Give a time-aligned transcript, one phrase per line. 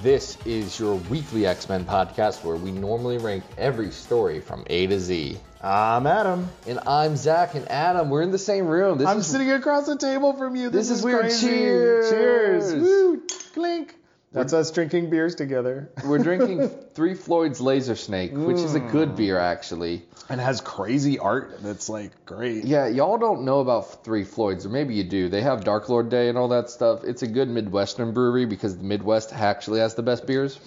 [0.00, 4.86] This is your weekly X Men podcast where we normally rank every story from A
[4.86, 5.38] to Z.
[5.62, 6.48] I'm Adam.
[6.66, 8.08] And I'm Zach and Adam.
[8.10, 8.98] We're in the same room.
[8.98, 10.70] This I'm is, sitting across the table from you.
[10.70, 11.20] This, This is weird.
[11.20, 11.46] crazy.
[11.46, 12.10] Cheers.
[12.10, 12.74] Cheers.
[12.74, 13.22] Woo.
[13.54, 13.94] Clink.
[14.32, 15.90] That's us drinking beers together.
[16.04, 18.90] We're drinking Three Floyd's Laser Snake, which is a Mm.
[18.90, 20.02] good beer actually.
[20.28, 22.64] And has crazy art that's like great.
[22.64, 25.28] Yeah, y'all don't know about Three Floyds, or maybe you do.
[25.28, 27.04] They have Dark Lord Day and all that stuff.
[27.04, 30.58] It's a good Midwestern brewery because the Midwest actually has the best beers.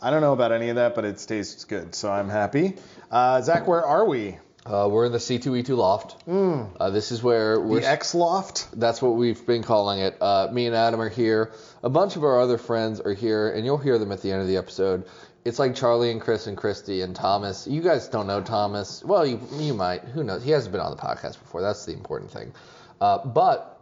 [0.00, 2.76] I don't know about any of that, but it tastes good, so I'm happy.
[3.10, 4.38] Uh, Zach, where are we?
[4.66, 6.16] Uh, we're in the C2E2 loft.
[6.78, 7.80] Uh, this is where we're.
[7.80, 8.68] The X Loft.
[8.78, 10.16] That's what we've been calling it.
[10.20, 11.52] Uh, me and Adam are here.
[11.82, 14.42] A bunch of our other friends are here, and you'll hear them at the end
[14.42, 15.06] of the episode.
[15.46, 17.66] It's like Charlie and Chris and Christy and Thomas.
[17.66, 19.02] You guys don't know Thomas.
[19.02, 20.02] Well, you you might.
[20.02, 20.44] Who knows?
[20.44, 21.62] He hasn't been on the podcast before.
[21.62, 22.52] That's the important thing.
[23.00, 23.79] Uh, but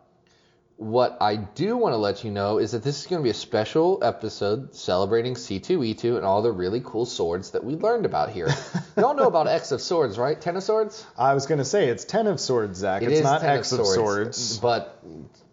[0.78, 3.30] what I do want to let you know is that this is going to be
[3.30, 8.30] a special episode celebrating C2E2 and all the really cool swords that we learned about
[8.30, 8.48] here.
[8.96, 10.40] Y'all know about X of Swords, right?
[10.40, 11.04] Ten of Swords?
[11.18, 13.02] I was going to say it's Ten of Swords, Zach.
[13.02, 14.58] It it's not Ten X of swords.
[14.58, 15.02] But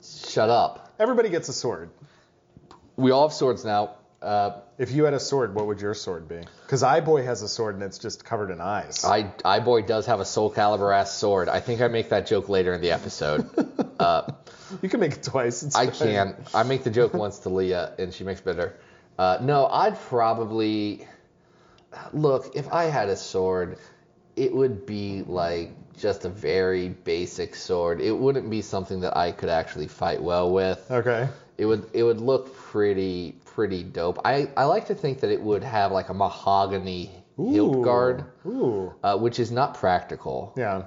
[0.03, 0.93] shut up.
[0.99, 1.89] Everybody gets a sword.
[2.95, 3.95] We all have swords now.
[4.21, 6.41] Uh, If you had a sword, what would your sword be?
[6.63, 9.03] Because Eye-Boy has a sword and it's just covered in eyes.
[9.03, 11.49] I Eye-Boy does have a Soul Calibur ass sword.
[11.49, 13.49] I think I make that joke later in the episode.
[13.99, 14.31] uh,
[14.81, 15.63] you can make it twice.
[15.63, 15.93] It's I fine.
[15.95, 16.35] can.
[16.53, 18.75] I make the joke once to Leah, and she makes better.
[19.17, 21.07] Uh, no, I'd probably
[22.13, 23.77] look if I had a sword.
[24.35, 28.01] It would be like just a very basic sword.
[28.01, 30.85] It wouldn't be something that I could actually fight well with.
[30.91, 31.29] Okay.
[31.57, 34.19] It would it would look pretty pretty dope.
[34.25, 38.93] I, I like to think that it would have like a mahogany hilt guard, Ooh.
[39.03, 40.83] uh, which is not practical, Yeah.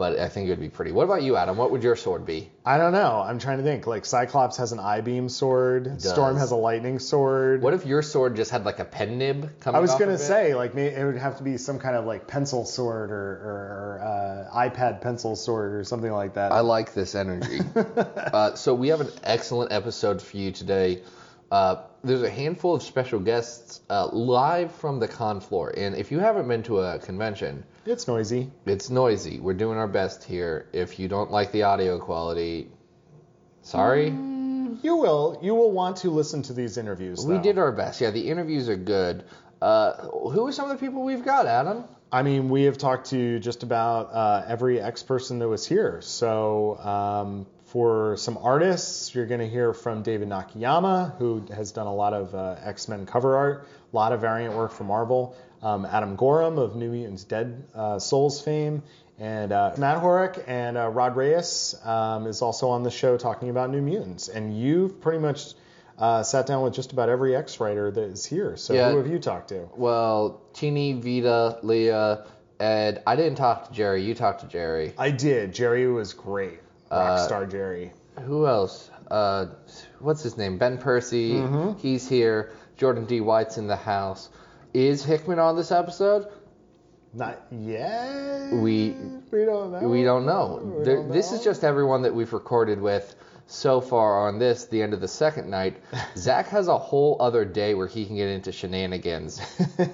[0.00, 0.92] But I think it would be pretty.
[0.92, 1.58] What about you, Adam?
[1.58, 2.48] What would your sword be?
[2.64, 3.22] I don't know.
[3.22, 3.86] I'm trying to think.
[3.86, 6.00] Like Cyclops has an eye beam sword.
[6.00, 7.60] Storm has a lightning sword.
[7.60, 9.76] What if your sword just had like a pen nib coming?
[9.76, 9.78] Out?
[9.78, 10.22] I was gonna of it?
[10.22, 13.98] say like it would have to be some kind of like pencil sword or, or,
[14.00, 16.50] or uh, iPad pencil sword or something like that.
[16.50, 17.60] I like this energy.
[17.76, 21.02] uh, so we have an excellent episode for you today.
[21.50, 26.12] Uh, there's a handful of special guests uh, live from the con floor, and if
[26.12, 28.50] you haven't been to a convention, it's noisy.
[28.66, 29.40] It's noisy.
[29.40, 30.68] We're doing our best here.
[30.72, 32.68] If you don't like the audio quality,
[33.62, 34.06] sorry.
[34.82, 37.24] You will you will want to listen to these interviews.
[37.26, 37.42] We though.
[37.42, 38.00] did our best.
[38.00, 39.24] Yeah, the interviews are good.
[39.60, 41.84] Uh, who are some of the people we've got, Adam?
[42.12, 46.00] I mean, we have talked to just about uh, every ex person that was here.
[46.02, 51.86] So um, for some artists, you're going to hear from David Nakayama, who has done
[51.86, 55.36] a lot of uh, X Men cover art, a lot of variant work for Marvel.
[55.62, 58.82] Um, Adam Gorham of New Mutants Dead uh, Souls fame.
[59.18, 63.50] And uh, Matt Horak and uh, Rod Reis um, is also on the show talking
[63.50, 64.28] about New Mutants.
[64.28, 65.52] And you've pretty much
[65.98, 68.56] uh, sat down with just about every X writer that is here.
[68.56, 68.90] So Yeah.
[68.90, 69.68] who have you talked to?
[69.76, 72.24] Well, Tini, Vita, Leah,
[72.58, 73.02] Ed.
[73.06, 74.02] I didn't talk to Gerry.
[74.02, 74.94] You talked to Gerry.
[74.98, 75.52] I did.
[75.52, 76.58] Gerry was great.
[76.90, 77.92] Rockstar Gerry.
[78.22, 78.90] Who else?
[79.10, 79.46] Uh,
[79.98, 80.58] what's his name?
[80.58, 81.32] Ben Percy.
[81.34, 81.78] Mm-hmm.
[81.78, 82.52] He's here.
[82.76, 83.20] Jordan D.
[83.20, 84.28] White's in the house.
[84.72, 86.26] Is Hickman on this episode?
[87.12, 88.52] Not yet.
[88.52, 88.94] We
[89.32, 89.88] we don't know.
[89.88, 90.80] We don't know.
[90.84, 93.14] There- don't This is just everyone that we've recorded with
[93.50, 95.76] so far on this, the end of the second night.
[96.16, 99.40] Zach has a whole other day where he can get into shenanigans,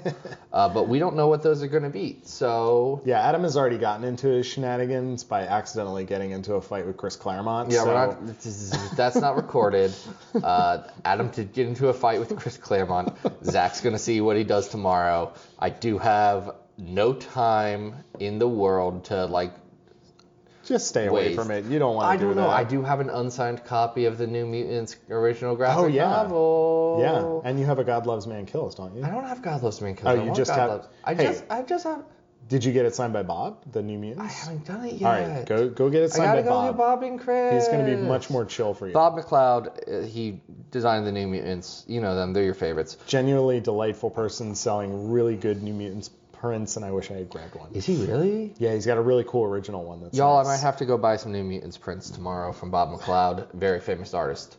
[0.52, 2.18] uh, but we don't know what those are going to be.
[2.22, 6.86] So Yeah, Adam has already gotten into his shenanigans by accidentally getting into a fight
[6.86, 7.70] with Chris Claremont.
[7.70, 8.96] yeah, so we're not.
[8.96, 9.92] That's not recorded.
[10.36, 13.16] Uh, Adam did get into a fight with Chris Claremont.
[13.42, 15.32] Zach's going to see what he does tomorrow.
[15.58, 19.52] I do have no time in the world to like
[20.66, 21.36] just stay away ways.
[21.36, 21.64] from it.
[21.66, 22.42] You don't want to I do don't that.
[22.42, 22.48] know.
[22.50, 26.08] I do have an unsigned copy of the New Mutants original graphic Oh, yeah.
[26.10, 26.98] novel.
[27.00, 29.04] Yeah, and you have a God Loves Man Kills, don't you?
[29.04, 30.06] I don't have God Loves Man Kills.
[30.18, 30.88] Oh, I you just God have- Loves.
[31.04, 31.24] I Hey.
[31.24, 32.04] just, I just have.
[32.48, 34.22] Did you get it signed by Bob, the New Mutants?
[34.22, 35.08] I haven't done it yet.
[35.08, 37.00] right, go go get it signed I signed gotta by go Bob.
[37.00, 37.64] to Bob and Chris.
[37.64, 38.92] He's going to be much more chill for you.
[38.94, 40.40] Bob McLeod, uh, he
[40.70, 41.84] designed the New Mutants.
[41.88, 42.98] You know them; they're your favorites.
[43.08, 47.54] Genuinely delightful person selling really good New Mutants prints, and I wish I had grabbed
[47.54, 47.70] one.
[47.72, 48.54] Is he really?
[48.58, 50.02] Yeah, he's got a really cool original one.
[50.02, 50.46] That's Y'all, nice.
[50.46, 53.80] I might have to go buy some New Mutants prints tomorrow from Bob McLeod, very
[53.80, 54.56] famous artist.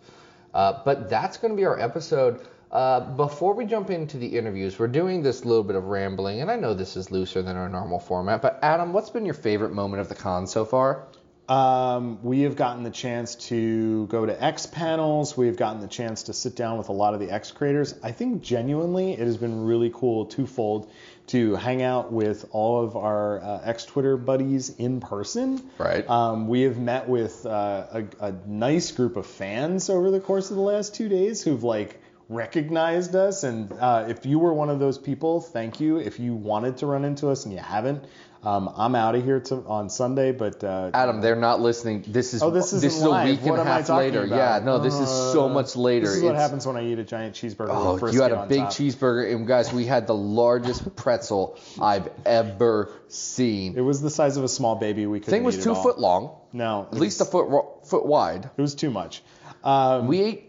[0.54, 2.46] Uh, but that's going to be our episode.
[2.72, 6.52] Uh, before we jump into the interviews, we're doing this little bit of rambling, and
[6.52, 8.42] I know this is looser than our normal format.
[8.42, 11.08] But Adam, what's been your favorite moment of the con so far?
[11.48, 15.38] Um, we have gotten the chance to go to X panels.
[15.38, 17.96] We've gotten the chance to sit down with a lot of the X creators.
[18.04, 20.92] I think genuinely it has been really cool twofold
[21.28, 25.70] to hang out with all of our uh, X Twitter buddies in person.
[25.78, 26.10] Right.
[26.10, 30.50] Um, we have met with uh, a, a nice group of fans over the course
[30.50, 33.44] of the last two days who've like recognized us.
[33.44, 35.98] And uh, if you were one of those people, thank you.
[35.98, 38.04] If you wanted to run into us and you haven't,
[38.48, 40.32] um, I'm out of here to, on Sunday.
[40.32, 42.06] But uh, Adam, they're not listening.
[42.08, 44.24] This is Oh, this isn't is a week and a half later.
[44.24, 44.36] about?
[44.36, 46.08] Yeah, no, this is so Uh, much later.
[46.08, 47.68] This is what It's- happens when I eat a giant cheeseburger.
[47.70, 48.70] Oh, you had a big top.
[48.72, 53.78] cheeseburger, and guys, we had the largest pretzel I've ever seen.
[53.78, 55.06] It was the size of a small baby.
[55.06, 58.50] We couldn't thing was two foot long, No, at least a foot foot wide.
[58.58, 59.22] It was too much.
[59.64, 60.44] Um, We ate.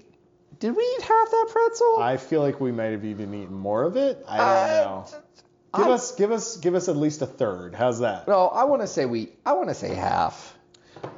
[0.60, 1.98] Did we eat half that pretzel?
[2.00, 4.24] I feel like we might have even eaten more of it.
[4.28, 5.04] I don't Uh, know.
[5.76, 7.74] Give I- us, give us, give us at least a third.
[7.74, 8.26] How's that?
[8.28, 9.28] No, I want to say we.
[9.44, 10.56] I want to say half.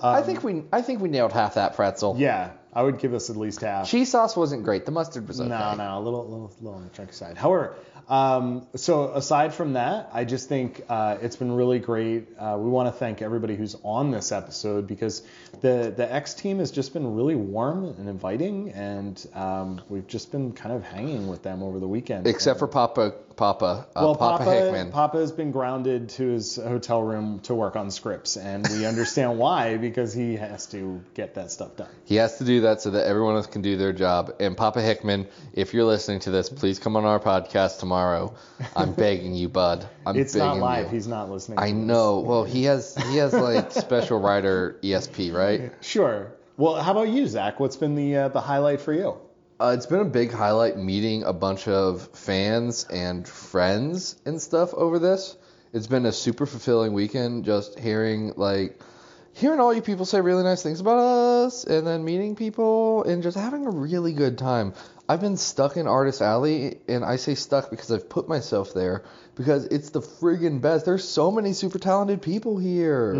[0.02, 0.64] I Um, think we.
[0.72, 2.16] I think we nailed half that pretzel.
[2.18, 3.88] Yeah, I would give us at least half.
[3.88, 4.84] Cheese sauce wasn't great.
[4.86, 5.48] The mustard was okay.
[5.48, 7.38] No, no, a little, little, little on the chunky side.
[7.38, 7.76] However,
[8.08, 12.28] um, so aside from that, I just think uh, it's been really great.
[12.38, 15.22] Uh, we want to thank everybody who's on this episode because
[15.62, 20.30] the the X team has just been really warm and inviting, and um, we've just
[20.32, 22.26] been kind of hanging with them over the weekend.
[22.26, 24.92] Except for Papa, Papa, uh, well, Papa, Papa, Hickman.
[24.92, 29.38] Papa has been grounded to his hotel room to work on scripts, and we understand
[29.44, 31.88] why because he has to get that stuff done.
[32.04, 34.34] He has to do that so that everyone else can do their job.
[34.40, 38.34] And Papa Hickman, if you're listening to this, please come on our podcast tomorrow.
[38.76, 39.88] I'm begging you, bud.
[40.04, 40.84] I'm It's begging not live.
[40.88, 40.90] you.
[40.90, 41.60] He's not listening.
[41.60, 41.82] I to this.
[41.82, 42.20] know.
[42.20, 45.72] Well, he has he has like special writer ESP, right?
[45.80, 46.30] Sure.
[46.58, 47.58] Well, how about you, Zach?
[47.58, 49.16] What's been the uh, the highlight for you?
[49.60, 54.72] Uh, it's been a big highlight meeting a bunch of fans and friends and stuff
[54.72, 55.36] over this.
[55.74, 58.80] It's been a super fulfilling weekend just hearing like
[59.34, 63.22] hearing all you people say really nice things about us and then meeting people and
[63.22, 64.72] just having a really good time.
[65.06, 69.04] I've been stuck in Artist Alley and I say stuck because I've put myself there
[69.34, 70.86] because it's the friggin' best.
[70.86, 73.12] There's so many super talented people here.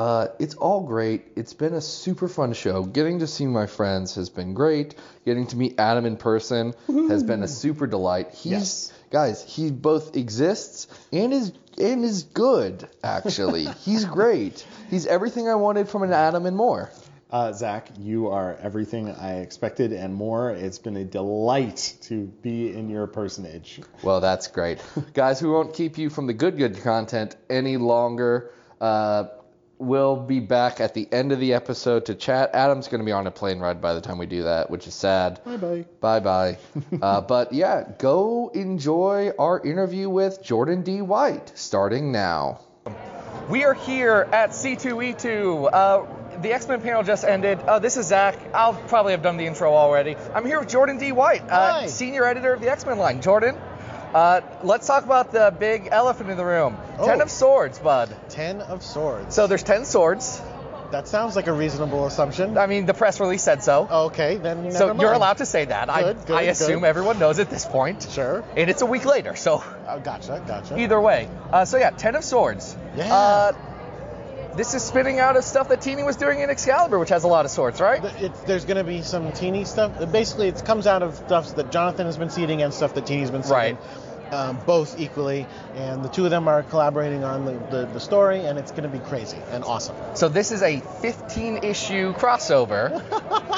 [0.00, 1.26] Uh, it's all great.
[1.36, 2.84] It's been a super fun show.
[2.84, 4.94] Getting to see my friends has been great.
[5.26, 8.30] Getting to meet Adam in person has been a super delight.
[8.32, 8.92] He's Yes.
[9.10, 13.66] guys, he both exists and is and is good actually.
[13.84, 14.66] He's great.
[14.88, 16.90] He's everything I wanted from an Adam and more.
[17.30, 20.50] Uh, Zach, you are everything I expected and more.
[20.50, 23.82] It's been a delight to be in your personage.
[24.02, 24.82] Well, that's great.
[25.12, 28.50] Guys, we won't keep you from the good, good content any longer.
[28.80, 29.24] Uh,
[29.80, 32.50] we'll be back at the end of the episode to chat.
[32.54, 34.86] Adam's going to be on a plane ride by the time we do that, which
[34.86, 35.42] is sad.
[35.44, 35.84] Bye bye.
[36.00, 36.58] Bye bye.
[37.02, 41.02] uh, but yeah, go enjoy our interview with Jordan D.
[41.02, 42.60] White starting now.
[43.48, 45.70] We are here at C2E2.
[45.72, 47.58] Uh, the X Men panel just ended.
[47.58, 48.38] Uh, this is Zach.
[48.54, 50.16] I'll probably have done the intro already.
[50.34, 51.12] I'm here with Jordan D.
[51.12, 53.20] White, uh, senior editor of the X Men line.
[53.20, 53.56] Jordan,
[54.14, 56.76] uh, let's talk about the big elephant in the room.
[57.04, 58.14] Ten of Swords, bud.
[58.28, 59.34] Ten of Swords.
[59.34, 60.40] So there's ten swords.
[60.90, 62.58] that sounds like a reasonable assumption.
[62.58, 63.86] I mean, the press release said so.
[64.08, 65.00] okay, then never so mind.
[65.00, 65.88] you're allowed to say that.
[65.88, 66.86] I, Good, good, I assume good.
[66.86, 68.08] everyone knows at this point.
[68.10, 68.44] Sure.
[68.56, 70.76] And it's a week later, so Oh, gotcha, gotcha.
[70.78, 71.28] either way.
[71.52, 72.76] Uh, so yeah, Ten of Swords.
[72.96, 73.14] Yeah.
[73.14, 73.52] Uh,
[74.56, 77.28] this is spinning out of stuff that Tini was doing in Excalibur, which has a
[77.28, 78.02] lot of swords, right?
[78.20, 79.92] It's, there's going to be some teeny stuff.
[80.12, 83.30] Basically, it comes out of stuff that Jonathan has been seeding and stuff that Tini's
[83.30, 83.56] been seeding.
[83.56, 83.78] Right.
[84.32, 88.44] Um, both equally, and the two of them are collaborating on the, the, the story,
[88.44, 89.96] and it's going to be crazy and awesome.
[90.14, 93.02] So this is a 15 issue crossover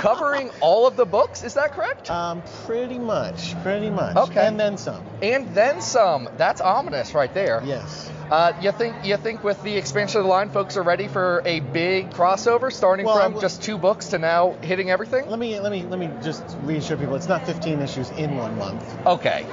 [0.00, 1.42] covering all of the books.
[1.44, 2.10] Is that correct?
[2.10, 4.16] Um, pretty much, pretty much.
[4.16, 4.46] Okay.
[4.46, 5.04] And then some.
[5.22, 6.28] and then some.
[6.36, 7.62] That's ominous right there.
[7.64, 8.10] Yes.
[8.30, 11.42] Uh, you think you think with the expansion of the line, folks are ready for
[11.44, 15.28] a big crossover, starting Well, from w- just two books to now hitting everything?
[15.28, 17.14] Let me let me let me just reassure people.
[17.14, 19.44] It's not 15 issues in one month, Okay.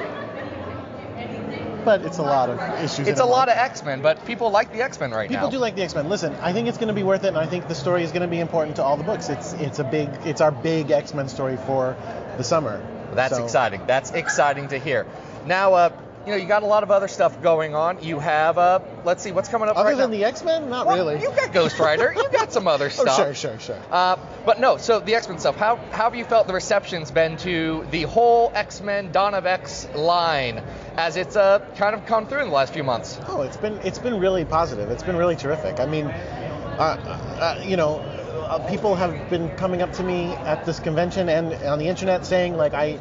[1.85, 3.07] But it's a lot of issues.
[3.07, 5.47] It's a lot of X Men, but people like the X Men right People now.
[5.47, 6.09] People do like the X-Men.
[6.09, 8.11] Listen, I think it's going to be worth it, and I think the story is
[8.11, 9.29] going to be important to all the books.
[9.29, 11.95] It's it's a big it's our big X-Men story for
[12.37, 12.81] the summer.
[13.13, 13.81] That's So- exciting.
[13.87, 15.05] That's exciting to hear.
[15.45, 15.89] Now, uh,
[16.29, 18.03] you know, you got a lot of other stuff going on.
[18.03, 20.17] You have, uh, let's see, what's coming up Other right than now?
[20.17, 21.19] the X-Men, not Well, really.
[21.19, 22.13] You got Ghost Rider.
[22.15, 23.07] you got some other stuff.
[23.19, 23.81] oh, sure, sure, sure.
[23.89, 25.55] Uh, but no, so the X Men stuff.
[25.55, 29.47] How, how have you felt the reception's been to the whole X Men Dawn of
[29.47, 30.61] X line
[30.97, 33.19] as it's uh, kind of come through in the last few months?
[33.27, 34.91] Oh, it's been it's been really positive.
[34.91, 35.79] It's been really terrific.
[35.79, 40.63] I mean, uh, uh, you know, uh, people have been coming up to me at
[40.63, 42.99] this convention and on the internet saying like I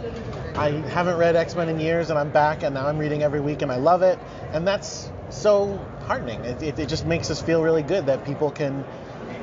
[0.59, 3.41] I haven't read X Men in years, and I'm back, and now I'm reading every
[3.41, 4.19] week, and I love it,
[4.53, 6.45] and that's so heartening.
[6.45, 8.85] It, it, it just makes us feel really good that people can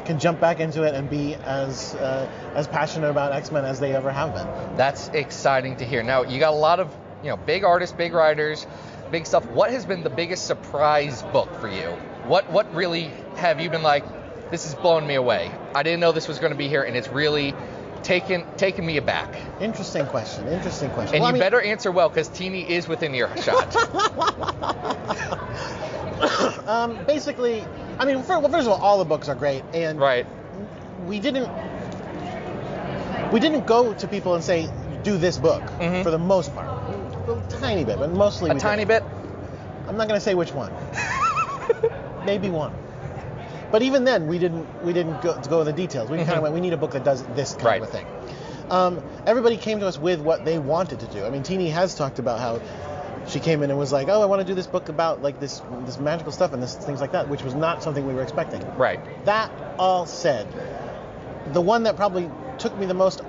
[0.04, 3.80] can jump back into it and be as uh, as passionate about X Men as
[3.80, 4.76] they ever have been.
[4.76, 6.04] That's exciting to hear.
[6.04, 6.94] Now you got a lot of
[7.24, 8.68] you know big artists, big writers,
[9.10, 9.46] big stuff.
[9.46, 11.92] What has been the biggest surprise book for you?
[12.28, 14.04] What what really have you been like?
[14.52, 15.50] This has blown me away.
[15.74, 17.56] I didn't know this was going to be here, and it's really
[18.06, 19.34] taken taken me aback.
[19.60, 20.48] Interesting question.
[20.48, 21.16] Interesting question.
[21.16, 23.76] And Well, I you mean- better answer well because Tini is within earshot.
[26.68, 27.66] um, basically,
[28.00, 30.26] I mean, fir- well, first of all, all the books are great, and right.
[31.06, 31.50] we didn't
[33.32, 34.70] we didn't go to people and say
[35.04, 36.04] do this book Mhm.
[36.04, 36.68] for the most part.
[37.28, 38.88] A tiny bit, but mostly A tiny did.
[38.88, 39.04] bit.
[39.88, 40.72] I'm not going to say which one.
[42.26, 42.72] Maybe one.
[43.76, 46.10] But even then, we didn't we didn't go, go into the details.
[46.10, 46.36] We kind Mhm.
[46.38, 46.54] of went.
[46.54, 47.82] We need a book that does this kind Right.
[47.82, 48.06] of a thing.
[48.70, 51.26] Um, everybody came to us with what they wanted to do.
[51.26, 52.62] I mean, Tini has talked about how
[53.28, 55.42] she came in and was like, "Oh, I want to do this book about like
[55.42, 58.22] this this magical stuff and this things like that," which was not something we were
[58.22, 58.62] expecting.
[58.78, 59.02] Right.
[59.26, 60.48] That all said,
[61.52, 63.24] the one that probably took me the most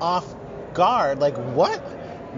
[0.00, 0.26] off
[0.74, 1.80] guard, like what,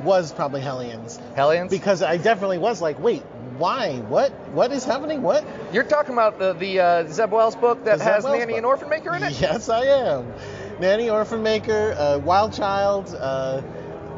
[0.04, 1.18] was probably Hellions.
[1.35, 1.71] Hellions.
[1.71, 3.23] Because I definitely was like, wait,
[3.58, 3.96] why?
[4.08, 4.32] What?
[4.50, 5.23] What is happening?
[5.23, 5.44] What?
[5.73, 8.56] You're talking about the the uh, Zeb Wells book that The has Wells Nanny book.
[8.58, 9.40] and Orphan Maker in it.
[9.40, 10.32] Yes, I am.
[10.80, 13.62] Nanny, Orphan Maker, uh, Wild Child, uh,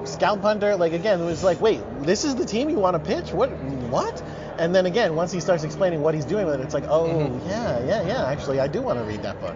[0.05, 0.77] Scalp Hunter.
[0.77, 3.33] Like again, it was like, wait, this is the team you want to pitch?
[3.33, 3.51] What?
[3.91, 4.23] What?
[4.59, 7.09] And then again, once he starts explaining what he's doing with it, it's like, oh
[7.09, 7.47] Mhm.
[7.49, 8.25] yeah, yeah, yeah.
[8.27, 9.55] Actually, I do want to read that book.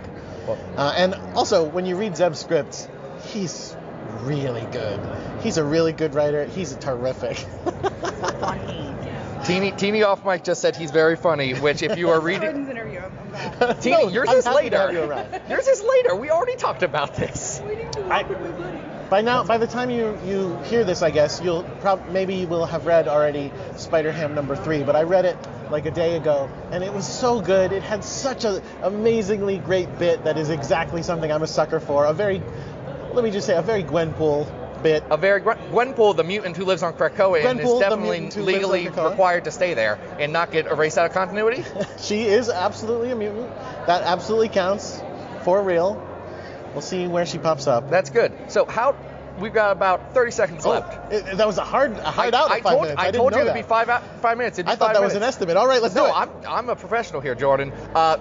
[0.76, 2.88] Uh, and also, when you read Zeb's scripts,
[3.32, 3.75] he's
[4.22, 5.00] really good.
[5.42, 6.44] He's a really good writer.
[6.44, 7.46] He's terrific.
[9.44, 12.42] Tini Tini off mic just said he's very funny, which if you are reading.
[12.42, 13.00] Jordan's interview.
[13.00, 13.80] I'm, I'm back.
[13.80, 15.00] Tini, No, yours I'm is happy to have later.
[15.04, 15.40] you around.
[15.49, 16.14] yours is later.
[16.16, 17.61] We already talked about this.
[17.61, 18.78] I- walk with my buddy.
[19.09, 22.47] By now, by the time you, you hear this, I guess you'll prob- maybe you
[22.47, 24.85] will have read already Spider Ham number three.
[24.85, 25.37] But I read it
[25.68, 27.73] like a day ago, and it was so good.
[27.73, 32.04] It had such an amazingly great bit that is exactly something I'm a sucker for.
[32.04, 32.40] A very,
[33.12, 34.47] let me just say, a very Gwenpool
[34.82, 35.04] bit.
[35.10, 38.64] A very Gwenpool, the mutant who lives on Krakoa, and is definitely mutant who lives
[38.64, 41.64] on legally required to stay there and not get erased out of continuity.
[42.00, 43.49] She is absolutely a mutant.
[43.87, 45.00] That absolutely counts
[45.42, 46.06] for real.
[46.72, 47.90] We'll see where she pops up.
[47.90, 48.32] That's good.
[48.49, 48.96] So how?
[49.38, 51.12] We've got about 30 seconds Oh, left.
[51.12, 52.50] it- that was a hard, a hard I, out.
[52.50, 53.00] I told, minutes.
[53.00, 54.58] I didn't told you it'd be five out, five minutes.
[54.58, 55.56] I thought that was an estimate.
[55.56, 56.06] All right, let's go.
[56.06, 56.16] No, do it.
[56.16, 57.72] I'm I'm a professional here, Jordan.
[57.94, 58.18] Uh,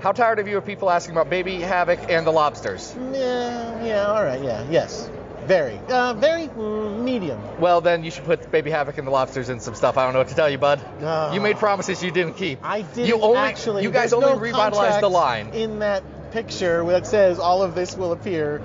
[0.00, 2.94] how tired of you of people asking about Baby Havoc and the lobsters?
[3.12, 5.08] Yeah, yeah, all right, yeah, yes.
[5.46, 7.40] Very, uh, very mm, medium.
[7.60, 9.98] Well, then you should put Baby Havoc and the lobsters in some stuff.
[9.98, 10.80] I don't know what to tell you, bud.
[11.02, 11.32] Ah.
[11.34, 12.60] you made promises you didn't keep.
[12.62, 13.82] I didn't You only, actually.
[13.82, 15.48] You guys only no revitalized the line.
[15.48, 18.62] in that picture that says all of this will appear.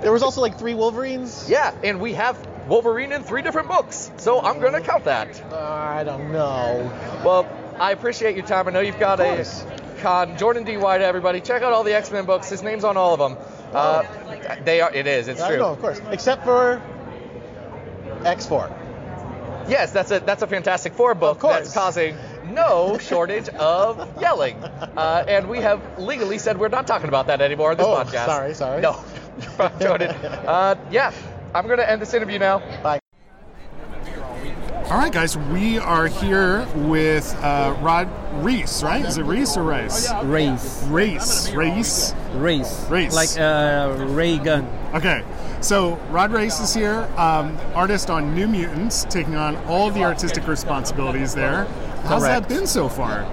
[0.00, 1.48] There was also like three Wolverines.
[1.48, 2.36] Yeah, and we have
[2.68, 5.42] Wolverine in three different books, so I'm gonna count that.
[5.52, 6.90] Uh, I don't know.
[7.24, 7.48] Well,
[7.78, 8.68] I appreciate your time.
[8.68, 9.44] I know you've got a
[10.00, 10.36] con.
[10.36, 10.76] Jordan D.
[10.76, 12.48] White, everybody, check out all the X-Men books.
[12.48, 13.36] His name's on all of them.
[13.74, 14.02] Uh,
[14.64, 14.92] they are.
[14.92, 15.28] It is.
[15.28, 15.58] It's I true.
[15.58, 16.80] know, of course, except for
[18.22, 18.78] X4.
[19.68, 24.56] Yes, that's a that's a Fantastic Four book that's causing no shortage of yelling.
[24.62, 27.94] Uh, and we have legally said we're not talking about that anymore on this Oh,
[28.04, 28.26] podcast.
[28.26, 28.80] sorry, sorry.
[28.82, 29.02] No,
[29.80, 30.10] Jordan.
[30.10, 31.12] Uh, yeah,
[31.54, 32.58] I'm gonna end this interview now.
[32.82, 33.01] Bye.
[34.92, 38.10] All right, guys, we are here with uh, Rod
[38.44, 39.02] Reese, right?
[39.02, 40.12] Is it Reese or Rice?
[40.22, 41.50] race Race.
[41.54, 42.14] Race.
[42.34, 43.14] race Race.
[43.14, 45.24] like uh, ray gun Okay,
[45.62, 50.46] so Rod Race is here, um, artist on New Mutants, taking on all the artistic
[50.46, 51.64] responsibilities there.
[52.04, 53.24] How's that been so far?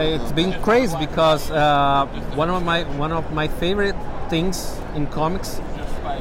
[0.00, 2.06] it's been crazy because uh,
[2.36, 3.96] one of my one of my favorite
[4.30, 5.60] things in comics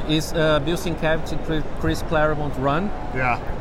[0.10, 2.86] is uh, Bill Sienkiewicz Chris Claremont run.
[3.14, 3.53] Yeah.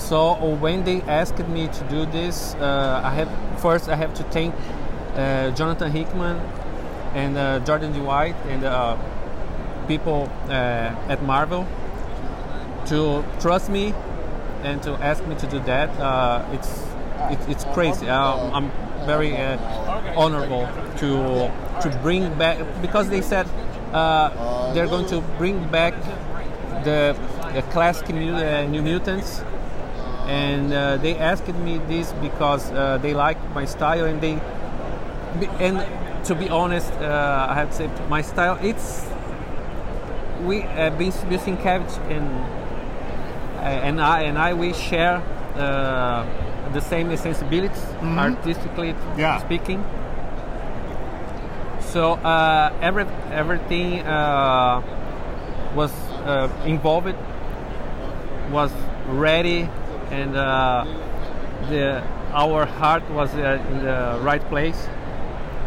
[0.00, 3.30] So when they asked me to do this, uh, I have
[3.60, 4.54] first I have to thank
[5.14, 6.36] uh, Jonathan Hickman
[7.14, 8.00] and uh, Jordan D.
[8.00, 8.96] White and uh,
[9.86, 11.66] people uh, at Marvel
[12.86, 13.94] to trust me
[14.64, 15.90] and to ask me to do that.
[16.00, 16.82] Uh, it's
[17.30, 18.08] it, it's crazy.
[18.10, 18.72] I'm
[19.06, 19.36] very
[20.16, 20.66] honorable
[20.98, 21.52] to
[21.82, 23.46] to bring back because they said
[24.74, 25.94] they're going to bring back
[26.84, 27.14] the,
[27.54, 29.42] the classic New Mutants
[30.30, 34.38] and uh, they asked me this because uh, they like my style and they
[35.58, 35.84] and
[36.24, 39.06] to be honest uh, I have to say my style it's
[40.44, 42.26] we have been using cabbage and
[43.58, 45.16] uh, and I and I we share
[45.56, 46.24] uh,
[46.72, 49.38] the same sensibilities artistically Yeah.
[49.38, 49.84] speaking
[51.80, 54.80] so uh, every everything uh,
[55.74, 55.90] was
[56.24, 57.16] uh, involved
[58.52, 58.70] was
[59.08, 59.68] ready
[60.10, 60.84] and uh,
[61.68, 62.02] the
[62.32, 64.88] our heart was uh, in the right place.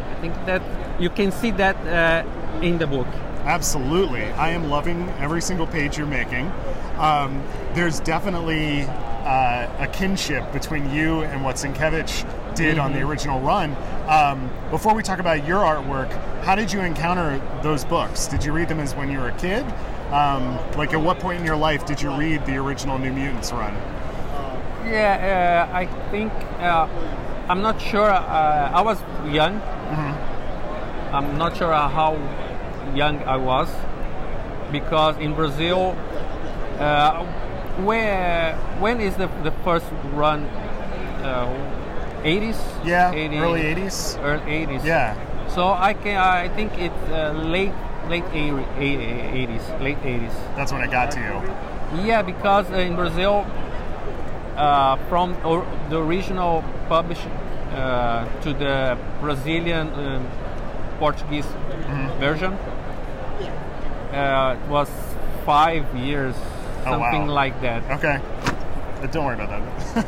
[0.10, 0.62] I think that
[1.02, 3.08] you can see that uh, in the book.
[3.46, 4.24] Absolutely.
[4.24, 6.50] I am loving every single page you're making.
[6.98, 13.42] Um, there's definitely uh, a kinship between you and what Sienkiewicz did on the original
[13.42, 13.76] run.
[14.08, 16.12] Um, before we talk about your artwork,
[16.44, 18.28] how did you encounter those books?
[18.28, 19.66] Did you read them as when you were a kid?
[20.14, 23.52] Um, like, at what point in your life did you read the original New Mutants
[23.52, 23.74] run?
[24.86, 26.88] Yeah, uh, I think uh,
[27.50, 28.10] I'm not sure.
[28.10, 28.98] Uh, I was
[29.32, 29.62] young.
[31.14, 32.18] I'm not sure how
[32.96, 33.70] young I was
[34.72, 35.96] because in Brazil,
[36.80, 37.24] uh,
[37.84, 40.46] where when is the the first run?
[41.24, 41.48] Uh,
[42.24, 42.58] 80s.
[42.86, 44.20] Yeah, 80 early 80s?
[44.24, 44.84] Early 80s.
[44.84, 45.16] Yeah.
[45.48, 47.72] So I can I think it's uh, late
[48.10, 50.34] late 80s, late 80s.
[50.56, 52.06] That's when it got to you.
[52.06, 53.46] Yeah, because uh, in Brazil,
[54.56, 57.20] uh, from or the original publish
[57.72, 60.28] uh, to the Brazilian um,
[61.00, 61.46] Portuguese
[61.84, 62.20] Mm-hmm.
[62.20, 62.54] version,
[64.14, 64.90] uh, it was
[65.46, 66.36] five years,
[66.86, 67.34] Oh, something wow.
[67.34, 67.84] like that.
[67.92, 68.20] Okay.
[69.02, 69.50] But don't worry about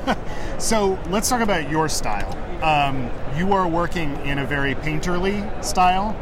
[0.05, 0.17] that.
[0.61, 2.31] so let's talk about your style.
[2.63, 6.15] Um, you are working in a very painterly style,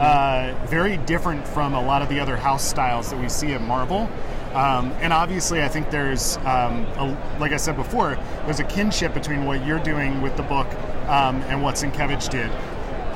[0.00, 3.60] uh, very different from a lot of the other house styles that we see at
[3.62, 4.08] Marvel.
[4.54, 9.14] Um, and obviously, I think there's, um, a, like I said before, there's a kinship
[9.14, 10.66] between what you're doing with the book
[11.08, 12.50] um, and what Sienkiewicz did.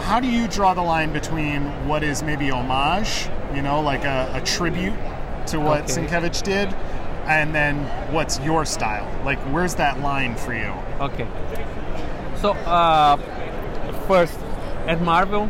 [0.02, 4.30] How do you draw the line between what is maybe homage, you know, like a,
[4.34, 4.94] a tribute
[5.48, 6.06] to what Okay.
[6.06, 6.68] Sienkiewicz did,
[7.26, 7.78] and then
[8.12, 9.10] what's your style?
[9.24, 10.72] Like, where's that line for you?
[11.00, 11.26] Okay.
[12.36, 13.16] So uh,
[14.06, 14.38] first,
[14.86, 15.48] at Marvel,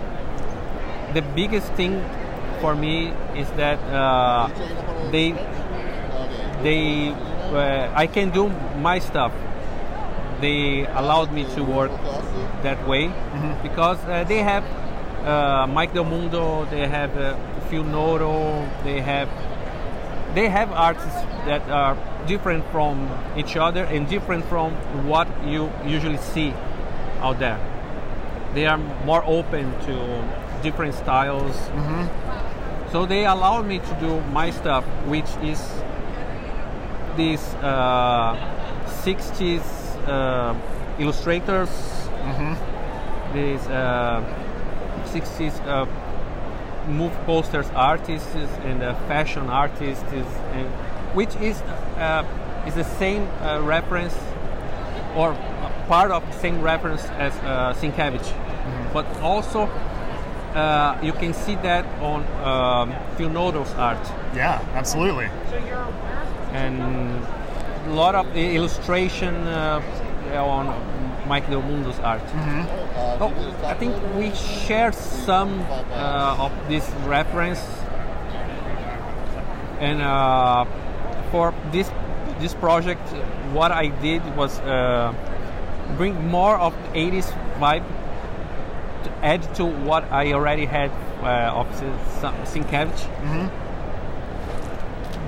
[1.13, 2.03] the biggest thing
[2.61, 4.49] for me is that uh,
[5.11, 5.33] they
[6.63, 8.49] they uh, I can do
[8.81, 9.33] my stuff.
[10.41, 11.93] They allowed me to work
[12.63, 13.09] that way
[13.63, 14.65] because uh, they have
[15.25, 17.37] uh, Mike Del Mundo, they have uh,
[17.69, 19.29] Phil Noto, they have
[20.35, 24.73] they have artists that are different from each other and different from
[25.07, 26.53] what you usually see
[27.21, 27.59] out there.
[28.55, 30.25] They are more open to
[30.63, 31.57] different styles.
[32.91, 35.61] So they allowed me to do my stuff, which is
[37.17, 38.37] these uh,
[39.05, 39.63] 60s
[40.09, 40.55] uh,
[40.99, 41.71] illustrators,
[43.33, 44.23] these uh,
[45.07, 45.87] 60s uh,
[46.89, 50.69] move posters artists and uh, fashion artists, and
[51.15, 51.61] which is
[51.99, 52.25] uh,
[52.67, 54.15] is the same uh, reference
[55.17, 55.35] or
[55.89, 58.33] part of the same reference as uh, Sienkiewicz,
[58.93, 59.69] but also
[60.55, 63.99] uh, you can see that on um, Phil Noto's art.
[64.35, 65.29] Yeah, absolutely.
[66.55, 66.81] And
[67.87, 69.83] a lot of illustration uh,
[70.33, 70.67] on
[71.29, 72.23] Mike Del Mundo's art.
[73.21, 73.33] Oh,
[73.65, 75.61] I think we share some
[75.93, 77.61] uh, of this reference,
[79.81, 80.65] and uh,
[81.31, 81.91] for this
[82.41, 83.03] this project,
[83.53, 85.13] what I did was uh,
[85.97, 87.85] bring more of the 80s vibe
[89.05, 90.91] to add to what I already had
[91.23, 91.67] uh, of
[92.45, 93.07] Sienkiewicz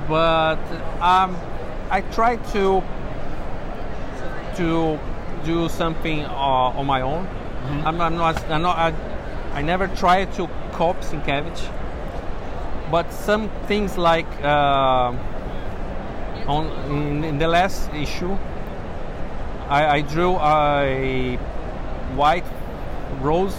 [0.09, 0.59] but
[1.01, 1.37] um,
[1.91, 2.83] I try to
[4.57, 4.99] to
[5.45, 7.27] do something uh, on my own.
[7.85, 8.43] I'm, I'm not.
[8.51, 8.77] I'm not.
[8.77, 8.95] I,
[9.53, 11.71] I never try to copy Sienkiewicz,
[12.91, 15.13] but some things like uh,
[16.47, 18.33] on in, in the last issue,
[19.69, 21.37] I, I drew a
[22.15, 22.47] white
[23.21, 23.57] rose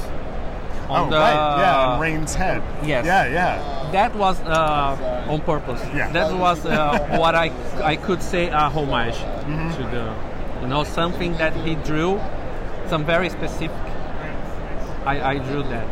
[0.90, 1.60] on oh, the right.
[1.60, 2.62] Yeah, on Rahne's head.
[2.86, 3.06] Yes.
[3.06, 3.77] Yeah, yeah.
[3.92, 5.82] That was uh, on purpose.
[5.94, 6.12] Yeah.
[6.12, 7.52] That was uh, what I
[7.84, 10.14] I could say a homage to the
[10.62, 12.20] you know something that he drew,
[12.88, 13.72] some very specific.
[15.06, 15.88] I, I drew that,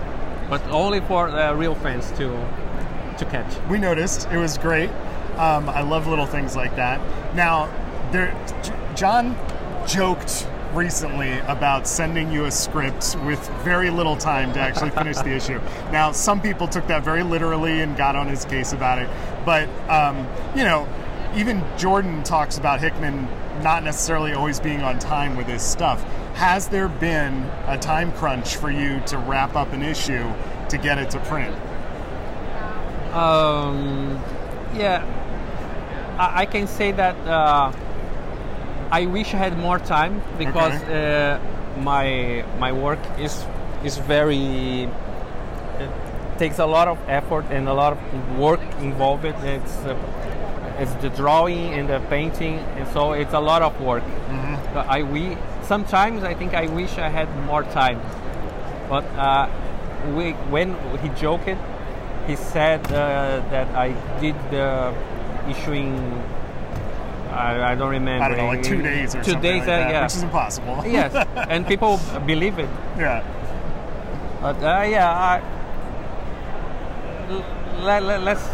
[0.49, 2.27] but only for uh, real fans to
[3.17, 3.57] to catch.
[3.69, 4.27] We noticed.
[4.31, 4.89] It was great.
[5.37, 6.99] Um, I love little things like that.
[7.35, 7.69] Now,
[8.11, 8.33] there,
[8.95, 9.35] John
[9.85, 15.31] joked recently about sending you a script with very little time to actually finish the
[15.31, 15.59] issue.
[15.91, 19.09] Now, some people took that very literally and got on his case about it.
[19.45, 20.87] But, um, you know,
[21.35, 23.27] even Jordan talks about Hickman
[23.61, 26.03] not necessarily always being on time with his stuff.
[26.35, 30.31] Has there been a time crunch for you to wrap up an issue
[30.69, 31.55] to get it to print?
[33.13, 34.21] Um,
[34.75, 35.05] yeah,
[36.19, 37.71] I, I can say that uh,
[38.91, 41.39] I wish I had more time because uh,
[41.79, 43.45] my my work is
[43.83, 44.83] is very
[45.79, 45.89] it
[46.37, 49.25] takes a lot of effort and a lot of work involved.
[49.25, 49.97] It's uh,
[50.79, 54.03] it's the drawing and the painting, and so it's a lot of work.
[54.03, 54.77] Mm-hmm.
[54.77, 57.99] I we sometimes I think I wish I had more time,
[58.89, 59.49] but uh,
[60.13, 61.49] we, when he joked,
[62.27, 64.93] he said uh, that I did the
[65.49, 65.95] issuing.
[67.35, 68.23] I, I don't remember.
[68.23, 70.03] I don't know, like two days or two something days, like uh, that, yeah.
[70.03, 70.83] which is impossible.
[70.85, 71.13] yes,
[71.49, 72.69] and people believe it.
[72.97, 73.23] yeah.
[74.41, 75.41] But uh, yeah, I,
[77.81, 78.47] let, let, let's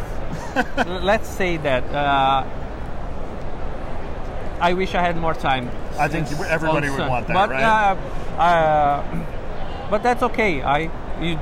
[0.87, 2.45] let's say that uh,
[4.59, 5.69] I wish I had more time.
[5.97, 7.63] I think everybody would want that, but, right?
[7.63, 9.25] Uh, uh,
[9.89, 10.61] but that's okay.
[10.61, 10.89] I
[11.21, 11.37] you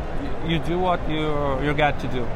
[0.46, 2.28] you do what you you got to do.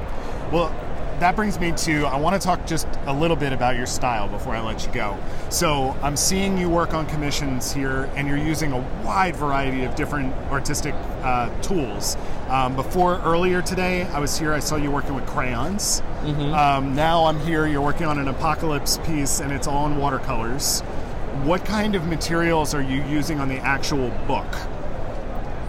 [0.51, 0.71] Well,
[1.19, 4.28] that brings me to I want to talk just a little bit about your style
[4.28, 5.17] before I let you go.
[5.49, 9.95] So I'm seeing you work on commissions here, and you're using a wide variety of
[9.95, 12.17] different artistic uh, tools.
[12.49, 14.54] Um, before earlier today, I was here.
[14.54, 16.02] I saw you working with crayons.
[16.54, 17.65] Um, now I'm here.
[17.67, 20.82] You're working on an apocalypse piece, and it's all in watercolors.
[21.43, 24.54] What kind of materials are you using on the actual book?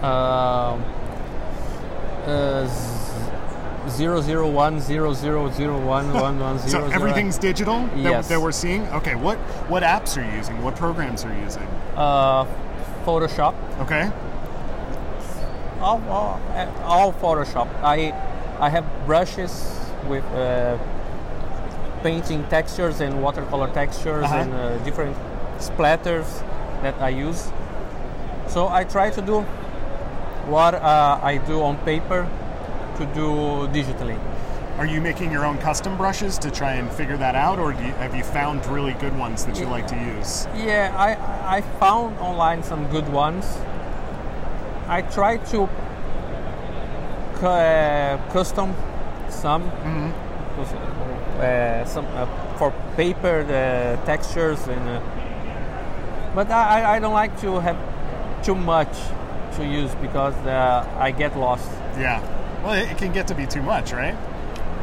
[0.03, 0.83] Um,
[2.25, 2.67] uh,
[3.89, 6.89] zero zero one zero zero zero one one one So zero.
[6.91, 8.27] everything's digital that, Yes.
[8.29, 8.87] that we're seeing.
[8.89, 9.37] Okay, what
[9.69, 10.61] what apps are you using?
[10.63, 11.67] What programs are you using?
[11.95, 12.45] uh,
[13.05, 13.53] Photoshop.
[13.81, 14.09] Okay.
[15.81, 16.39] all, all,
[16.83, 17.67] all Photoshop.
[17.83, 18.13] I
[18.59, 20.77] I have brushes with uh,
[22.01, 24.35] painting textures and watercolor textures Uh-huh.
[24.35, 25.15] and uh, different
[25.59, 26.25] splatters
[26.81, 27.51] that I use.
[28.47, 29.41] So I try to do
[30.47, 32.27] what uh, I do on paper
[32.97, 34.17] to do digitally.
[34.77, 37.93] Are you making your own custom brushes to try and figure that out, or you,
[38.03, 40.47] have you found really good ones that you like to use?
[40.55, 43.45] Yeah, I I found online some good ones.
[44.87, 45.69] I try to
[47.39, 48.73] cu- uh, custom
[49.29, 49.63] some,
[50.55, 52.25] cus- uh, some uh,
[52.57, 54.89] for paper the textures and.
[54.89, 55.01] Uh,
[56.35, 57.77] but I, I- I don't like to have
[58.43, 58.93] too much
[59.55, 61.69] to use because uh, I get lost.
[61.97, 62.19] Yeah.
[62.65, 64.15] Well, it, can get to be too much, right?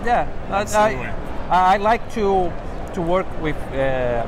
[0.04, 1.06] Yeah, I- Absolutely.
[1.50, 2.52] I, I like to
[2.94, 4.26] to work with uh,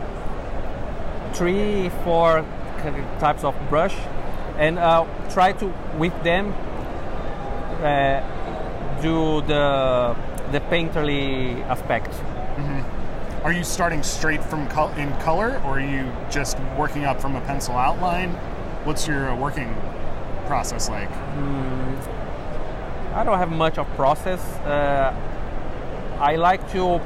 [1.34, 2.44] three, four
[3.20, 3.94] types of brush,
[4.58, 5.66] and uh, try to
[5.98, 6.52] with them
[7.82, 8.20] uh,
[9.02, 10.16] do the
[10.52, 12.12] the painterly aspect.
[13.44, 17.36] Are you starting straight from col- in color, or are you just working up from
[17.36, 18.30] a pencil outline?
[18.84, 19.74] What's your working
[20.46, 21.10] process like?
[23.14, 24.40] I don't have much of process.
[24.66, 25.14] Uh,
[26.18, 27.00] I like to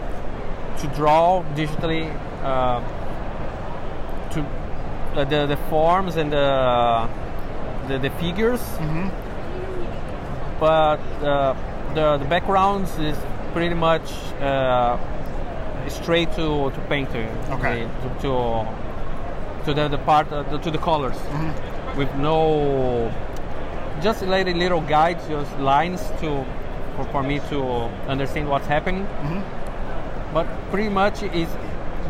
[0.78, 2.08] to draw digitally
[2.42, 2.80] uh,
[4.30, 7.08] to uh, the the forms and the
[7.88, 8.62] the, the figures.
[10.58, 11.54] But uh,
[11.94, 13.16] the the backgrounds is
[13.52, 14.96] pretty much uh,
[15.88, 17.28] straight to to painting.
[17.50, 17.86] Okay.
[18.02, 18.32] To to,
[19.64, 21.18] to the, the part uh, to the colors
[21.96, 23.12] with no
[24.00, 26.44] just like a little guides, just lines to
[26.96, 27.62] for, for me to
[28.08, 29.06] understand what's happening.
[30.34, 31.48] But pretty much is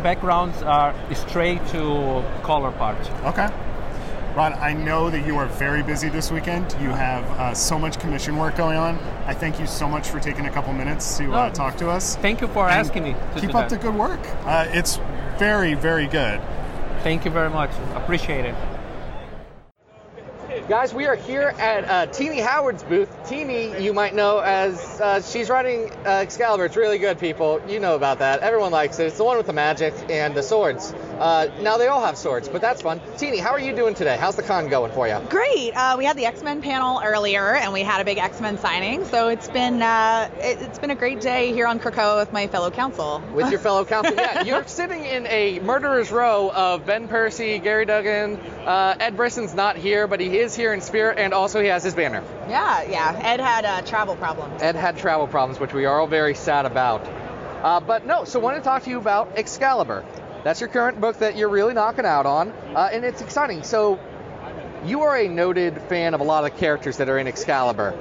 [0.03, 2.99] backgrounds are straight to color part.
[3.25, 3.49] Okay.
[4.35, 6.71] Rod, I know that you are very busy this weekend.
[6.81, 8.97] You have uh, so much commission work going on.
[9.27, 12.15] I thank you so much for taking a couple minutes to uh, talk to us.
[12.17, 13.17] Thank you for And asking me.
[13.37, 13.71] Keep up that.
[13.71, 14.21] the good work.
[14.45, 15.01] Uh, it's
[15.39, 16.41] very, very good.
[17.03, 17.71] Thank you very much.
[17.95, 18.55] Appreciate it.
[20.69, 23.09] Guys, we are here at uh, Tini Howard's booth.
[23.29, 26.65] Tini, you might know as uh, she's running uh, Excalibur.
[26.65, 27.61] It's really good, people.
[27.69, 28.41] You know about that.
[28.41, 29.09] Everyone likes it.
[29.09, 30.95] It's the one with the magic and the swords.
[31.19, 33.03] Uh, now they all have swords, but that's fun.
[33.19, 34.17] Tini, how are you doing today?
[34.19, 35.21] How's the con going for you?
[35.29, 35.73] Great.
[35.77, 38.57] Uh, we had the X Men panel earlier, and we had a big X Men
[38.57, 39.05] signing.
[39.05, 42.47] So it's been uh, it, it's been a great day here on Krakoa with my
[42.47, 43.23] fellow council.
[43.35, 47.85] With your fellow council, yeah, you're sitting in a murderer's row of Ben Percy, Gerry
[47.85, 48.37] Duggan.
[48.65, 51.85] Uh, Ed Brisson's not here, but he is here in spirit, and also he has
[51.85, 52.25] his banner.
[52.49, 53.21] Yeah, yeah.
[53.23, 54.63] Ed had uh, travel problems.
[54.63, 57.07] Ed had travel problems, which we are all very sad about.
[57.63, 60.05] Uh, but no, so I wanted to talk to you about Excalibur.
[60.45, 63.65] That's your current book that you're really knocking out on, uh, and it's exciting.
[63.65, 63.99] So,
[64.85, 67.95] you are a noted fan of a lot of the characters that are in Excalibur.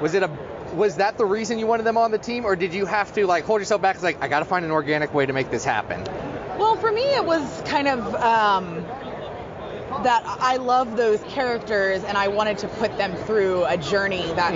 [0.00, 0.30] Was it a
[0.74, 3.26] was that the reason you wanted them on the team, or did you have to
[3.26, 3.96] like hold yourself back?
[3.96, 6.02] It's like I got to find an organic way to make this happen.
[6.58, 8.85] Well, for me, it was kind of um,
[10.04, 14.54] that I love those characters, and I wanted to put them through a journey that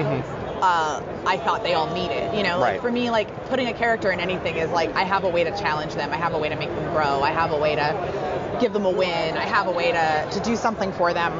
[0.62, 2.36] uh, I thought they all needed.
[2.36, 2.72] You know, Right.
[2.74, 5.44] like for me, like putting a character in anything is like I have a way
[5.44, 7.74] to challenge them, I have a way to make them grow, I have a way
[7.76, 11.32] to give them a win, I have a way to to do something for them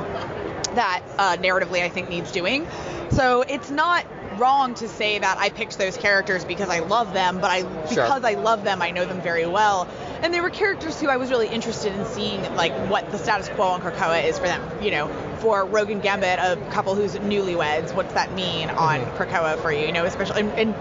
[0.75, 2.67] that uh, narratively I think needs doing.
[3.11, 4.07] So it's not
[4.39, 7.89] wrong to say that I picked those characters because I love them, but I Sure.
[7.89, 9.89] because I love them, I know them very well.
[10.23, 13.49] And they were characters who I was really interested in seeing like what the status
[13.49, 14.63] quo on Krakoa is for them.
[14.83, 19.61] You know, for Rogue and Gambit, a couple who's newlyweds, what's that mean on Krakoa
[19.63, 19.87] for you?
[19.87, 20.75] You know, especially and, and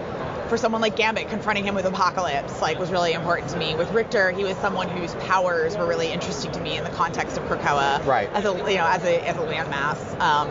[0.50, 3.74] for someone like Gambit, confronting him with Apocalypse like was really important to me.
[3.74, 7.38] With Rictor, he was someone whose powers were really interesting to me in the context
[7.38, 8.28] of Krakoa, Right.
[8.32, 10.20] As a you know, as a as a landmass.
[10.20, 10.50] Um,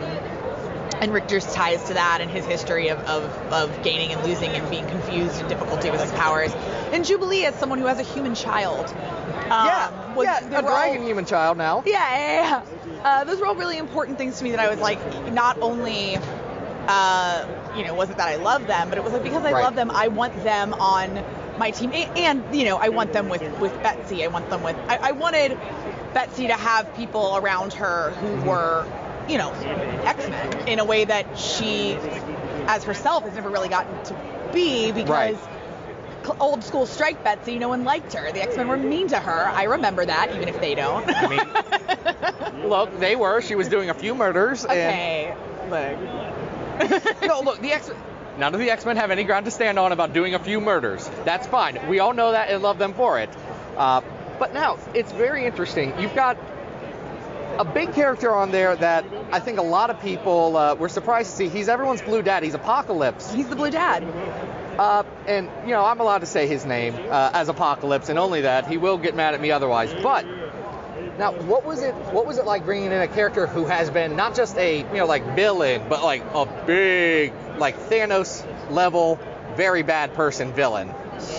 [1.00, 4.68] and Rictor's ties to that and his history of, of, of gaining and losing and
[4.70, 6.52] being confused and difficulty with his powers.
[6.92, 8.86] And Jubilee as someone who has a human child.
[8.86, 11.82] Um, yeah, was- yeah, a were all- dragon human child now.
[11.86, 13.00] yeah, yeah, yeah.
[13.02, 15.00] Uh, those were all really important things to me that I was like,
[15.32, 16.18] not only,
[16.86, 19.64] uh, you know, wasn't that I love them, but it was like because I Right.
[19.64, 21.24] love them, I want them on
[21.58, 24.24] my team, and, and you know, I want them with with Betsy.
[24.24, 24.76] I want them with.
[24.88, 25.58] I, I wanted
[26.14, 28.86] Betsy to have people around her who were,
[29.30, 29.50] you know,
[30.04, 31.92] X Men in a way that she,
[32.66, 36.40] as herself, has never really gotten to be because Right.
[36.40, 38.32] old school strike Betsy, no one liked her.
[38.32, 39.48] The X Men were mean to her.
[39.54, 41.04] I remember that, even if they don't.
[41.08, 43.40] I mean, look, they were.
[43.40, 44.64] She was doing a few murders.
[44.64, 45.34] okay,
[45.68, 45.72] look.
[45.72, 47.90] And, no, look, the X.
[48.38, 50.60] None of the X Men have any ground to stand on about doing a few
[50.60, 51.08] murders.
[51.24, 51.78] That's fine.
[51.88, 53.28] We all know that and love them for it.
[53.76, 54.00] Uh,
[54.38, 55.92] but now it's very interesting.
[56.00, 56.38] You've got
[57.60, 61.32] a big character on there that I think a lot of people uh, were surprised
[61.32, 61.48] to see.
[61.48, 62.42] He's everyone's blue dad.
[62.42, 63.30] He's Apocalypse.
[63.30, 64.02] He's the blue dad.
[64.78, 68.40] Uh, and you know, I'm allowed to say his name uh, as Apocalypse, and only
[68.42, 68.66] that.
[68.66, 69.92] He will get mad at me otherwise.
[70.02, 70.24] But
[71.18, 71.94] now, what was it?
[72.14, 74.94] What was it like bringing in a character who has been not just a you
[74.94, 79.20] know like villain, but like a big like Thanos level,
[79.54, 80.88] very bad person villain?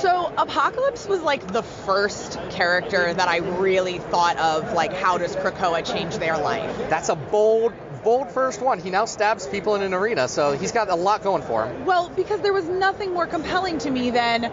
[0.02, 5.36] So Apocalypse was like the first character that I really thought of like how does
[5.36, 6.76] Krakoa change their life?
[6.90, 8.80] That's a bold, bold first one.
[8.80, 11.86] He now stabs people in an arena, so he's got a lot going for him.
[11.86, 14.52] Well, because there was nothing more compelling to me than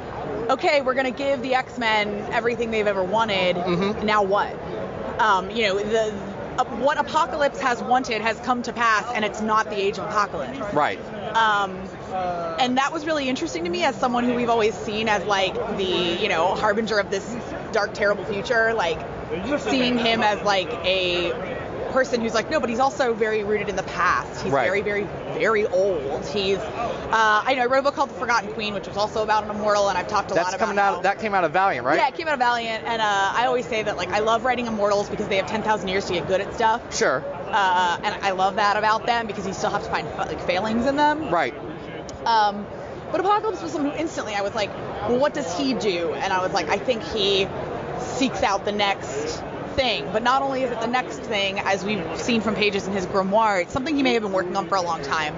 [0.51, 3.57] okay, we're gonna give the X-Men everything they've ever wanted.
[3.57, 4.03] Mhm.
[4.05, 4.55] Now what?
[5.19, 6.15] Um, you know, the
[6.59, 10.05] uh, what Apocalypse has wanted has come to pass, and it's not the Age of
[10.05, 10.59] Apocalypse.
[10.75, 10.99] Right.
[11.35, 11.79] Um,
[12.13, 15.55] and that was really interesting to me as someone who we've always seen as like
[15.77, 17.35] the you know harbinger of this
[17.73, 18.99] dark terrible future like
[19.61, 21.33] seeing him as like a
[21.93, 24.65] person who's like no but he's also very rooted in the past he's Right.
[24.67, 25.05] very very
[25.39, 28.87] very old he's uh, I know I wrote a book called The Forgotten Queen which
[28.87, 31.03] was also about an immortal and I've talked a That's lot about coming how- out.
[31.05, 31.97] That came out of Valiant, right?
[31.99, 34.45] yeah it came out of Valiant and uh, I always say that like I love
[34.45, 37.25] writing immortals because they have 10,000 years to get good at stuff Sure.
[37.47, 40.85] uh, and I love that about them because you still have to find like failings
[40.87, 41.55] in them Right.
[42.25, 42.67] Um,
[43.11, 44.73] but Apocalypse was someone who instantly I was like,
[45.09, 46.13] well, what does he do?
[46.13, 47.49] And I was like, I think he
[48.01, 49.43] seeks out the next
[49.75, 50.09] thing.
[50.13, 53.07] But not only is it the next thing, as we've seen from pages in his
[53.07, 55.35] grimoire, it's something he may have been working on for a long time.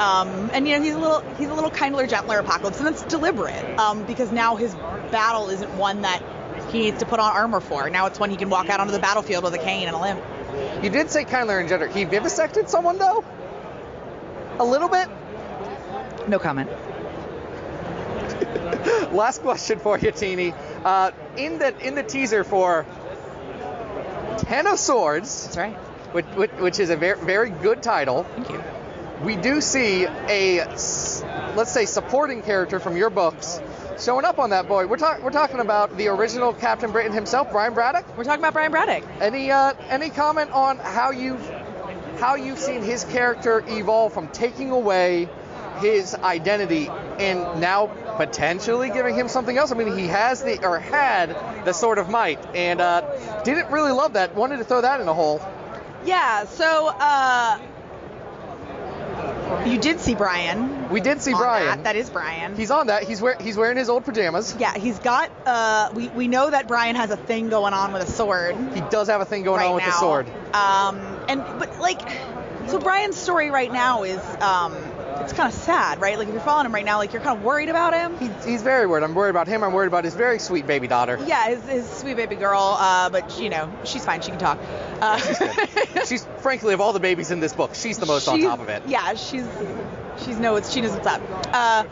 [0.00, 3.02] Um, and you know he's a little he's a little kindler, gentler Apocalypse, and that's
[3.02, 4.72] deliberate um, because now his
[5.10, 6.22] battle isn't one that
[6.70, 7.90] he needs to put on armor for.
[7.90, 10.00] Now it's one he can walk out onto the battlefield with a cane and a
[10.00, 10.22] limp.
[10.84, 11.88] You did say kindler and gender.
[11.88, 13.24] He vivisected someone though.
[14.60, 15.08] A little bit.
[16.28, 16.70] No comment.
[19.12, 20.52] Last question for you, Tini.
[20.84, 22.86] Uh, in the in the teaser for
[24.38, 25.74] Ten of Swords, That's right.
[26.12, 28.62] which, which, which is a very very good title, Thank you.
[29.24, 30.58] we do see a
[31.56, 33.60] let's say supporting character from your books
[33.98, 34.86] showing up on that boy.
[34.86, 38.16] We're talking we're talking about the original Captain Britain himself, Brian Braddock.
[38.18, 39.04] We're talking about Brian Braddock.
[39.20, 41.40] Any uh, any comment on how you've
[42.20, 45.28] how you've seen his character evolve from taking away
[45.80, 46.88] his identity
[47.18, 47.86] and now
[48.16, 49.72] potentially giving him something else?
[49.72, 51.30] I mean, he has the or had
[51.64, 54.34] the sword of might, and uh, didn't really love that.
[54.34, 55.40] Wanted to throw that in a hole.
[56.04, 57.58] Yeah, so uh
[59.66, 60.88] you did see Brian.
[60.90, 61.78] We did see Brian.
[61.78, 61.84] That.
[61.84, 62.54] that is Brian.
[62.56, 63.02] He's on that.
[63.04, 64.54] He's wear, he's wearing his old pajamas.
[64.58, 68.08] yeah, he's got uh we, we know that Brian has a thing going on with
[68.08, 69.90] a sword He does have a thing going right on with now.
[69.90, 70.28] the sword.
[70.54, 72.00] Um and but like
[72.68, 74.76] so Brian's story right now is um
[75.22, 76.18] it's kind of sad, right?
[76.18, 78.18] Like if you're following him right now, like you're kind of worried about him.
[78.18, 79.04] He, he's very worried.
[79.04, 79.62] I'm worried about him.
[79.62, 81.18] I'm worried about his very sweet baby daughter.
[81.26, 84.20] Yeah, his, his sweet baby girl, uh, but you know she's fine.
[84.22, 84.58] She can talk.
[85.00, 85.18] Uh,
[86.06, 88.68] She's frankly of all the babies in this book, she's the most on top of
[88.68, 88.82] it.
[88.86, 89.46] Yeah, she's
[90.24, 91.20] she's knows she knows what's up.
[91.52, 91.84] Uh,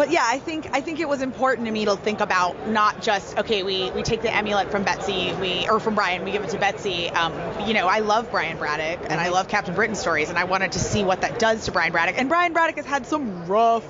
[0.00, 3.02] but yeah, I think I think it was important to me to think about not
[3.02, 6.42] just okay, we we take the amulet from Betsy, we or from Brian, we give
[6.42, 7.10] it to Betsy.
[7.10, 7.34] Um,
[7.68, 10.72] you know, I love Brian Braddock and I love Captain Britain stories, and I wanted
[10.72, 12.14] to see what that does to Brian Braddock.
[12.18, 13.84] And Brian Braddock has had some rough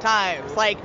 [0.00, 0.76] times, like.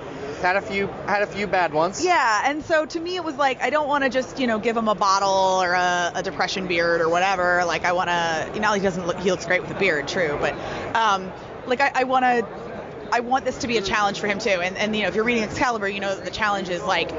[0.41, 2.04] Had a few had a few bad ones.
[2.04, 4.60] Yeah, and so to me it was like I don't want to just you know
[4.60, 7.63] give him a bottle or a, a depression beard or whatever.
[7.63, 10.10] Like I want to, you know, he doesn't look he looks great with a beard,
[10.10, 10.54] true, but
[10.95, 11.32] um,
[11.65, 12.72] like I, I want to.
[13.13, 15.13] I want this to be a challenge for him too, and and you know if
[15.13, 17.10] you're reading Excalibur, you know that the challenge is like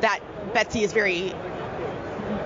[0.00, 0.18] that
[0.52, 1.32] Betsy is very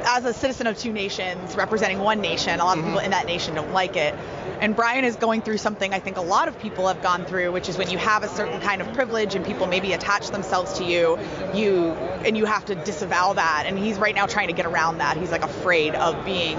[0.05, 3.25] as a citizen of two nations representing one nation, a lot of people in that
[3.25, 4.15] nation don't like it.
[4.61, 7.51] And Brian is going through something I think a lot of people have gone through,
[7.53, 10.75] which is when you have a certain kind of privilege and people maybe attach themselves
[10.75, 11.19] to you,
[11.55, 11.93] you
[12.27, 13.65] and you have to disavow that.
[13.67, 15.17] And he's right now trying to get around that.
[15.17, 16.59] He's like afraid of being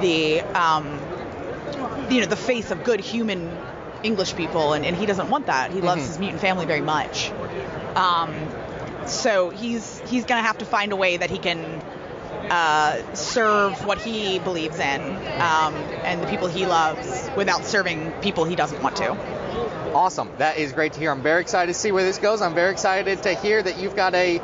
[0.00, 0.98] the um,
[2.10, 3.48] you know the face of good human
[4.04, 5.72] English people, and, and he doesn't want that.
[5.72, 7.30] He loves his mutant family very much.
[7.96, 8.34] Um,
[9.06, 11.82] so he's he's gonna have to find a way that he can
[12.50, 18.44] uh, serve what he believes in um, and the people he loves without serving people
[18.44, 19.10] he doesn't want to.
[19.94, 20.30] Awesome.
[20.38, 21.10] That is great to hear.
[21.10, 22.42] I'm very excited to see where this goes.
[22.42, 24.40] I'm very excited to hear that you've got a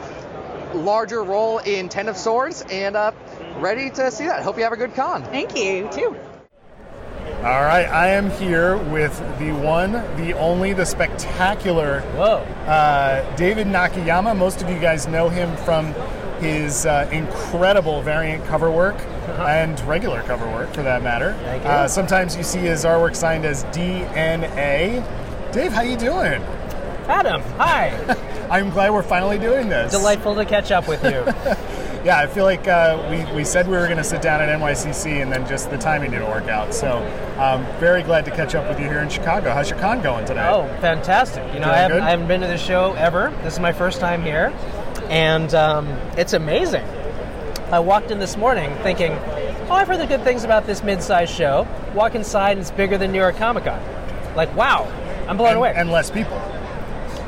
[0.75, 3.12] larger role in Ten of Swords and uh,
[3.57, 4.42] ready to see that.
[4.42, 5.25] Hope you have a good con.
[5.25, 6.16] Thank you too.
[7.40, 12.42] All right, I am here with the one, the only, the spectacular Whoa.
[12.66, 14.37] uh, David Nakayama.
[14.37, 15.94] Most of you guys know him from
[16.40, 19.00] his uh, incredible variant cover work
[19.38, 21.31] and regular cover work, for that matter.
[21.31, 21.44] Uh-huh.
[21.44, 21.70] Thank you.
[21.70, 25.03] Uh, sometimes you see his artwork signed as DNA.
[25.50, 26.42] Dave, how you doing?
[27.09, 27.88] Adam, hi.
[28.50, 29.92] I'm glad we're finally doing this.
[29.92, 31.24] Delightful to catch up with you.
[32.03, 34.49] Yeah, I feel like uh, we, we said we were going to sit down at
[34.59, 36.73] NYCC and then just the timing didn't work out.
[36.73, 36.97] So
[37.39, 39.53] um, very glad to catch up with you here in Chicago.
[39.53, 40.49] How's your con going today?
[40.51, 41.45] Oh, fantastic.
[41.53, 42.01] You know, I haven't.
[42.01, 43.31] I haven't been to the show ever.
[43.43, 44.51] This is my first time here.
[45.11, 46.85] And um, it's amazing.
[47.71, 51.35] I walked in this morning thinking, oh, I've heard the good things about this mid-sized
[51.35, 51.69] show.
[51.95, 53.81] Walk inside and it's bigger than New York Comic Con.
[54.35, 54.85] Like, wow,
[55.29, 55.75] I'm blown and, away.
[55.77, 56.41] and less people.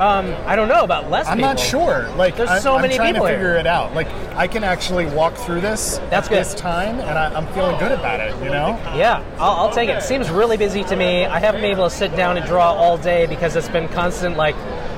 [0.03, 1.51] Um, I don't know about less I'm people.
[1.51, 2.09] not sure.
[2.17, 3.38] Like There's I'm, so I'm many trying people to here.
[3.38, 3.95] figure it out.
[3.95, 6.38] Like I can actually walk through this That's at good.
[6.41, 8.35] this time, and I, I'm feeling good about it.
[8.43, 8.79] You know.
[8.97, 10.03] Yeah, I'll, I'll take it.
[10.03, 11.25] Seems really busy to me.
[11.25, 14.37] I haven't been able to sit down and draw all day because it's been constant,
[14.37, 14.57] like,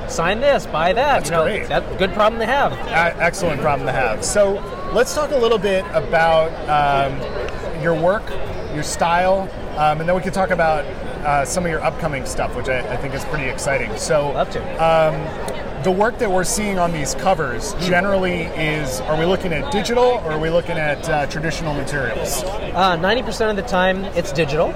[0.09, 1.23] sign this, buy that.
[1.23, 1.67] That's you know, great.
[1.67, 2.73] that good problem to have.
[2.73, 4.25] A- excellent problem to have.
[4.25, 4.53] So
[4.93, 8.27] let's talk a little bit about um, your work,
[8.73, 10.83] your style, um, and then we can talk about
[11.25, 13.95] uh, some of your upcoming stuff, which I, I think is pretty exciting.
[13.97, 14.83] So Love to.
[14.83, 19.71] um, the work that we're seeing on these covers generally is are we looking at
[19.71, 22.43] digital or are we looking at uh, traditional materials?
[22.43, 24.73] Uh, 90% of the time, it's digital.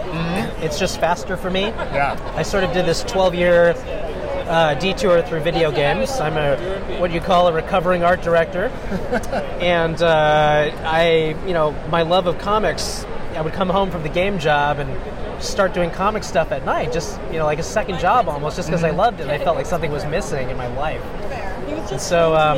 [0.61, 1.61] It's just faster for me.
[1.61, 2.15] Yeah.
[2.35, 3.73] I sort of did this 12 year
[4.47, 6.11] uh, detour through video games.
[6.19, 8.65] I'm a what you call a recovering art director,
[9.61, 13.05] and uh, I, you know, my love of comics.
[13.35, 14.89] I would come home from the game job and
[15.39, 18.67] start doing comic stuff at night, just you know, like a second job almost, just
[18.67, 19.27] because I loved it.
[19.27, 21.03] I felt like something was missing in my life,
[21.91, 22.57] and so um,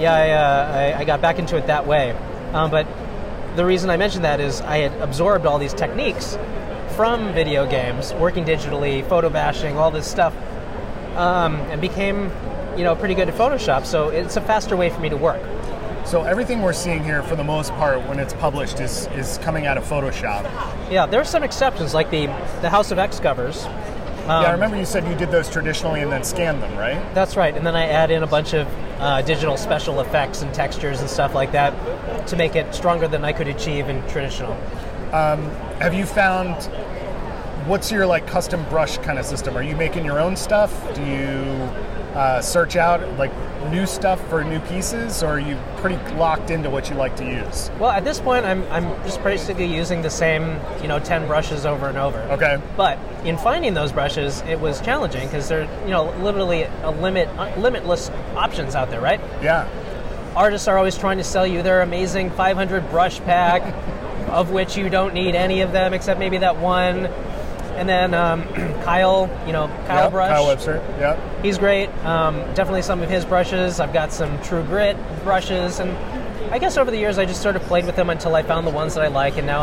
[0.00, 2.12] yeah, I, uh, I, I got back into it that way.
[2.52, 2.86] Um, but
[3.56, 6.38] the reason I mentioned that is I had absorbed all these techniques
[6.96, 10.34] from video games, working digitally, photo bashing, all this stuff,
[11.16, 12.30] um, and became,
[12.76, 13.84] you know, pretty good at Photoshop.
[13.84, 15.42] So it's a faster way for me to work.
[16.04, 19.66] So everything we're seeing here, for the most part, when it's published, is is coming
[19.66, 20.42] out of Photoshop.
[20.90, 22.26] Yeah, there are some exceptions, like the
[22.62, 23.64] the House of X covers.
[23.64, 27.00] yeah, I Um, remember you said you did those traditionally and then scanned them, right?
[27.14, 28.66] That's right, and then I add in a bunch of
[28.98, 31.72] uh, digital special effects and textures and stuff like that
[32.28, 34.54] to make it stronger than I could achieve in traditional.
[35.12, 36.54] Have you found
[37.66, 39.56] what's your like custom brush kind of system?
[39.56, 40.72] Are you making your own stuff?
[40.94, 41.68] Do you
[42.14, 43.32] uh, search out like
[43.70, 47.24] new stuff for new pieces, or are you pretty locked into what you like to
[47.24, 47.70] use?
[47.78, 51.66] Well, at this point, I'm, I'm just basically using the same, you know, 10 brushes
[51.66, 52.18] over and over.
[52.32, 52.60] Okay.
[52.76, 57.28] But in finding those brushes, it was challenging because there, you know, literally a limit,
[57.38, 59.20] uh, limitless options out there, right?
[59.42, 59.68] Yeah.
[60.34, 63.62] Artists are always trying to sell you their amazing 500 brush pack,
[64.28, 67.08] of which you don't need any of them except maybe that one.
[67.80, 68.42] And then um,
[68.84, 70.28] Kyle, you know, Kyle Yep, Brush.
[70.28, 70.82] Kyle Webster.
[71.00, 71.42] yeah.
[71.42, 71.88] He's great.
[72.04, 73.80] Um, definitely some of his brushes.
[73.80, 75.90] I've got some True Grit brushes, and
[76.52, 78.66] I guess over the years I just sort of played with them until I found
[78.66, 79.62] the ones that I like, and now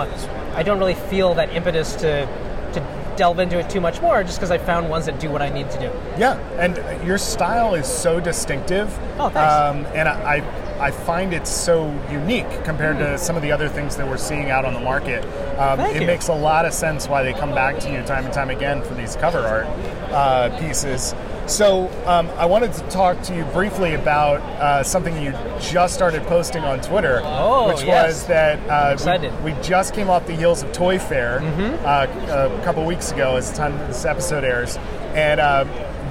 [0.55, 2.25] I don't really feel that impetus to
[2.73, 5.41] to delve into it too much more, just because I found ones that do what
[5.43, 5.91] I need to do.
[6.17, 8.87] Yeah, and your style is so distinctive.
[9.19, 9.37] Oh, thanks.
[9.37, 13.67] Um, and I, I I find it so unique compared to some of the other
[13.69, 15.23] things that we're seeing out on the market.
[15.57, 16.07] Um, it you.
[16.07, 18.83] makes a lot of sense why they come back to you time and time again
[18.83, 19.65] for these cover art
[20.11, 21.15] uh, pieces.
[21.47, 26.23] So um, I wanted to talk to you briefly about uh, something you just started
[26.23, 28.07] posting on Twitter, Oh, which yes.
[28.07, 29.43] was that uh, Mm-hmm.
[29.45, 31.39] we, we just came off the heels of Toy Fair
[31.85, 32.07] uh,
[32.59, 34.75] a couple weeks ago, as the time this episode airs,
[35.15, 35.63] and uh,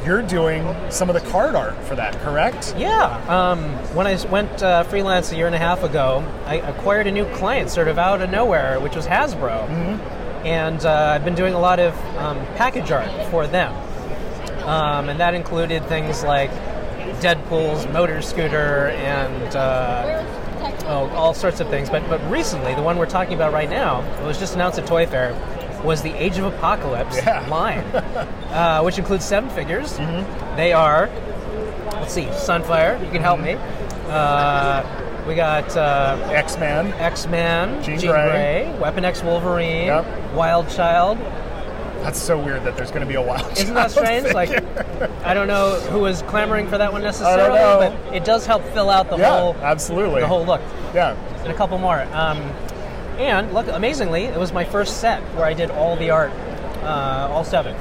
[0.06, 2.74] you're doing some of the card art for that, correct?
[2.78, 3.16] Yeah.
[3.28, 3.64] Um,
[4.06, 7.70] I went uh, freelance a year and a half ago, I acquired a new client
[7.70, 9.68] sort of out of nowhere, which was Hasbro.
[10.44, 13.74] and uh, I've been doing a lot of um, package art for them,
[14.62, 16.52] um, and that included things like
[17.20, 20.24] Deadpool's motor scooter and uh,
[20.86, 21.90] oh, all sorts of things.
[21.90, 24.86] But but recently, the one we're talking about right now, it was just announced at
[24.86, 25.32] Toy Fair,
[25.84, 27.46] was the Age of Apocalypse Yeah.
[27.48, 27.84] line,
[28.50, 29.96] uh, which includes seven figures.
[30.56, 31.08] They are,
[31.92, 33.02] let's see, Sunfire.
[33.04, 33.54] You can help me.
[34.08, 34.82] Uh,
[35.26, 38.64] we got uh, X Men, X Men, Jean Jean, Grey.
[38.70, 40.32] Grey, Weapon X Wolverine, Yep.
[40.34, 41.18] Wild Child.
[42.02, 43.50] That's so weird that there's going to be a wild.
[43.58, 44.34] Isn't that Child strange?
[44.34, 44.50] Like.
[45.26, 48.88] I don't know who was clamoring for that one necessarily, but it does help fill
[48.90, 50.20] out the yeah, whole absolutely.
[50.20, 50.60] the whole look.
[50.94, 51.14] Yeah.
[51.42, 52.02] And a couple more.
[52.12, 52.38] Um,
[53.18, 56.30] and look, amazingly, it was my first set where I did all the art,
[56.82, 57.74] uh, all seven.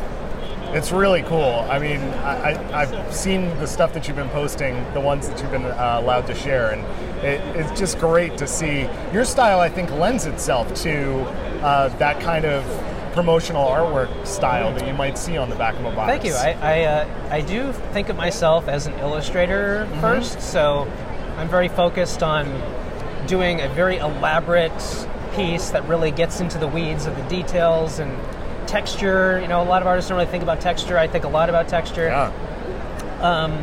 [0.73, 1.65] It's really cool.
[1.69, 5.39] I mean, I, I, I've seen the stuff that you've been posting, the ones that
[5.41, 6.81] you've been uh, allowed to share, and
[7.23, 8.89] it, it's just great to see.
[9.13, 11.21] Your style, I think, lends itself to
[11.63, 12.63] uh, that kind of
[13.13, 16.11] promotional artwork style that you might see on the back of a box.
[16.11, 16.33] Thank you.
[16.33, 20.01] I I, uh, I do think of myself as an illustrator Mm-hmm.
[20.01, 20.91] first, so
[21.37, 22.45] I'm very focused on
[23.27, 24.73] doing a very elaborate
[25.35, 28.11] piece that really gets into the weeds of the details and
[28.67, 29.39] texture.
[29.41, 30.97] You know, a lot of artists don't really think about texture.
[30.97, 32.05] I think a lot about texture.
[32.07, 32.31] yeah.
[33.21, 33.53] Um,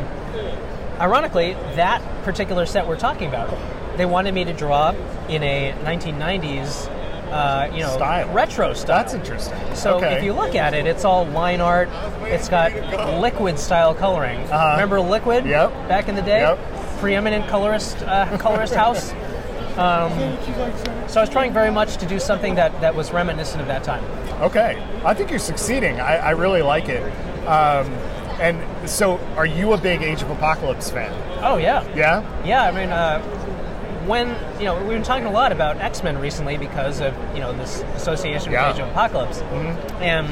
[0.99, 3.49] Ironically, that particular set we're talking about,
[3.97, 4.91] they wanted me to draw
[5.27, 6.87] in a 1990s,
[7.31, 8.31] uh, you know, Style.
[8.31, 8.97] retro style.
[8.99, 9.57] That's interesting.
[9.75, 10.17] So okay.
[10.17, 11.89] if you look at it, it's all line art.
[12.21, 12.71] It's got
[13.19, 14.39] liquid style coloring.
[14.41, 14.71] Uh-huh.
[14.73, 15.45] Remember liquid?
[15.45, 15.71] Yep.
[15.89, 16.99] Back in the day, Yep.
[16.99, 19.11] preeminent colorist uh, colorist house.
[19.77, 20.11] Um,
[21.07, 23.83] so I was trying very much to do something that, that was reminiscent of that
[23.83, 24.03] time.
[24.41, 25.99] Okay, I think you're succeeding.
[25.99, 27.01] I, I really like it.
[27.47, 27.87] Um,
[28.39, 31.11] and so, are you a big Age of Apocalypse fan?
[31.43, 32.23] Oh yeah, Yeah.
[32.45, 32.63] yeah.
[32.63, 33.19] I mean, uh,
[34.07, 37.39] when you know we've been talking a lot about X Men recently because of you
[37.41, 38.73] know this association with Yeah.
[38.73, 39.39] Age of Apocalypse,
[40.01, 40.27] and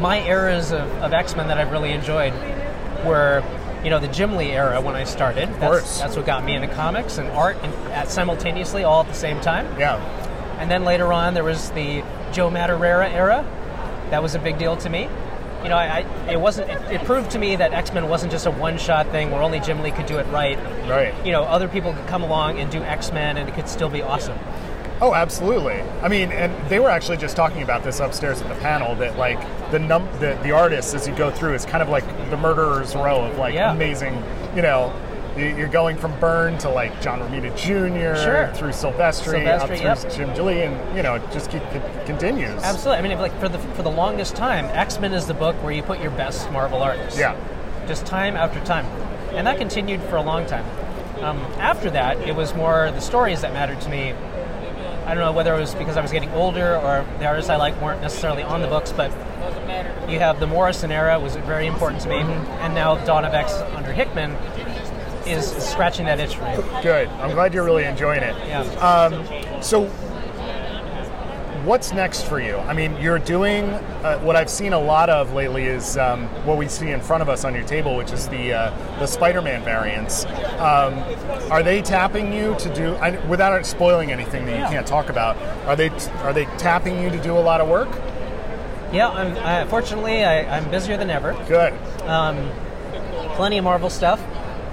[0.00, 2.32] my eras of, of X Men that I've really enjoyed
[3.06, 3.42] were
[3.84, 5.48] you know the Jim Lee era when I started.
[5.50, 6.00] Of course.
[6.00, 9.40] that's, what got me into comics and art and at simultaneously all at the same
[9.40, 9.66] time.
[9.78, 9.96] Yeah.
[10.58, 13.44] And then later on there was the Joe Madureira era.
[14.10, 15.08] That was a big deal to me.
[15.62, 16.70] You know, I, I it wasn't.
[16.70, 19.60] It, it proved to me that X Men wasn't just a one-shot thing where only
[19.60, 20.58] Jim Lee could do it right
[20.88, 21.14] Right.
[21.24, 23.88] you know, other people could come along and do X Men and it could still
[23.88, 24.38] be awesome.
[25.04, 25.82] Oh, absolutely.
[26.00, 29.18] I mean, and they were actually just talking about this upstairs at the panel that
[29.18, 29.38] like
[29.70, 32.94] the num the, the artists as you go through is kind of like the murderer's
[32.94, 33.70] row of like Yeah.
[33.72, 34.14] amazing,
[34.56, 34.94] you know.
[35.36, 38.18] you- You're going from Byrne to like John Romita Jr.
[38.18, 38.50] Sure.
[38.54, 40.10] through Silvestri, up through yep.
[40.10, 42.62] Jim Lee, and you know, it just keep, it continues.
[42.62, 42.96] Absolutely.
[42.98, 45.54] I mean, if, like for the for the longest time, X Men is the book
[45.62, 47.18] where you put your best Marvel artists.
[47.18, 47.36] Yeah.
[47.86, 48.86] Just time after time,
[49.34, 50.64] and that continued for a long time.
[51.22, 54.14] Um, after that, it was more the stories that mattered to me.
[55.06, 57.56] I don't know whether it was because I was getting older or the artists I
[57.56, 59.10] like weren't necessarily on the books, but
[60.08, 63.52] you have the Morrison era was very important to me, and now Dawn of X
[63.76, 64.32] under Hickman
[65.26, 66.82] is scratching that itch for me.
[66.82, 67.08] Good.
[67.08, 68.34] I'm glad you're really enjoying it.
[68.46, 68.62] Yeah.
[68.80, 69.90] Um, so,
[71.64, 72.56] what's next for you?
[72.56, 76.58] I mean, you're doing uh, what I've seen a lot of lately is um, what
[76.58, 79.62] we see in front of us on your table, which is the uh, the Spider-Man
[79.64, 80.24] variants.
[80.58, 80.94] Um,
[81.50, 84.70] are they tapping you to do I, without spoiling anything that you Yeah.
[84.70, 85.36] can't talk about?
[85.66, 85.90] Are they
[86.22, 87.88] are they tapping you to do a lot of work?
[88.92, 91.32] Yeah, I'm, I, fortunately, I, I'm busier than ever.
[91.48, 91.72] Good.
[92.06, 92.48] Um,
[93.34, 94.20] plenty of Marvel stuff,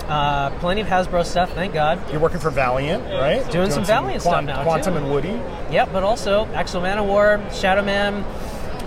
[0.08, 2.00] uh, plenty of Hasbro stuff, thank God.
[2.12, 3.50] You're working for Valiant, right?
[3.52, 5.00] Doing some Valiant stuff now, Quantum too.
[5.00, 5.40] and Woody.
[5.74, 8.24] Yep, but also X-O Manowar, Shadow Man,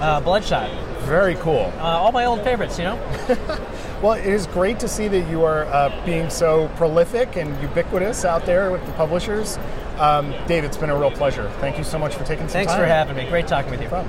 [0.00, 0.70] uh, Bloodshot.
[1.02, 1.72] Very cool.
[1.76, 2.98] Uh, all my old favorites, you know?
[4.04, 8.26] Well, it is great to see that you are uh, being so prolific and ubiquitous
[8.26, 9.56] out there with the publishers.
[9.96, 11.50] Um, Dave, it's been a real pleasure.
[11.58, 12.80] Thank you so much for taking some Thanks time.
[12.80, 13.26] Thanks for having me.
[13.30, 13.88] Great talking with you.
[13.88, 14.06] Fun.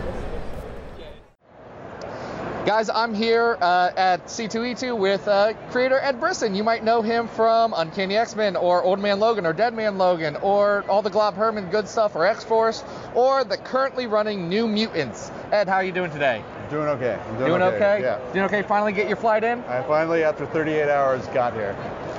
[2.65, 6.55] Guys, I'm here uh, at C2E2 with uh, creator Ed Brisson.
[6.55, 10.35] You might know him from Uncanny X-Men or Old Man Logan or Dead Man Logan
[10.37, 15.31] or all the Glob Herman good stuff or X-Force or the currently running New Mutants.
[15.51, 16.43] Ed, how are you doing today?
[16.71, 17.19] Doing okay.
[17.23, 17.99] I'm doing, Doing okay?
[18.01, 18.19] Yeah.
[18.33, 18.63] Doing okay?
[18.63, 19.59] Finally get your flight in?
[19.65, 21.75] I finally, after 38 hours, got here.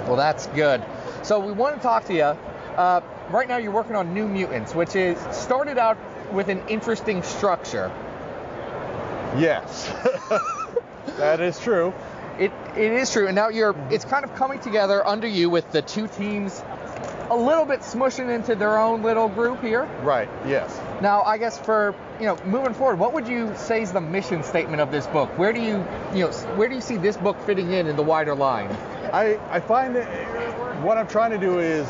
[0.06, 0.80] Well, that's good.
[1.24, 2.22] So we want to talk to you.
[2.76, 5.98] Uh, right now, you're working on New Mutants, which is started out
[6.32, 7.90] with an interesting structure.
[9.38, 9.88] Yes.
[11.18, 11.92] that is true.
[12.38, 15.70] It it is true, and now you're it's kind of coming together under you with
[15.72, 16.62] the two teams
[17.30, 19.84] a little bit smushing into their own little group here.
[20.02, 20.28] Right.
[20.46, 20.78] Yes.
[21.00, 24.42] Now, I guess for you know moving forward, what would you say is the mission
[24.42, 25.30] statement of this book?
[25.38, 28.02] Where do you you know where do you see this book fitting in in the
[28.02, 28.70] wider line?
[29.12, 30.06] I, I find that
[30.82, 31.86] what I'm trying to do is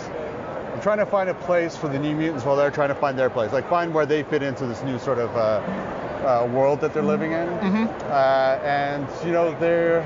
[0.77, 3.19] I'm trying to find a place for the New Mutants while they're trying to find
[3.19, 3.51] their place.
[3.51, 5.39] Like find where they fit into this new sort of uh,
[6.45, 7.49] uh, world that they're living in.
[7.49, 10.03] Uh, and you know they're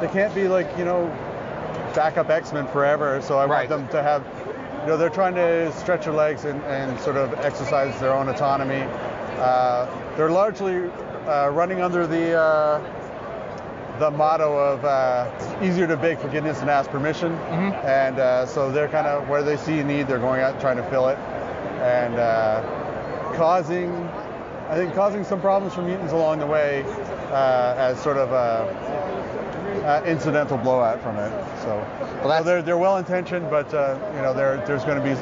[0.00, 1.06] they can't be like you know
[1.94, 3.20] backup X-Men forever.
[3.22, 3.70] So I Right.
[3.70, 4.24] want them to have
[4.80, 8.28] you know they're trying to stretch their legs and, and sort of exercise their own
[8.28, 8.82] autonomy.
[9.38, 10.90] Uh, they're largely
[11.28, 12.80] uh, running under the uh,
[13.98, 17.32] the motto of uh, easier to beg forgiveness than ask permission.
[17.32, 20.76] And uh, so they're kind of where they see a need, they're going out trying
[20.76, 22.62] to fill it, and uh,
[23.34, 23.92] causing,
[24.68, 26.84] I think, causing some problems for mutants along the way
[27.30, 28.98] uh, as sort of a,
[29.78, 31.30] uh incidental blowout from it.
[31.62, 31.86] So,
[32.22, 35.14] so they're they're well intentioned, but uh, you know there there's going to be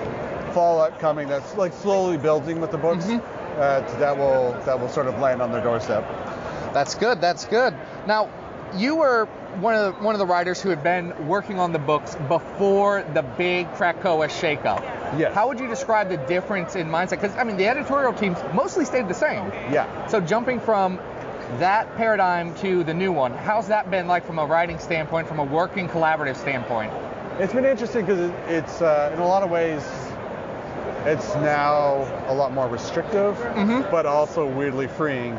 [0.52, 5.06] fallout coming that's like slowly building with the books uh, that will that will sort
[5.06, 6.04] of land on their doorstep.
[6.72, 7.20] That's good.
[7.20, 7.74] That's good.
[8.06, 8.28] Now,
[8.74, 9.26] you were
[9.60, 13.04] one of the, one of the writers who had been working on the books before
[13.14, 14.80] the big Krakoa shakeup.
[15.18, 15.34] Yes.
[15.34, 17.22] How would you describe the difference in mindset?
[17.22, 19.48] Because I mean, the editorial teams mostly stayed the same.
[19.70, 20.06] Yeah.
[20.08, 20.98] So jumping from
[21.58, 25.38] that paradigm to the new one, how's that been like from a writing standpoint, from
[25.38, 26.92] a working collaborative standpoint?
[27.38, 29.82] It's been interesting because it, it's uh, in a lot of ways
[31.06, 33.38] it's now a lot more restrictive,
[33.90, 35.34] but also weirdly freeing.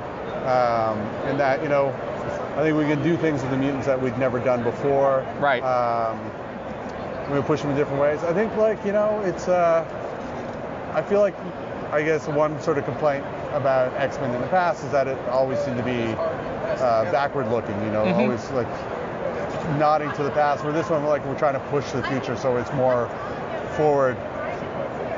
[0.45, 0.97] Um,
[1.27, 1.89] in that you know,
[2.57, 5.23] I think we can do things with the mutants that we'd never done before.
[5.39, 5.61] Right.
[5.61, 6.19] Um,
[7.31, 8.23] we push them in different ways.
[8.23, 9.47] I think like you know, it's.
[9.47, 9.85] Uh,
[10.95, 11.35] I feel like
[11.91, 15.59] I guess one sort of complaint about X-Men in the past is that it always
[15.59, 16.01] seemed to be
[16.81, 17.79] uh, backward looking.
[17.83, 18.17] You know, Mhm.
[18.17, 18.67] always like
[19.77, 20.63] nodding to the past.
[20.63, 23.07] Where this one, like we're trying to push to the future, so it's more
[23.75, 24.17] forward,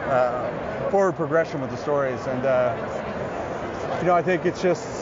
[0.10, 2.20] uh, forward progression with the stories.
[2.28, 2.76] And uh,
[4.02, 4.99] you know, I think it's just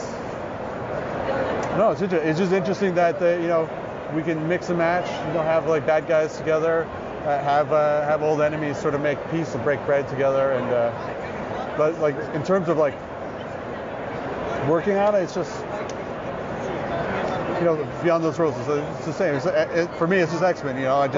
[1.78, 3.70] no, it's inter- it's just interesting that the, you know
[4.12, 5.06] we can mix and match.
[5.28, 6.84] You know, have like bad guys together,
[7.22, 10.52] uh, have uh, have old enemies sort of make peace and break bread together.
[10.52, 12.94] And uh, but like in terms of like
[14.68, 15.64] working on it, it's just
[17.58, 19.34] you know, beyond those rules, it's, it's the same.
[19.34, 20.76] It's, it, for me, it's just X Men.
[20.76, 21.16] You know, I just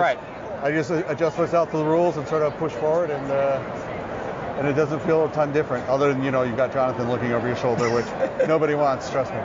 [0.63, 4.69] I just adjust myself to the rules and sort of push forward, and uh, and
[4.69, 5.89] it doesn't feel a ton different.
[5.89, 8.07] Other than you know, you've got Jonathan looking over your shoulder, which
[8.47, 9.09] nobody wants.
[9.09, 9.41] Trust me.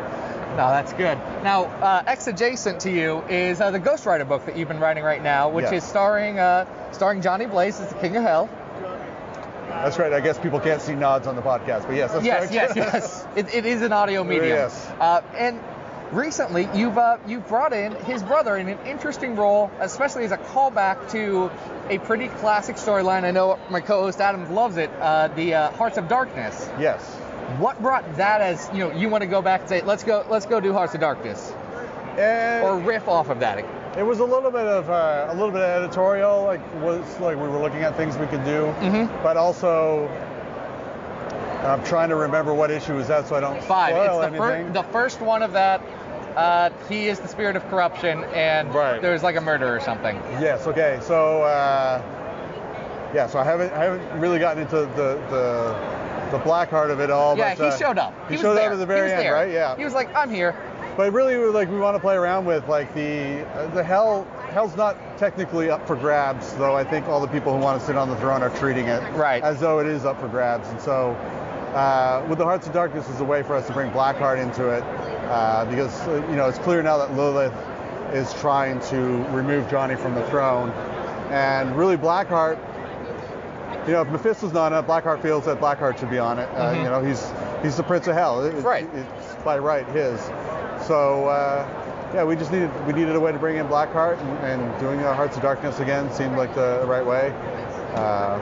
[0.55, 1.17] No, that's good.
[1.43, 4.79] Now, uh, X adjacent to you is uh, the Ghost Rider book that you've been
[4.79, 5.83] writing right now, which Yes.
[5.83, 8.49] is starring uh, starring Johnny Blaze as the King of Hell.
[9.67, 10.13] That's right.
[10.13, 12.75] I guess people can't see nods on the podcast, but yes, that's yes, correct.
[12.77, 13.27] yes, yes.
[13.35, 14.47] It, it is an audio medium.
[14.47, 14.89] Yes.
[14.99, 15.59] Uh, and
[16.11, 20.37] recently, you've uh, you've brought in his brother in an interesting role, especially as a
[20.37, 21.51] callback to
[21.89, 23.25] a pretty classic storyline.
[23.25, 24.89] I know my co-host Adam loves it.
[25.01, 26.69] Uh, the uh, Hearts of Darkness.
[26.79, 27.19] Yes.
[27.59, 30.25] What brought that as you know you want to go back and say let's go
[30.29, 31.53] let's go do Hearts of Darkness,
[32.17, 33.59] or riff off of that?
[33.97, 37.37] It was a little bit of uh, a little bit of editorial, like was like
[37.37, 39.09] we were looking at things we could do, Mhm.
[39.23, 40.07] but also
[41.63, 43.95] I'm trying to remember what issue was that, so I don't Five.
[43.95, 45.81] spoil It's the, fir- the first one of that.
[46.35, 50.15] Uh, he is the spirit of corruption, and there's like a murder or something.
[50.41, 50.67] Yes.
[50.67, 50.99] Okay.
[51.01, 52.01] So uh,
[53.13, 53.27] yeah.
[53.27, 57.09] So I haven't I haven't really gotten into the the, the black heart of it
[57.09, 57.37] all.
[57.37, 58.13] yeah, but, he uh, showed up.
[58.27, 58.67] He, was showed there.
[58.67, 59.33] up at the very end, there.
[59.33, 59.51] right?
[59.51, 59.75] Yeah.
[59.75, 60.55] He was like, I'm here.
[60.97, 64.25] But really, like we want to play around with like the uh, the hell.
[64.51, 66.75] Hell's not technically up for grabs, though.
[66.75, 69.01] I think all the people who want to sit on the throne are treating it
[69.13, 69.43] right.
[69.43, 70.69] as though it is up for grabs.
[70.69, 71.11] And so,
[71.75, 74.69] uh, with the Hearts of Darkness is a way for us to bring Blackheart into
[74.69, 77.53] it, uh, because uh, you know it's clear now that Lilith
[78.13, 78.97] is trying to
[79.35, 80.69] remove Johnny from the throne,
[81.31, 82.57] and really Blackheart.
[83.87, 86.49] You know, if Mephisto's not on it, Blackheart feels that Blackheart should be on it.
[86.55, 86.77] Uh, Mhm.
[86.77, 88.43] You know, he's he's the Prince of Hell.
[88.43, 88.87] It- Right.
[88.95, 90.19] It's by right his.
[90.87, 91.67] So uh,
[92.13, 94.99] yeah, we just needed we needed a way to bring in Blackheart, and, and doing
[95.01, 97.31] uh, Hearts of Darkness again seemed like the right way.
[97.95, 98.39] Uh,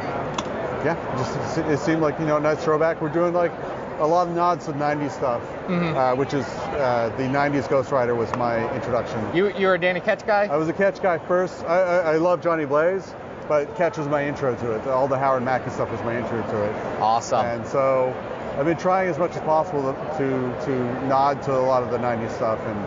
[0.85, 3.01] yeah, just it seemed like you know a nice throwback.
[3.01, 3.51] We're doing like
[3.99, 5.95] a lot of nods to 90s stuff, Mhm.
[5.95, 9.19] uh, which is uh, the 90s Ghost Rider was my introduction.
[9.33, 10.49] You you're a Danny Ketch guy.
[10.51, 11.63] I was a Ketch guy first.
[11.65, 13.13] I, I, I love Johnny Blaze,
[13.47, 14.87] but Ketch was my intro to it.
[14.87, 16.75] All the Howard Mackie stuff was my intro to it.
[16.99, 17.45] Awesome.
[17.45, 18.13] And so
[18.57, 21.97] I've been trying as much as possible to to nod to a lot of the
[21.97, 22.79] 90s stuff and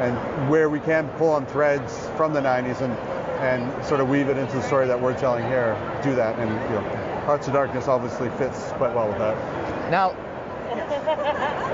[0.00, 2.92] and where we can pull on threads from the 90s and
[3.40, 5.74] and sort of weave it into the story that we're telling here.
[6.02, 9.90] Do that, and you know, Hearts of Darkness obviously fits quite well with that.
[9.90, 10.10] Now,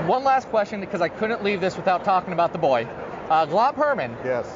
[0.07, 2.87] one last question because I couldn't leave this without talking about the boy,
[3.29, 4.15] uh, Glob Herman.
[4.23, 4.47] Yes.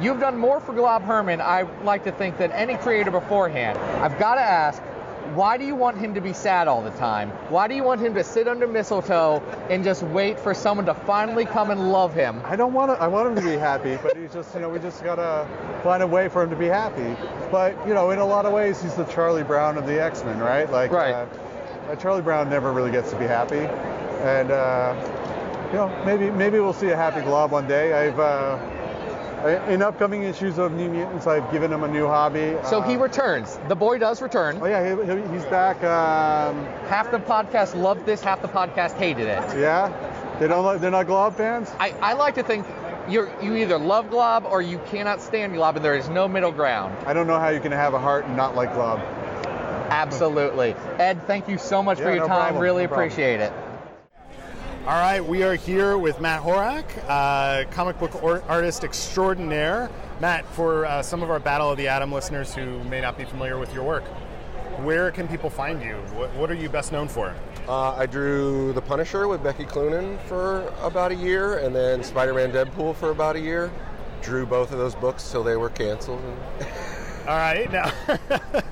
[0.00, 3.78] You've done more for Glob Herman, I like to think, than any creator beforehand.
[3.78, 4.82] I've got to ask,
[5.34, 7.30] Why do you want him to be sad all the time?
[7.48, 10.94] Why do you want him to sit under mistletoe and just wait for someone to
[10.94, 12.42] finally come and love him?
[12.44, 13.02] I don't want to.
[13.02, 15.48] I want him to be happy, but he's just, you know, we just gotta
[15.82, 17.16] find a way for him to be happy.
[17.50, 20.38] But you know, in a lot of ways, he's the Charlie Brown of the X-Men,
[20.40, 20.70] right?
[20.70, 21.14] Like, Right.
[21.14, 21.26] Uh,
[21.88, 24.94] uh, Charlie Brown never really gets to be happy, and uh,
[25.72, 27.92] you know, maybe maybe we'll see a happy Glob one day.
[27.92, 28.58] I've uh,
[29.46, 32.56] in upcoming issues of New Mutants, I've given him a new hobby.
[32.64, 33.58] So he Uh, returns.
[33.68, 34.58] The boy does return.
[34.62, 35.76] Oh yeah, he, he, he's back.
[35.84, 39.58] Um, Half the podcast loved this, half the podcast hated it.
[39.58, 39.90] yeah,
[40.38, 40.80] they don't like.
[40.80, 41.70] They're not Glob fans.
[41.80, 42.66] I, I like to think
[43.08, 46.52] you're, you either love Glob or you cannot stand Glob, and there is no middle
[46.52, 46.96] ground.
[47.06, 49.00] I don't know how you can have a heart and not like Glob.
[49.90, 50.74] Absolutely.
[50.98, 52.36] Ed, thank you so much for your no time.
[52.38, 53.06] problem, Really no problem.
[53.08, 53.52] appreciate it.
[54.86, 59.90] All right, we are here with Matt Horak, uh, comic book or- artist extraordinaire.
[60.20, 63.24] Matt, for uh, some of our Battle of the Atom listeners who may not be
[63.24, 64.04] familiar with your work,
[64.84, 65.96] where can people find you?
[66.14, 67.34] What, what are you best known for?
[67.66, 72.52] Uh, I drew The Punisher with Becky Cloonan for about a year, and then Spider-Man
[72.52, 73.72] Deadpool for about a year.
[74.22, 76.22] Drew both of those books till they were canceled.
[77.26, 77.90] All right, now.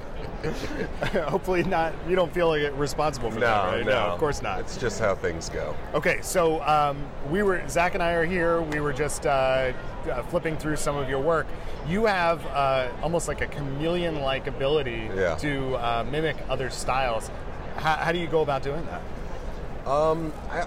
[1.28, 1.94] Hopefully not.
[2.08, 3.84] You don't feel like responsible for that, right?
[3.84, 4.60] No, no, of course not.
[4.60, 5.74] It's just how things go.
[5.94, 8.62] Okay, so um, we were Zach and I are here.
[8.62, 9.72] We were just uh,
[10.10, 11.46] uh, flipping through some of your work.
[11.86, 15.34] You have uh, almost like a chameleon-like ability Yeah.
[15.36, 17.30] to uh, mimic other styles.
[17.76, 19.88] How, how do you go about doing that?
[19.88, 20.66] Um, I,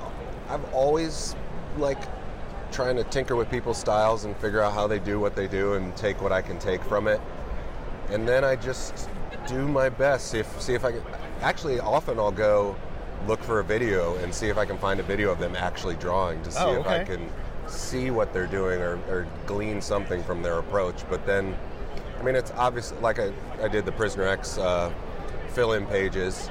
[0.49, 1.35] I've always
[1.77, 1.97] like
[2.71, 5.73] trying to tinker with people's styles and figure out how they do what they do
[5.73, 7.19] and take what I can take from it.
[8.09, 9.09] And then I just
[9.47, 10.31] do my best.
[10.31, 11.01] See if see if I can.
[11.41, 12.75] Actually, often I'll go
[13.25, 15.95] look for a video and see if I can find a video of them actually
[15.95, 17.29] drawing to see Oh, if I can
[17.67, 21.03] see what they're doing or, or glean something from their approach.
[21.09, 21.57] But then,
[22.19, 22.93] I mean, it's obvious.
[23.01, 23.31] Like I,
[23.61, 24.93] I did the Prisoner X uh,
[25.49, 26.49] fill-in pages,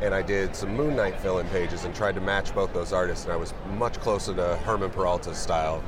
[0.00, 3.24] and I did some Moon Knight fill-in pages, and tried to match both those artists.
[3.24, 5.82] And I was much closer to Germán Peralta's style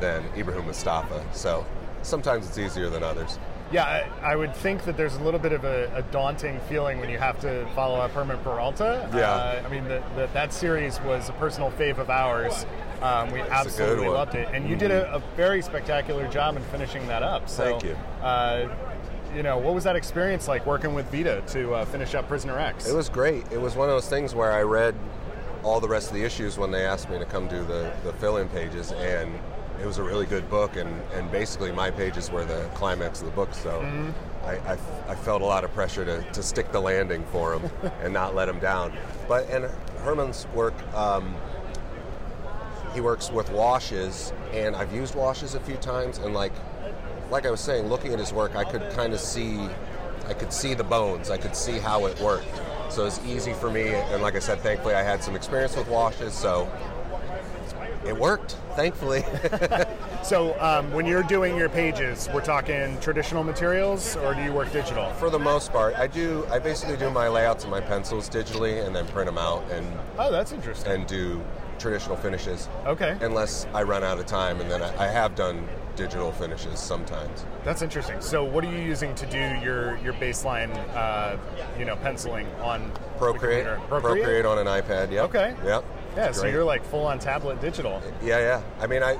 [0.00, 1.24] than Ibrahim Moustafa.
[1.32, 1.66] So
[2.02, 3.38] sometimes it's easier than others.
[3.74, 7.00] Yeah, I, I would think that there's a little bit of a, a daunting feeling
[7.00, 9.10] when you have to follow up Germán Peralta.
[9.12, 9.32] Yeah.
[9.32, 12.66] Uh, I mean, the, the, that series was a personal fave of ours.
[13.02, 14.48] Um, we absolutely loved it.
[14.52, 17.48] And you did a, a very spectacular job in finishing that up.
[17.48, 17.96] So, Thank you.
[18.22, 18.68] Uh,
[19.34, 22.56] you know, what was that experience like working with Vita to uh, finish up Prisoner
[22.56, 22.88] X?
[22.88, 23.50] It was great.
[23.50, 24.94] It was one of those things where I read
[25.64, 28.12] all the rest of the issues when they asked me to come do the, the
[28.14, 29.32] fill-in pages, and
[29.80, 30.76] it was a really good book.
[30.76, 33.54] And, and basically, my pages were the climax of the book.
[33.54, 34.12] So Mhm.
[34.44, 37.70] I, I, I felt a lot of pressure to, to stick the landing for him
[38.02, 38.92] and not let him down.
[39.28, 39.64] But and
[40.04, 40.74] Germán's work.
[40.94, 41.34] Um,
[42.92, 46.52] he works with washes, and I've used washes a few times, and like,
[47.28, 49.58] like I was saying, looking at his work, I could kind of see,
[50.28, 52.46] I could see the bones, I could see how it worked.
[52.90, 55.88] So it's easy for me, and like I said, thankfully I had some experience with
[55.88, 56.70] washes, so
[58.06, 58.56] it worked.
[58.76, 59.24] Thankfully.
[60.24, 64.72] So, um, when you're doing your pages, we're talking traditional materials, or do you work
[64.72, 65.10] digital?
[65.14, 66.46] For the most part, I do.
[66.50, 69.86] I basically do my layouts and my pencils digitally, and then print them out and
[70.18, 70.90] Oh, that's interesting.
[70.90, 71.44] and do
[71.78, 72.70] traditional finishes.
[72.86, 73.18] Okay.
[73.20, 77.44] Unless I run out of time, and then I, I have done digital finishes sometimes.
[77.62, 78.22] That's interesting.
[78.22, 81.36] So, what are you using to do your your baseline, uh,
[81.78, 84.00] you know, penciling on Procreate, computer?
[84.00, 85.10] Procreate, on an iPad.
[85.12, 85.24] Yeah.
[85.24, 85.54] Okay.
[85.66, 85.84] Yep.
[86.16, 88.00] Yeah, so you're like full on tablet digital.
[88.22, 88.62] Yeah, yeah.
[88.80, 89.18] I mean, I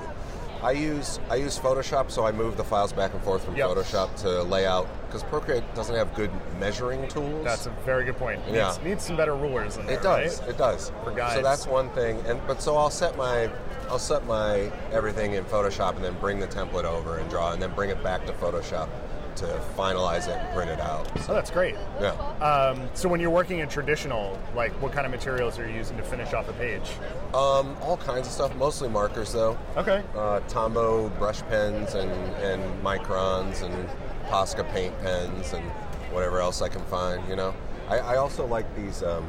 [0.63, 3.69] I use I use Photoshop, so I move the files back and forth from Yep.
[3.71, 7.45] Photoshop to layout because Procreate doesn't have good measuring tools.
[7.45, 8.41] That's a very good point.
[8.49, 8.69] It Yeah.
[8.69, 9.97] Needs, needs some better rulers in there.
[9.97, 10.41] It does.
[10.41, 10.51] right?
[10.51, 10.91] It does.
[11.05, 11.35] For guys.
[11.35, 12.23] So that's one thing.
[12.27, 13.51] And but so I'll set my
[13.91, 17.61] I'll set my everything in Photoshop and then bring the template over and draw and
[17.61, 18.89] then bring it back to Photoshop
[19.37, 21.11] to finalize it and print it out.
[21.29, 21.75] Oh, that's great.
[22.01, 22.13] Yeah.
[22.41, 25.97] Um, so when you're working in traditional, like what kind of materials are you using
[25.97, 26.91] to finish off a page?
[27.35, 29.59] Um, all kinds of stuff, mostly markers though.
[29.77, 30.03] Okay.
[30.15, 33.89] Uh, Tombow brush pens and, and microns and
[34.27, 35.65] Posca paint pens and
[36.13, 37.55] whatever else I can find, you know.
[37.89, 39.27] I, I also like these, um,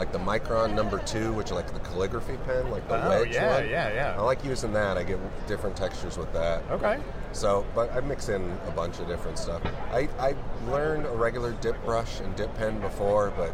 [0.00, 3.54] like the Micron number two, which like the calligraphy pen, like the Oh, wedge yeah,
[3.60, 3.68] one.
[3.68, 4.14] yeah, yeah.
[4.18, 4.96] I like using that.
[4.96, 6.62] I get different textures with that.
[6.70, 6.98] Okay.
[7.32, 9.60] So, but I mix in a bunch of different stuff.
[9.92, 10.34] I, I
[10.70, 13.52] learned a regular dip brush and dip pen before, but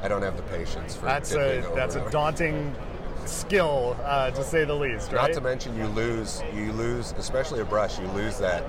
[0.00, 2.10] I don't have the patience for That's dipping a over that's a over.
[2.10, 2.72] daunting
[3.26, 5.22] skill, uh, to say the least, right?
[5.26, 8.62] Not to mention you lose you lose especially a brush you lose that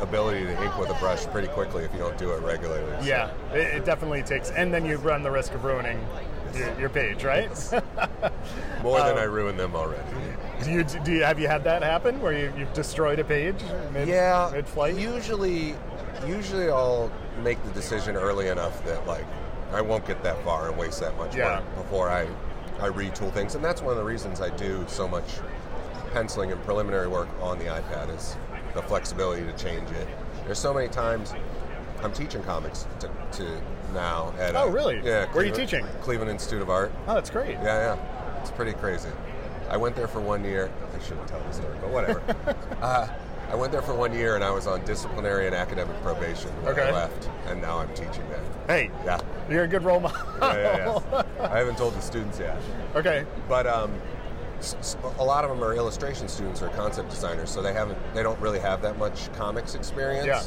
[0.00, 2.90] ability to ink with a brush pretty quickly if you don't do it regularly.
[3.00, 5.98] So, Yeah, it, it definitely takes, and then you run the risk of ruining
[6.56, 7.48] your, your page, right?
[8.82, 10.02] More than Um, I ruined them already.
[10.62, 13.56] do you do you have you had that happen where you, you've destroyed a page
[13.92, 14.96] mid yeah, mid flight?
[14.96, 15.74] Usually
[16.26, 17.10] usually I'll
[17.42, 19.24] make the decision early enough that like
[19.72, 21.60] I won't get that far and waste that much Yeah.
[21.60, 22.26] work before I
[22.80, 25.24] I retool things, and that's one of the reasons I do so much
[26.12, 28.36] penciling and preliminary work on the iPad is
[28.74, 30.08] the flexibility to change it.
[30.44, 31.32] There's so many times
[32.02, 33.60] I'm teaching comics to, to
[33.92, 34.96] now at Oh, uh, really?
[35.04, 35.86] yeah Where are you teaching?
[36.00, 36.92] Cleveland Institute of Art.
[37.06, 37.52] Oh, that's great.
[37.54, 38.40] Yeah, yeah.
[38.40, 39.08] It's pretty crazy.
[39.68, 40.70] I went there for one year.
[40.94, 42.22] I shouldn't tell the story, but whatever.
[42.82, 43.08] uh,
[43.50, 46.72] I went there for one year and I was on disciplinary and academic probation when
[46.72, 46.88] Okay.
[46.88, 48.40] I left, and now I'm teaching there.
[48.66, 49.20] Hey, Yeah.
[49.50, 50.18] you're a good role model.
[50.40, 51.00] Yeah, yeah,
[51.38, 51.48] yeah.
[51.52, 52.56] I haven't told the students yet.
[52.94, 53.24] okay.
[53.48, 53.92] But um,
[55.18, 58.38] a lot of them are illustration students or concept designers, so they haven't, they don't
[58.40, 60.26] really have that much comics experience.
[60.26, 60.42] Yeah.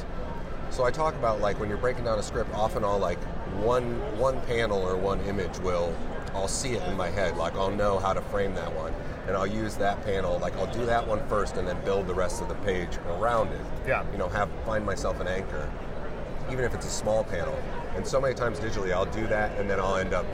[0.69, 3.19] So I talk about like when you're breaking down a script, often I'll like
[3.63, 5.95] one one panel or one image will,
[6.33, 8.93] I'll see it in my head, like I'll know how to frame that one,
[9.27, 12.13] and I'll use that panel, like I'll do that one first, and then build the
[12.13, 13.61] rest of the page around it.
[13.87, 14.03] Yeah.
[14.11, 15.71] You know, have find myself an anchor,
[16.51, 17.57] even if it's a small panel.
[17.95, 20.25] And so many times digitally, I'll do that, and then I'll end up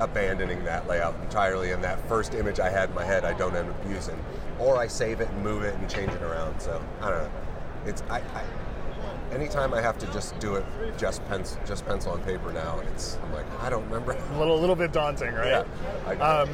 [0.00, 3.54] abandoning that layout entirely, and that first image I had in my head, I don't
[3.54, 4.18] end up using,
[4.58, 6.58] or I save it and move it and change it around.
[6.60, 7.30] So I don't know.
[7.84, 8.20] It's I.
[8.20, 8.44] I
[9.34, 10.64] Anytime I have to just do it,
[10.96, 14.12] just pencil, just pencil on paper now, it's I'm like I don't remember.
[14.12, 15.48] A little, little bit daunting, right?
[15.48, 15.64] Yeah.
[16.06, 16.48] I- Um,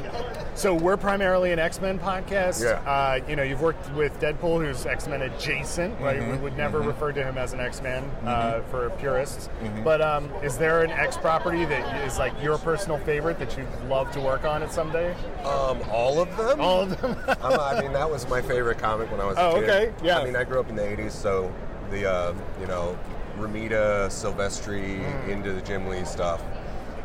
[0.55, 2.63] so we're primarily an X-Men podcast.
[2.63, 2.81] Yeah.
[2.91, 6.01] Uh, you know, you've worked with Deadpool, who's X-Men adjacent.
[6.01, 6.19] Right?
[6.21, 6.33] Mm-hmm.
[6.33, 9.49] We would never refer to him as an X-Man uh, for purists.
[9.85, 13.67] But um, is there an X property that is like your personal favorite that you'd
[13.89, 15.13] love to work on it someday?
[15.45, 16.61] Um, all of them.
[16.61, 17.17] All of them.
[17.43, 19.71] I'm, I mean, that was my favorite comic when I was a Oh, kid.
[19.71, 20.19] okay, yeah.
[20.19, 21.53] I mean, I grew up in the 80s, so
[21.91, 22.99] the, uh, you know,
[23.39, 25.29] Romita, Silvestri, Mm.
[25.29, 26.43] into the Jim Lee stuff.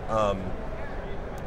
[0.10, 0.42] Um,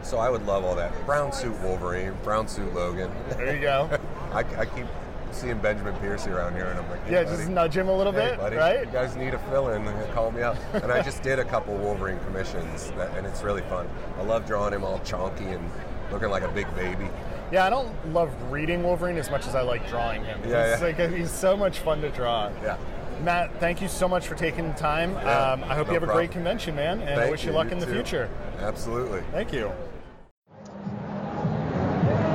[0.03, 0.93] so I would love all that.
[1.07, 3.11] Brown suit Wolverine, brown suit Logan.
[3.31, 3.91] there you go.
[4.33, 4.87] I, I keep
[5.31, 7.97] seeing Benjamin Percy around here, and I'm like, hey, yeah, buddy, just nudge him a
[7.97, 8.81] little hey, bit, buddy, right?
[8.81, 9.85] You guys need a fill-in,
[10.15, 10.57] call me up.
[10.73, 13.89] and I just did a couple Wolverine commissions, that, and it's really fun.
[14.19, 15.71] I love drawing him all chonky and
[16.11, 17.09] looking like a big baby.
[17.53, 20.41] Yeah, I don't love reading Wolverine as much as I like drawing him.
[20.47, 20.85] Yeah, yeah.
[20.85, 22.51] Like, he's so much fun to draw.
[22.63, 22.77] Yeah.
[23.23, 25.13] Matt, thank you so much for taking the time.
[25.13, 27.45] Yeah, um, I hope no you have a great convention, man, and I Thank wish
[27.45, 27.93] you, luck you in the too.
[27.93, 28.31] future.
[28.61, 29.23] Absolutely.
[29.33, 29.73] Thank you.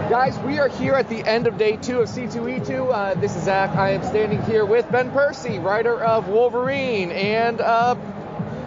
[0.09, 2.93] Guys, we are here at the end of day two of C2E2.
[2.93, 3.71] Uh, this is Zach.
[3.71, 7.95] I am standing here with Ben Percy, writer of Wolverine, and uh,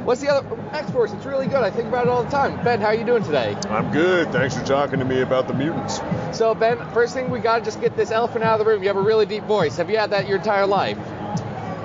[0.05, 1.13] what's the other X Force?
[1.13, 1.63] It's really good.
[1.63, 2.65] I think about it all the time.
[2.65, 3.55] Ben, how are you doing today?
[3.69, 4.33] I'm good.
[4.33, 6.01] Thanks for talking to me about the mutants.
[6.37, 8.83] So, Ben, first thing we gotta just get this elephant out of the room.
[8.83, 9.77] You have a really deep voice.
[9.77, 10.99] Have you had that your entire life?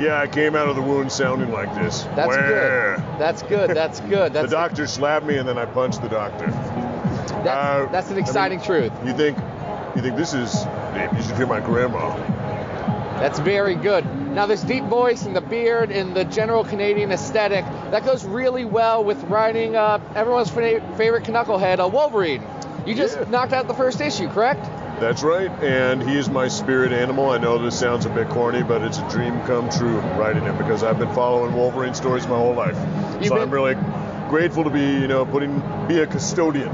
[0.02, 2.04] Yeah, I came out of the wound sounding like this.
[2.16, 2.48] That's Wah.
[2.48, 2.98] good.
[3.20, 3.70] That's good.
[3.70, 4.34] That's good.
[4.34, 6.48] The doctor slapped me and then I punched the doctor.
[6.48, 8.92] that's, uh, that's an I mean, exciting truth.
[9.06, 9.38] You think
[9.96, 10.66] you think this is
[11.16, 12.16] you should hear my grandma.
[13.20, 14.04] That's very good.
[14.32, 18.66] Now, this deep voice and the beard and the general Canadian aesthetic that goes really
[18.66, 22.42] well with writing uh, everyone's favorite knucklehead, a Wolverine.
[22.88, 23.26] You just Yeah.
[23.30, 24.66] knocked out the first issue, correct?
[25.02, 27.32] That's right, and he is my spirit animal.
[27.32, 30.56] I know this sounds a bit corny, but it's a dream come true writing him
[30.60, 32.78] because I've been following Wolverine stories my whole life.
[33.16, 33.76] You've so been- I'm really
[34.30, 36.70] grateful to be, you know, putting be a custodian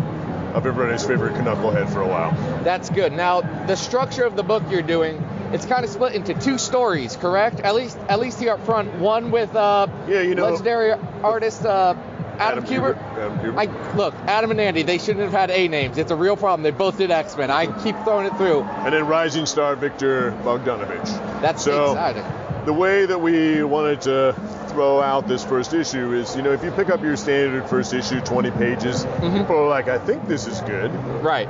[0.53, 2.34] of everybody's favorite knucklehead for a while.
[2.65, 3.13] That's good.
[3.13, 7.15] Now, the structure of the book you're doing, it's kind of split into two stories,
[7.15, 7.61] correct?
[7.61, 8.93] At least, at least here up front.
[8.95, 11.93] One with uh, Yeah, you know- legendary artist uh,
[12.40, 12.98] Adam, Adam Kubert.
[13.18, 13.58] Adam Kubert.
[13.58, 14.84] I look, Adam and Andy.
[14.84, 15.98] They shouldn't have had A names.
[15.98, 16.64] It's a real problem.
[16.64, 17.50] They both did X Men.
[17.52, 18.62] I keep throwing it through.
[18.64, 21.06] and then rising star Viktor Bogdanovic.
[21.42, 22.24] That's so, exciting.
[22.66, 24.34] The way that we wanted to
[24.70, 27.94] throw out this first issue is, you know, if you pick up your standard first
[27.94, 29.38] issue, 20 pages, Mm-hmm.
[29.38, 30.92] people are like, I think this is good.
[31.24, 31.48] Right.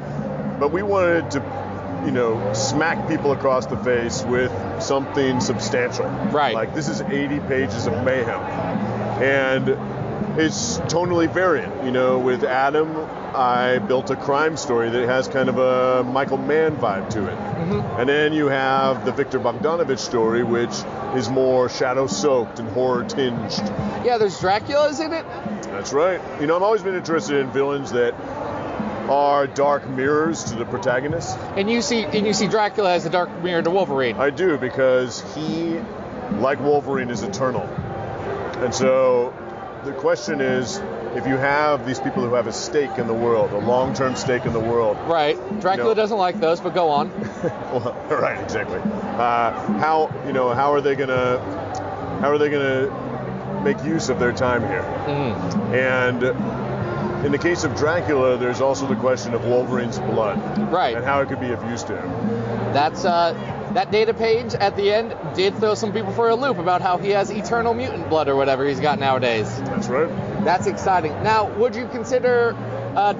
[0.59, 6.05] But we wanted to, you know, smack people across the face with something substantial.
[6.05, 6.53] Right.
[6.53, 8.39] Like this is 80 pages of mayhem.
[9.21, 9.69] And
[10.37, 11.83] it's tonally variant.
[11.83, 12.95] You know, with Adam,
[13.35, 17.37] I built a crime story that has kind of a Michael Mann vibe to it.
[17.37, 17.99] Mm-hmm.
[17.99, 20.73] And then you have the Viktor Bogdanovic story, which
[21.15, 23.51] is more shadow soaked and horror tinged.
[24.05, 25.25] Yeah, there's Dracula's in it.
[25.63, 26.21] That's right.
[26.39, 28.13] You know, I've always been interested in villains that
[29.09, 31.37] are dark mirrors to the protagonist.
[31.55, 34.17] And you see, and you see Dracula as a dark mirror to Wolverine.
[34.17, 35.79] I do because he,
[36.39, 37.63] like Wolverine, is eternal.
[38.57, 39.33] And so
[39.87, 40.77] the question is
[41.15, 44.15] if you have these people who have a stake in the world, a long term
[44.15, 45.37] stake in the world, Right.
[45.61, 45.93] Dracula No.
[45.93, 47.09] doesn't like those, but go on.
[47.71, 48.79] well, right, exactly.
[48.83, 51.39] Uh, how you know how are they gonna
[52.21, 54.83] how are they gonna make use of their time here?
[55.73, 56.21] And
[57.25, 60.37] in the case of Dracula, there's also the question of Wolverine's blood
[60.71, 60.95] Right.
[60.95, 62.09] and how it could be of use to him.
[62.73, 63.33] That's uh,
[63.77, 66.97] that data page at the end did throw some people for a loop about how
[66.97, 69.47] he has eternal mutant blood or whatever he's got nowadays.
[69.61, 70.09] That's right.
[70.43, 71.11] That's exciting.
[71.21, 72.55] Now, would you consider,
[72.95, 73.13] uh,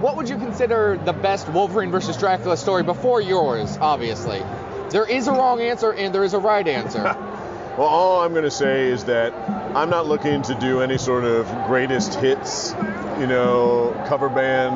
[0.00, 3.78] what would you consider the best Wolverine versus Dracula story before yours?
[3.80, 4.42] Obviously,
[4.90, 7.16] there is a wrong answer and there is a right answer.
[7.72, 9.32] Well, all I'm going to say is that
[9.74, 12.74] I'm not looking to do any sort of greatest hits,
[13.18, 14.74] you know, cover band,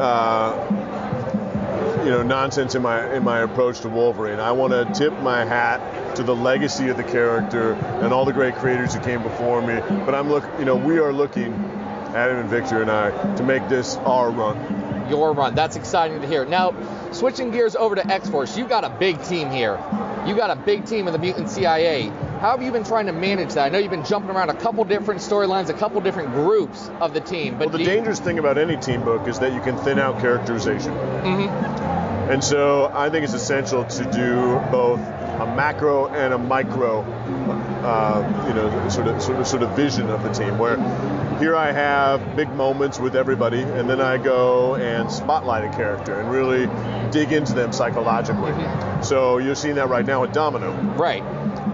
[0.00, 0.85] uh,
[2.06, 4.38] you know, nonsense in my in my approach to Wolverine.
[4.38, 8.32] I want to tip my hat to the legacy of the character and all the
[8.32, 9.80] great creators who came before me.
[10.04, 11.52] But I'm look, you know, we are looking,
[12.14, 15.10] Adam and Victor and I, to make this our run.
[15.10, 15.56] Your run.
[15.56, 16.44] That's exciting to hear.
[16.44, 16.76] Now,
[17.10, 19.76] switching gears over to X Force, you got a big team here.
[20.28, 22.12] You got a big team in the Mutant CIA.
[22.40, 23.64] How have you been trying to manage that?
[23.64, 27.14] I know you've been jumping around a couple different storylines, a couple different groups of
[27.14, 27.54] the team.
[27.58, 29.98] But Well, the you- dangerous thing about any team book is that you can thin
[29.98, 30.92] out characterization.
[32.28, 37.02] And so I think it's essential to do both a macro and a micro,
[37.84, 40.58] uh, you know, sort of, sort of, sort of vision of the team.
[40.58, 40.76] Where
[41.38, 46.18] here I have big moments with everybody, and then I go and spotlight a character
[46.20, 46.68] and really
[47.12, 48.52] dig into them psychologically.
[49.02, 50.72] So you're seeing that right now with Domino.
[50.96, 51.22] Right.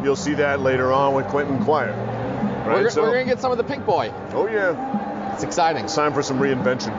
[0.03, 1.93] You'll see that later on with Quentin Quire.
[2.67, 2.83] Right.
[2.83, 4.13] we're, so, we're gonna get some of the Pink Boy.
[4.33, 5.85] oh yeah, It's exciting.
[5.85, 6.97] it's time for some reinvention.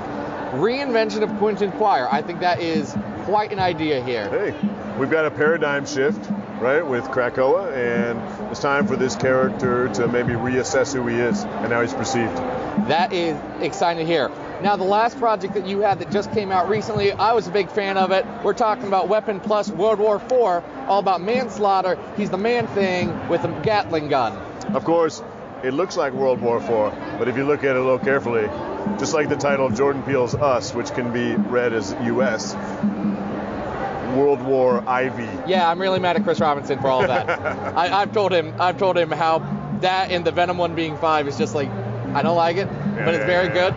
[0.54, 2.08] Reinvention of Quentin Quire.
[2.12, 4.30] I think that is quite an idea here.
[4.30, 6.30] Hey, we've got a paradigm shift,
[6.60, 11.44] right, with Krakoa, and it's time for this character to maybe reassess who he is
[11.44, 12.36] and how he's perceived.
[12.88, 14.30] That is exciting to hear.
[14.64, 17.52] Now, the last project that you had that just came out recently, I was a
[17.52, 18.26] big fan of it.
[18.46, 22.00] We're talking about Weapon Plus World War IV, all about manslaughter.
[22.16, 24.32] He's the man thing with a Gatling gun.
[24.74, 25.22] Of course,
[25.66, 28.48] it looks like World War IV, but if you look at it a little carefully,
[29.00, 32.54] just like the title of Jordan Peele's Us, which can be read as U.S.,
[34.16, 35.20] World War IV.
[35.46, 37.28] Yeah, I'm really mad at Chris Robinson for all of that.
[37.78, 39.40] I, I've told him, I've told him how
[39.82, 41.70] that and the Venom one being five is just like,
[42.14, 43.76] I don't like it, but it's very good.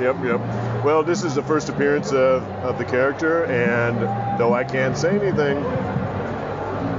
[0.00, 0.40] Yep, yep.
[0.84, 4.00] Well, this is the first appearance of, of the character, and
[4.38, 5.62] though I can't say anything,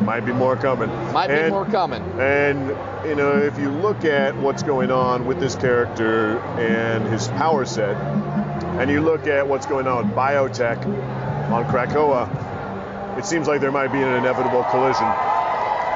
[0.05, 0.89] might be more coming.
[1.11, 2.03] Might be more coming.
[2.19, 2.69] And
[3.07, 7.65] you know, if you look at what's going on with this character and his power
[7.65, 7.95] set,
[8.79, 10.85] and you look at what's going on with biotech
[11.51, 15.07] on Krakoa, it seems like there might be an inevitable collision.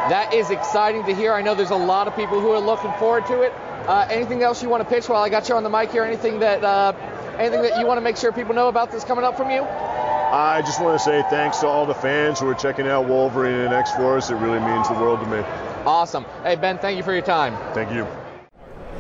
[0.09, 1.33] That is exciting to hear.
[1.33, 3.53] I know there's a lot of people who are looking forward to it.
[3.87, 6.03] Uh, anything else you want to pitch while I got you on the mic here?
[6.03, 6.93] Anything that uh,
[7.37, 9.61] anything that you want to make sure people know about this coming up from you?
[9.61, 13.59] I just want to say thanks to all the fans who are checking out Wolverine
[13.59, 14.31] and X Force.
[14.31, 15.37] It really means the world to me.
[15.85, 16.25] Awesome.
[16.43, 17.55] Hey Ben, thank you for your time.
[17.73, 18.07] Thank you.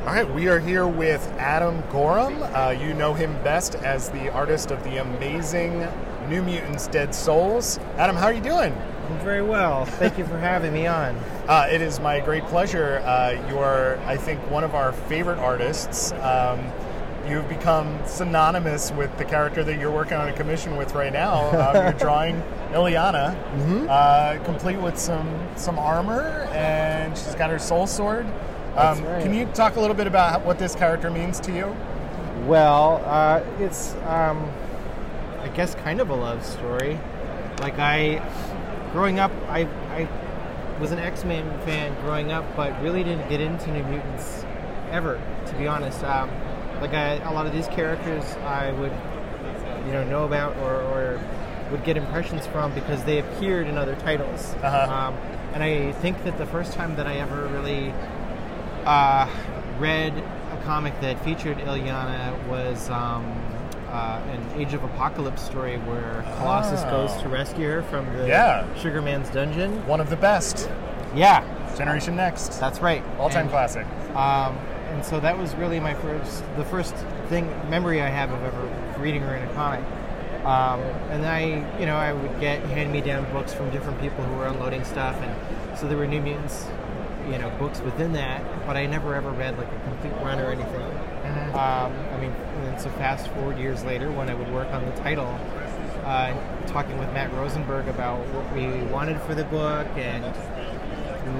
[0.05, 2.43] All right, we are here with Adam Gorham.
[2.53, 5.87] Uh, you know him best as the artist of the amazing
[6.29, 7.79] New Mutants Dead Souls.
[7.97, 8.73] Adam, how are you doing?
[8.73, 9.85] I'm very well.
[9.85, 11.15] Thank you for having me on.
[11.47, 12.99] Uh, it is my great pleasure.
[13.05, 16.11] Uh, you are, I think, one of our favorite artists.
[16.13, 16.71] Um,
[17.29, 21.49] you've become synonymous with the character that you're working on a commission with right now.
[21.49, 23.35] Um, you're drawing Illyana,
[23.89, 28.25] uh, complete with some some armor, and she's got her soul sword.
[28.75, 29.23] Um, right.
[29.23, 31.75] Can you talk a little bit about what this character means to you?
[32.45, 34.51] Well, uh, it's, um,
[35.45, 36.99] I guess, kind of a love story.
[37.59, 38.19] Like, I,
[38.91, 40.09] growing up, I, I
[40.81, 44.43] was an X Men fan growing up, but really didn't get into New Mutants
[44.89, 46.03] ever, to be honest.
[46.03, 46.31] Um,
[46.81, 48.91] like, I, a lot of these characters I would,
[49.85, 51.21] you know, know about or, or
[51.69, 54.55] would get impressions from because they appeared in other titles.
[54.63, 54.91] Uh-huh.
[54.91, 55.13] Um,
[55.53, 57.93] and I think that the first time that I ever really
[58.83, 59.29] uh,
[59.77, 63.23] read a comic that featured Illyana was um,
[63.95, 66.89] uh, an Age of Apocalypse story where Colossus Oh.
[67.07, 68.63] goes to rescue her from the Yeah.
[68.77, 69.85] Sugar Man's dungeon.
[69.87, 70.69] One of the best.
[71.15, 71.43] Yeah,
[71.77, 72.59] Generation Next.
[72.59, 73.01] that's right.
[73.19, 73.85] All-time classic.
[74.15, 74.57] Um,
[74.91, 76.93] and so that was really my first, the first
[77.29, 78.69] thing memory I have of ever
[78.99, 79.81] reading her in a comic.
[80.45, 80.79] Um,
[81.09, 84.83] and I, you know, I would get hand-me-down books from different people who were unloading
[84.83, 86.67] stuff, and so there were New Mutants,
[87.31, 88.43] you know, books within that.
[88.67, 90.83] But I never ever read like a complete run or anything.
[91.55, 92.33] Um, I mean,
[92.79, 95.39] so fast forward years later, when I would work on the title,
[96.03, 96.33] uh,
[96.67, 100.25] talking with Matt Rosenberg about what we wanted for the book and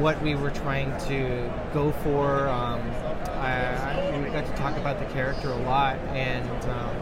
[0.01, 2.47] what we were trying to go for.
[2.47, 2.81] Um,
[3.35, 6.95] I, I, we got to talk about the character a lot, and um,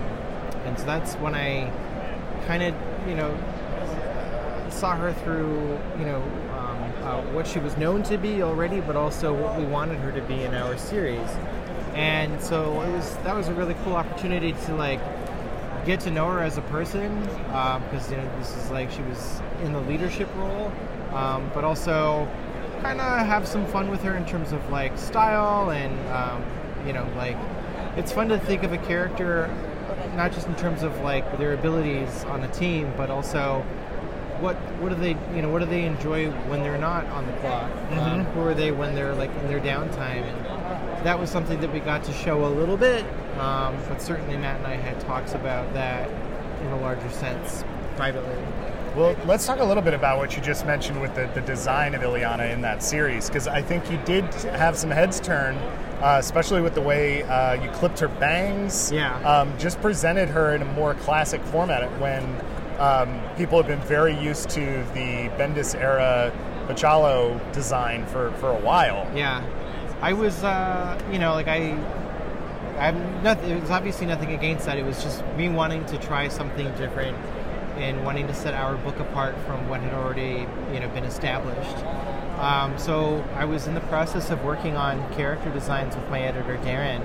[0.65, 1.71] and so that's when I
[2.45, 2.75] kind of
[3.07, 3.37] you know
[4.69, 6.21] saw her through you know
[6.57, 10.11] um, uh, what she was known to be already, but also what we wanted her
[10.11, 11.29] to be in our series.
[11.93, 14.99] And so it was that was a really cool opportunity to like
[15.85, 19.41] get to know her as a person because you know this is like she was
[19.63, 20.71] in the leadership role,
[21.13, 22.27] um, but also
[22.81, 26.43] kind of have some fun with her in terms of like style and um,
[26.85, 27.37] you know like
[27.95, 29.49] it's fun to think of a character
[30.15, 33.65] not just in terms of like their abilities on a team, but also
[34.39, 37.33] what what do they you know what do they enjoy when they're not on the
[37.33, 37.71] clock?
[37.91, 40.23] Um, who are they when they're like in their downtime?
[40.23, 40.45] And
[41.03, 43.05] that was something that we got to show a little bit,
[43.37, 46.09] um, but certainly Matt and I had talks about that
[46.61, 47.63] in a larger sense
[47.95, 48.35] privately.
[48.95, 51.95] Well, let's talk a little bit about what you just mentioned with the, the design
[51.95, 54.25] of Illyana in that series, because I think you did
[54.55, 55.55] have some heads turn,
[56.01, 58.91] uh, especially with the way uh, you clipped her bangs.
[58.91, 59.17] Yeah.
[59.27, 62.23] Um, just presented her in a more classic format when
[62.79, 64.61] um, people have been very used to
[64.93, 66.31] the Bendis era
[66.67, 69.09] Bachalo design for, for a while.
[69.15, 69.43] Yeah,
[70.03, 71.71] I was, uh, you know, like I,
[72.77, 73.41] I'm not.
[73.45, 74.77] It was obviously nothing against that.
[74.77, 77.17] It was just me wanting to try something different
[77.77, 81.77] and wanting to set our book apart from what had already, you know, been established.
[82.37, 86.57] Um, so I was in the process of working on character designs with my editor
[86.57, 87.01] Darren.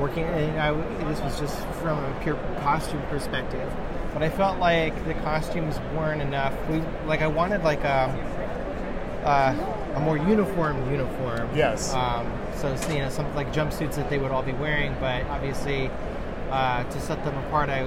[0.00, 0.72] Working, and I,
[1.04, 3.72] this was just from a pure costume perspective,
[4.14, 6.54] but I felt like the costumes weren't enough.
[6.68, 8.10] We like I wanted like a
[9.24, 9.54] uh,
[9.94, 11.48] a more uniform uniform.
[11.54, 11.92] Yes.
[11.92, 15.90] Um, so you know, something like jumpsuits that they would all be wearing, but obviously
[16.50, 17.80] uh, to set them apart, I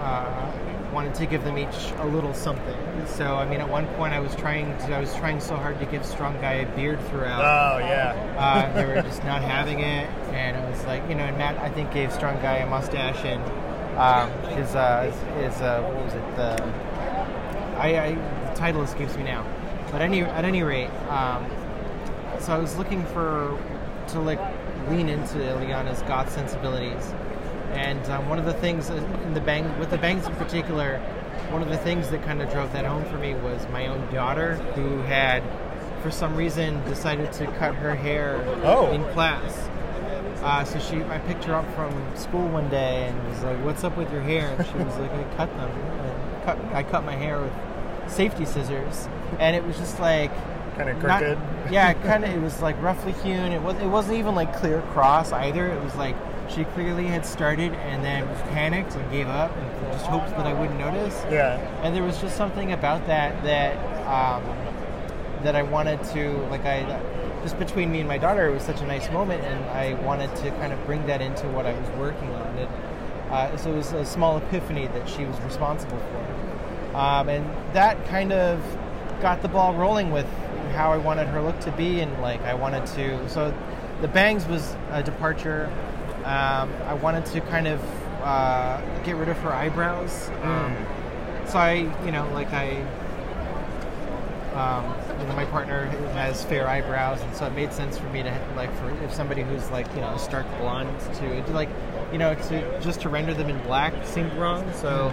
[0.00, 2.76] uh, wanted to give them each a little something.
[3.06, 5.78] So I mean, at one point, I was trying to, I was trying so hard
[5.80, 7.42] to give Strong Guy a beard throughout.
[7.42, 8.14] Oh yeah.
[8.38, 11.58] uh, they were just not having it, and it was like you know, and Matt
[11.58, 13.42] I think gave Strong Guy a mustache and
[13.98, 16.62] um, his uh, his, his uh, what was it the
[17.78, 18.14] I, I
[18.48, 19.44] the title escapes me now,
[19.90, 21.46] but any at any rate, um,
[22.40, 23.58] so I was looking for
[24.08, 24.40] to like
[24.88, 27.12] lean into Illyana's goth sensibilities,
[27.72, 30.98] and um, one of the things in the bang with the bangs in particular,
[31.50, 34.12] one of the things that kind of drove that home for me was my own
[34.12, 35.42] daughter who had,
[36.02, 38.90] for some reason, decided to cut her hair Oh.
[38.92, 39.68] in class.
[40.42, 43.84] Uh, so she, I picked her up from school one day and was like, "What's
[43.84, 47.04] up with your hair?" And she was like, "I cut them." And cut, I cut
[47.04, 47.52] my hair with
[48.10, 49.08] safety scissors,
[49.38, 50.32] and it was just like
[50.76, 51.38] Kind of not- crooked.
[51.70, 52.30] yeah, kind of.
[52.30, 53.52] It was like roughly hewn.
[53.52, 53.76] It was.
[53.76, 55.66] It wasn't even like clear cross either.
[55.68, 56.16] It was like
[56.48, 60.52] she clearly had started and then panicked and gave up and just hoped that I
[60.52, 61.14] wouldn't notice.
[61.30, 61.58] Yeah.
[61.82, 64.42] And there was just something about that that um,
[65.44, 66.64] that I wanted to like.
[66.64, 66.82] I
[67.42, 70.34] just between me and my daughter, it was such a nice moment, and I wanted
[70.36, 72.58] to kind of bring that into what I was working on.
[72.58, 72.68] It,
[73.30, 76.39] uh, so it was a small epiphany that she was responsible for,
[76.94, 78.60] um, and that kind of
[79.20, 80.26] got the ball rolling with
[80.72, 83.28] how I wanted her look to be, and like I wanted to.
[83.28, 83.54] So
[84.00, 85.70] the bangs was a departure.
[86.24, 87.80] Um, I wanted to kind of
[88.22, 90.30] uh, get rid of her eyebrows.
[90.42, 90.76] Um,
[91.46, 91.74] so I,
[92.04, 92.80] you know, like I,
[94.54, 98.22] um, you know, my partner has fair eyebrows, and so it made sense for me
[98.22, 101.68] to like for if somebody who's like you know stark blonde to to, like
[102.12, 104.70] you know to just to render them in black seemed wrong.
[104.74, 105.12] So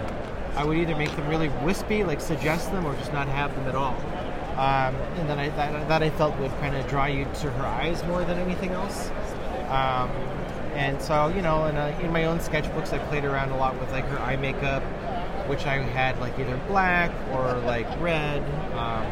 [0.58, 3.68] I would either make them really wispy, like suggest them, or just not have them
[3.68, 3.94] at all.
[4.58, 7.64] Um, and then I that, that I felt would kind of draw you to her
[7.64, 9.08] eyes more than anything else.
[9.68, 10.10] Um,
[10.74, 13.78] and so you know, in, uh in my own sketchbooks, I played around a lot
[13.78, 14.82] with like her eye makeup,
[15.48, 18.42] which I had like either black or like red.
[18.72, 19.06] Um,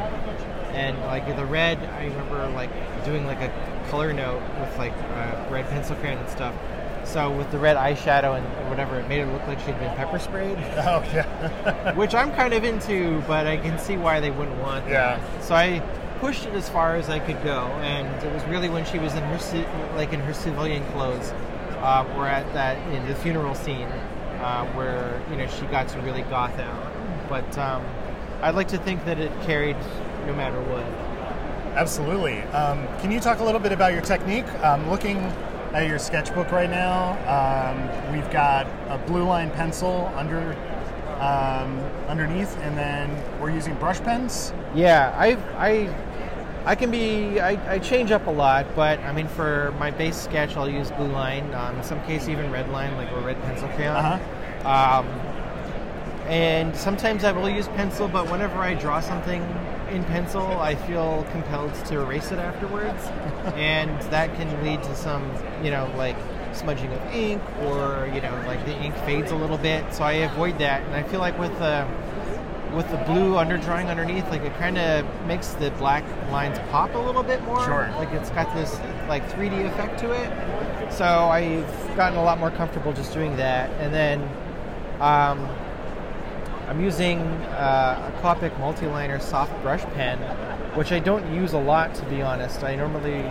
[0.75, 2.71] and like the red, I remember like
[3.05, 6.57] doing like a color note with like uh, red pencil crayon and stuff.
[7.07, 10.19] So with the red eyeshadow and whatever, it made it look like she'd been pepper
[10.19, 10.59] sprayed.
[10.77, 11.95] Oh yeah.
[11.95, 15.19] which I'm kind of into, but I can see why they wouldn't want that.
[15.21, 15.41] Yeah.
[15.41, 15.81] So I
[16.21, 19.15] pushed it as far as I could go, and it was really when she was
[19.15, 21.31] in her like in her civilian clothes,
[21.79, 23.89] uh, we're at that in the funeral scene
[24.41, 26.93] uh, where you know she got to really goth out.
[27.29, 27.85] But um,
[28.43, 29.77] I'd like to think that it carried
[30.27, 30.85] no matter what.
[31.77, 32.41] Absolutely.
[32.53, 34.49] Um, can you talk a little bit about your technique?
[34.63, 35.19] Um, looking
[35.81, 40.57] your sketchbook right now, um, we've got a blue line pencil under
[41.21, 44.53] um, underneath, and then we're using brush pens.
[44.75, 45.95] Yeah, I I
[46.65, 50.17] I can be I, I change up a lot, but I mean for my base
[50.17, 53.41] sketch I'll use blue line, um, in some case even red line, like a red
[53.43, 53.97] pencil crayon.
[53.97, 55.01] Uh-huh.
[55.01, 55.07] Um,
[56.29, 59.43] and sometimes I will use pencil, but whenever I draw something
[59.91, 63.03] in pencil, I feel compelled to erase it afterwards,
[63.57, 65.31] and that can lead to some,
[65.63, 66.17] you know, like
[66.53, 69.93] smudging of ink, or you know, like the ink fades a little bit.
[69.95, 71.87] So I avoid that, and I feel like with the
[72.75, 76.99] with the blue underdrawing underneath, like it kind of makes the black lines pop a
[76.99, 77.65] little bit more.
[77.65, 77.89] Sure.
[77.97, 78.79] Like it's got this
[79.09, 80.93] like 3D effect to it.
[80.93, 84.29] So I've gotten a lot more comfortable just doing that, and then
[85.01, 85.47] Um,
[86.69, 90.19] I'm using uh, a Copic multi-liner soft brush pen,
[90.77, 92.65] which I don't use a lot to be honest.
[92.65, 93.25] I normally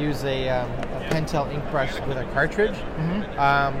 [0.00, 2.74] use a, um, a Pentel ink brush with a cartridge.
[2.98, 3.38] Mhm.
[3.38, 3.74] Um,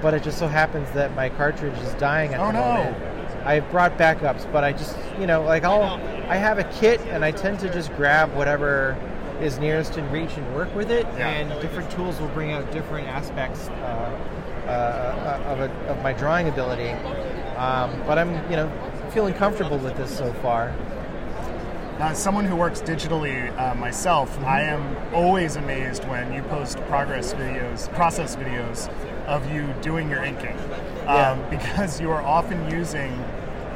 [0.00, 2.60] but it just so happens that my cartridge is dying at Oh, the no.
[2.60, 2.96] moment.
[3.44, 7.24] I brought backups, but I just, you know, like I'll, I have a kit and
[7.24, 8.96] I tend to just grab whatever
[9.40, 11.06] is nearest in reach and work with it.
[11.16, 11.28] Yeah.
[11.28, 14.18] And different tools will bring out different aspects uh,
[14.66, 16.94] uh, of, a, of my drawing ability.
[17.62, 18.68] Um, but I'm, you know,
[19.12, 20.74] feeling comfortable with this so far.
[22.00, 24.44] Now, as someone who works digitally uh, myself, Mm-hmm.
[24.46, 28.88] I am always amazed when you post progress videos, process videos
[29.26, 30.58] of you doing your inking,
[31.06, 31.48] um, Yeah.
[31.50, 33.12] because you are often using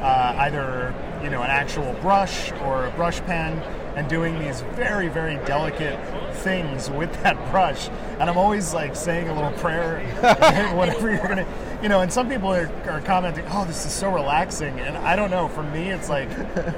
[0.01, 3.57] uh, either you know an actual brush or a brush pen
[3.97, 5.99] and doing these very very delicate
[6.37, 7.89] things with that brush.
[8.19, 9.99] And I'm always like saying a little prayer,
[10.75, 11.47] whatever you're gonna,
[11.81, 12.01] you know.
[12.01, 15.47] And some people are, are commenting, "Oh, this is so relaxing," and I don't know.
[15.47, 16.29] For me, it's like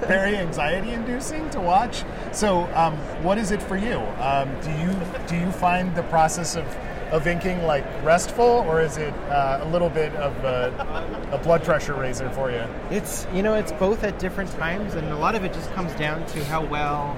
[0.08, 2.04] very anxiety-inducing to watch.
[2.32, 3.98] So, um, what is it for you?
[4.20, 6.66] Um, do you do you find the process of
[7.12, 11.64] of inking like restful, or is it uh, a little bit of a, a blood
[11.64, 12.64] pressure raiser for you?
[12.91, 15.93] It's you know it's both at different times, and a lot of it just comes
[15.95, 17.18] down to how well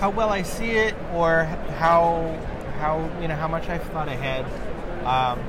[0.00, 1.44] how well I see it, or
[1.78, 2.36] how
[2.78, 4.44] how you know how much I've thought ahead.
[5.04, 5.40] Um,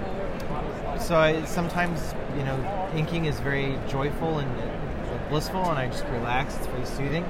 [0.99, 4.49] so I, sometimes you know inking is very joyful and
[5.29, 6.55] blissful, and I just relax.
[6.57, 7.25] It's very soothing.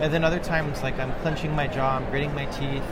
[0.00, 2.82] And then other times, like I'm clenching my jaw, I'm gritting my teeth,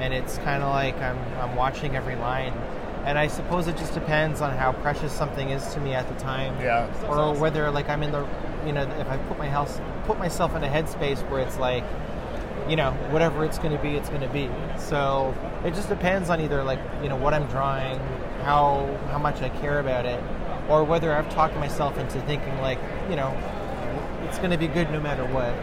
[0.00, 2.52] and it's kind of like I'm I'm watching every line.
[3.08, 6.14] And I suppose it just depends on how precious something is to me at the
[6.22, 6.86] time Yeah.
[7.08, 8.26] or whether like I'm in the
[8.66, 11.84] you know if I put my house put myself in a headspace where it's like
[12.68, 15.34] you know whatever it's going to be it's going to be so
[15.64, 17.98] it just depends on either like you know what I'm drawing
[18.42, 20.22] how how much I care about it
[20.68, 22.78] or whether I've talked myself into thinking like
[23.08, 23.30] you know
[24.24, 25.54] it's going to be good no matter what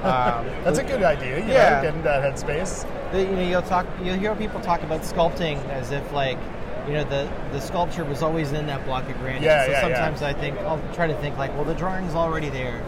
[0.10, 1.38] um, That's a good idea.
[1.38, 1.70] You Yeah.
[1.76, 2.84] know, get in that headspace.
[3.12, 6.38] the, you know you'll talk you'll hear people talk about sculpting as if like
[6.86, 9.76] you know the the sculpture was always in that block of granite Yeah, so yeah,
[9.76, 9.94] yeah.
[9.94, 12.82] sometimes i think i'll try to think like well the drawing's already there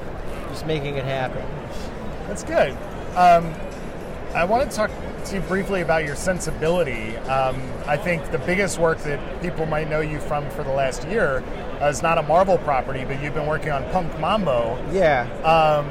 [0.50, 1.44] just making it happen
[2.28, 2.72] That's good.
[3.16, 3.52] Um,
[4.34, 4.90] I want to talk
[5.26, 7.16] to you briefly about your sensibility.
[7.28, 11.06] Um, I think the biggest work that people might know you from for the last
[11.08, 11.42] year
[11.82, 14.78] uh, is not a Marvel property, but you've been working on Punk Mambo.
[14.92, 15.86] yeah Um,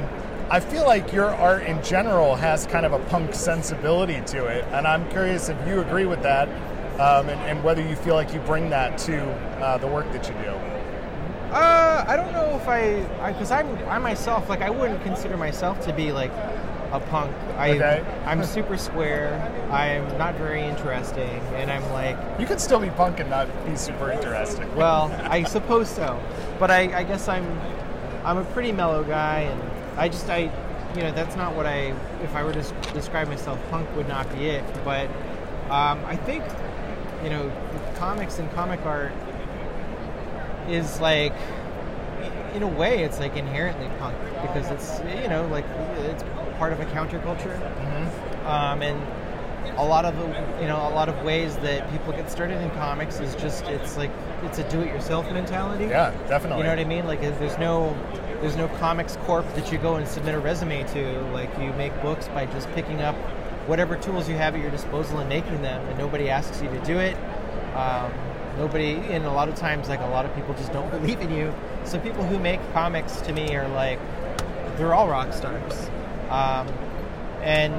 [0.50, 4.64] I feel like your art in general has kind of a punk sensibility to it,
[4.72, 6.48] and I'm curious if you agree with that,
[7.00, 9.22] um, and, and whether you feel like you bring that to
[9.62, 10.50] uh, the work that you do.
[11.54, 13.00] uh i don't know if i
[13.32, 16.30] because i'm i myself like i wouldn't consider myself to be like
[16.92, 18.04] a punk i Okay.
[18.26, 19.32] i'm super square
[19.70, 23.76] i'm not very interesting and i'm like You could still be punk and not be
[23.76, 24.74] super interesting.
[24.76, 26.18] Well, I suppose so,
[26.58, 27.46] but I, I guess I'm
[28.24, 29.60] I'm a pretty mellow guy, and
[29.98, 30.50] I just I
[30.96, 32.62] you know that's not what I if I were to
[32.94, 34.64] describe myself, punk would not be it.
[34.84, 35.06] But
[35.70, 36.44] um, I think
[37.22, 37.50] you know
[37.96, 39.12] comics and comic art
[40.68, 41.34] is like
[42.54, 45.64] in a way it's like inherently punk because it's you know like
[45.98, 46.22] it's
[46.58, 47.56] part of a counterculture
[48.46, 49.00] um, and
[49.78, 50.14] a lot of
[50.60, 53.96] you know a lot of ways that people get started in comics is just it's
[53.96, 54.10] like
[54.44, 56.58] it's a do-it-yourself mentality Yeah, definitely.
[56.58, 57.06] you know what I mean?
[57.06, 57.96] Like, there's no,
[58.40, 61.20] there's no comics corp that you go and submit a resume to.
[61.32, 63.14] Like, you make books by just picking up
[63.66, 66.80] whatever tools you have at your disposal and making them, and nobody asks you to
[66.84, 67.16] do it.
[67.74, 68.12] Um,
[68.56, 71.30] nobody, and a lot of times, like a lot of people just don't believe in
[71.30, 71.54] you.
[71.84, 73.98] So people who make comics to me are like,
[74.76, 75.90] they're all rock stars.
[76.30, 76.68] Um,
[77.42, 77.74] and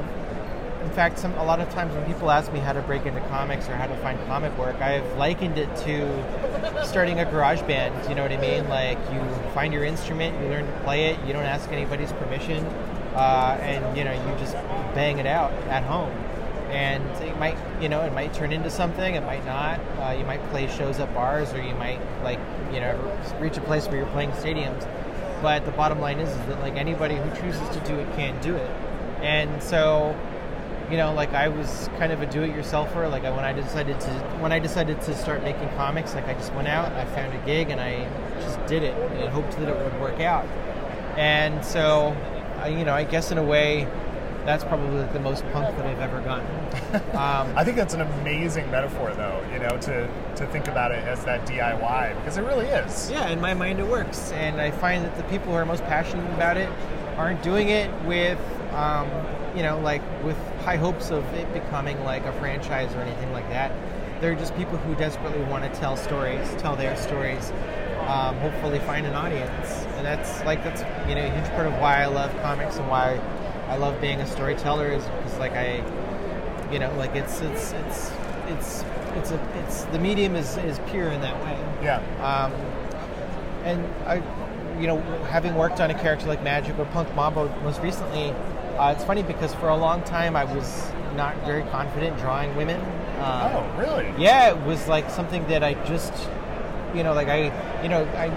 [0.84, 3.21] in fact, some a lot of times when people ask me how to break into
[3.21, 8.09] comics or how to find comic work, I've likened it to starting a garage band.
[8.09, 8.67] You know what I mean?
[8.67, 9.21] Like you
[9.53, 12.65] find your instrument, you learn to play it, you don't ask anybody's permission,
[13.15, 14.53] uh, and you know you just
[14.94, 16.11] bang it out at home.
[16.69, 19.14] And it might, you know, it might turn into something.
[19.14, 19.80] It might not.
[19.99, 22.40] Uh, you might play shows at bars, or you might like,
[22.73, 22.98] you know,
[23.40, 24.90] reach a place where you're playing stadiums.
[25.44, 28.41] But the bottom line is, is that like anybody who chooses to do it can
[28.41, 28.69] do it.
[29.22, 30.15] And so
[30.90, 33.10] you know, like I was kind of a do-it-yourselfer.
[33.10, 34.10] Like when I decided to
[34.40, 37.45] when I decided to start making comics, like I just went out I found a
[37.45, 38.07] gig and I
[38.41, 40.45] just did it and hoped that it would work out.
[41.18, 42.15] And so,
[42.64, 43.88] I, you know, I guess in a way,
[44.45, 46.48] that's probably the most punk that I've ever gotten.
[47.14, 49.44] Um, I think that's an amazing metaphor, though.
[49.52, 53.10] You know, to to think about it as that DIY because it really is.
[53.10, 55.84] Yeah, in my mind it works, and I find that the people who are most
[55.85, 56.69] passionate about it
[57.18, 58.40] aren't doing it with,
[58.73, 59.10] um,
[59.56, 63.48] you know, like with high hopes of it becoming like a franchise or anything like
[63.49, 63.72] that.
[64.22, 67.52] They're just people who desperately want to tell stories, tell their stories,
[68.07, 69.82] um, hopefully find an audience.
[70.03, 72.89] And that's like that's you know a huge part of why I love comics and
[72.89, 73.21] why
[73.69, 75.77] I love being a storyteller is because like I,
[76.73, 78.11] you know, like it's it's it's
[78.49, 78.84] it's
[79.15, 81.57] it's a it's the medium is is pure in that way.
[81.81, 81.99] Yeah.
[82.21, 82.51] Um,
[83.63, 84.15] and I,
[84.77, 84.99] you know,
[85.30, 88.31] having worked on a character like Magik or Punk Mambo most recently,
[88.77, 92.81] uh, it's funny because for a long time I was not very confident drawing women.
[93.21, 94.13] Um, Oh, really?
[94.21, 96.11] Yeah, it was like something that I just,
[96.93, 98.30] you know, like I, you know, I,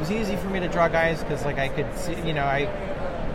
[0.00, 2.64] was easy for me to draw guys because like I could see, you know, I,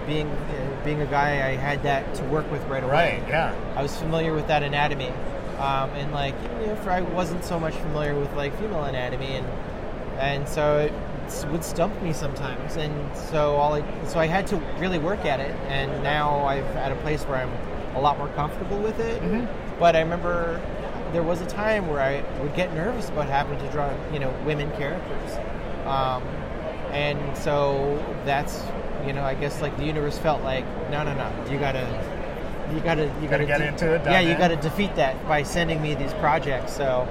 [0.07, 3.19] being uh, being a guy, I had that to work with right away.
[3.19, 3.55] Right, yeah.
[3.75, 5.09] I was familiar with that anatomy,
[5.57, 9.27] um, and like, you know, for I wasn't so much familiar with like female anatomy,
[9.37, 9.47] and
[10.19, 10.93] and so it
[11.51, 15.39] would stump me sometimes, and so all I, so I had to really work at
[15.39, 19.21] it, and now I've at a place where I'm a lot more comfortable with it.
[19.79, 20.61] But I remember
[21.13, 24.33] there was a time where I would get nervous about having to draw, you know,
[24.45, 25.33] women characters,
[25.85, 26.23] um,
[26.91, 28.63] and so that's,
[29.05, 31.85] you know, I guess like the universe felt like, no, no, no, you gotta,
[32.73, 35.43] you gotta, you Gotta gotta, get de- into it, Yeah, you gotta defeat that by
[35.43, 36.73] sending me these projects.
[36.73, 37.07] So,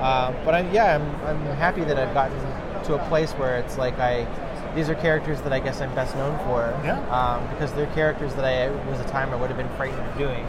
[0.00, 2.38] uh, but I'm yeah, I'm, I'm happy that I've gotten
[2.84, 4.26] to a place where it's like I,
[4.74, 6.68] these are characters that I guess I'm best known for.
[6.84, 6.98] Yeah.
[7.10, 10.18] Um, because they're characters that I was a time I would have been frightened of
[10.18, 10.46] doing.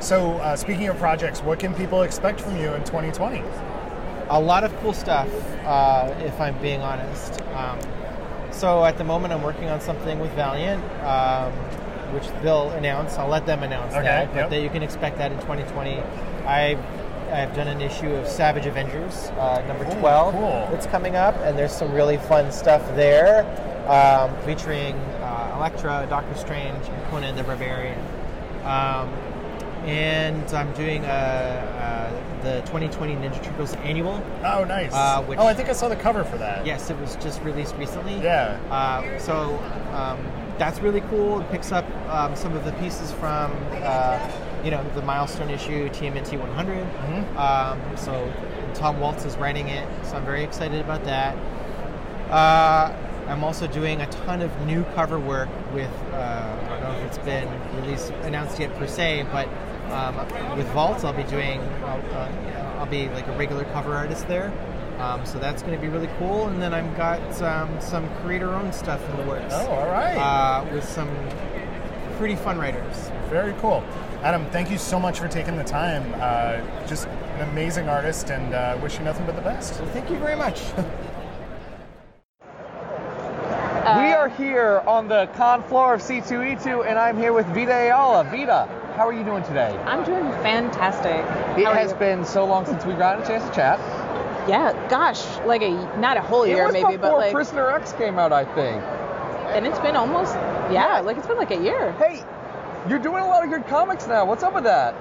[0.00, 3.42] So, uh, speaking of projects, what can people expect from you in 2020?
[4.30, 5.28] A lot of cool stuff,
[5.64, 7.40] uh, if I'm being honest.
[7.54, 7.78] Um,
[8.50, 11.52] so at the moment, I'm working on something with Valiant, um,
[12.14, 13.18] which they'll announce.
[13.18, 14.50] I'll let them announce Okay, that, but yep.
[14.50, 15.98] that you can expect that in 2020.
[16.46, 16.78] I've
[17.32, 20.34] I've done an issue of Savage Avengers, uh, number Ooh, 12.
[20.34, 20.68] cool.
[20.70, 23.44] That's coming up, and there's some really fun stuff there,
[23.88, 27.98] um, featuring uh, Elektra, Doctor Strange, and Conan the Barbarian.
[28.64, 29.10] Um,
[29.84, 34.22] and I'm doing uh, uh, the 2020 Ninja Turtles annual.
[34.44, 34.92] Oh, nice.
[34.92, 36.64] Uh, which, oh, I think I saw the cover for that.
[36.64, 38.20] Yes, it was just released recently.
[38.20, 38.58] Yeah.
[38.70, 39.58] Uh, so
[39.92, 40.18] um,
[40.58, 41.40] that's really cool.
[41.40, 43.52] It picks up um, some of the pieces from,
[43.82, 44.30] uh,
[44.64, 46.84] you know, the milestone issue TMNT 100.
[46.84, 47.38] Mm-hmm.
[47.38, 48.32] Um, so
[48.74, 51.36] Tom Waltz is writing it, so I'm very excited about that.
[52.30, 52.96] Uh,
[53.28, 57.04] I'm also doing a ton of new cover work with, uh, I don't know if
[57.06, 59.48] it's been released, announced yet per se, but
[59.94, 60.16] um,
[60.56, 64.52] with Vault, I'll be doing, I'll, uh, I'll be like a regular cover artist there.
[64.98, 66.48] Um, so that's going to be really cool.
[66.48, 69.52] And then I've got um, some creator-owned stuff in the works.
[69.54, 70.16] Oh, all right.
[70.16, 71.08] Uh, with some
[72.16, 73.10] pretty fun writers.
[73.28, 73.82] Very cool.
[74.22, 76.02] Adam, thank you so much for taking the time.
[76.16, 79.80] Uh, just an amazing artist, and uh, wish you nothing but the best.
[79.80, 80.62] Well, thank you very much.
[82.40, 88.24] we are here on the con floor of C2E2, and I'm here with Vita Ayala.
[88.24, 89.76] Vita, how are you doing today?
[89.86, 91.18] I'm doing fantastic.
[91.58, 91.96] It has you?
[91.96, 93.78] been so long since we got a chance to chat.
[94.48, 98.32] Yeah, gosh, like a not a whole year maybe, but like, Prisoner X came out,
[98.32, 98.82] I think.
[99.54, 100.34] and it's been almost
[100.70, 101.92] yeah, like it's been like a year.
[101.94, 102.22] Hey,
[102.88, 104.24] you're doing a lot of good comics now.
[104.26, 104.94] What's up with that?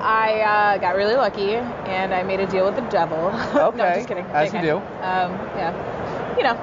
[0.00, 3.16] I uh, got really lucky and I made a deal with the devil.
[3.54, 4.24] no, Okay, I'm just kidding.
[4.26, 4.76] as you do.
[4.76, 6.54] Um, yeah, you know,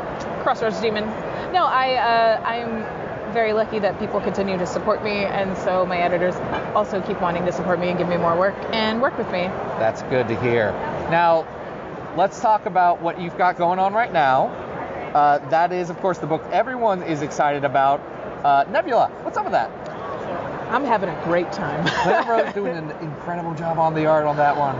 [0.43, 1.06] Crossroads Demon.
[1.51, 2.84] No, I uh, I'm
[3.31, 6.35] very lucky that people continue to support me, and so my editors
[6.76, 9.43] also keep wanting to support me and give me more work and work with me.
[9.80, 10.72] That's good to hear.
[11.10, 11.47] Now,
[12.18, 14.47] let's talk about what you've got going on right now.
[15.14, 17.99] Uh, that is, of course, the book everyone is excited about.
[18.43, 19.69] Uh, Nebula, what's up with that?
[20.72, 21.85] I'm having a great time.
[22.03, 24.77] Claire Rose doing an incredible job on the art on that one.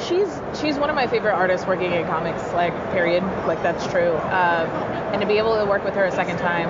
[0.00, 0.28] She's
[0.60, 4.14] she's one of my favorite artists working in comics, like period, like that's true.
[4.16, 4.68] Um,
[5.12, 6.68] and to be able to work with her a second time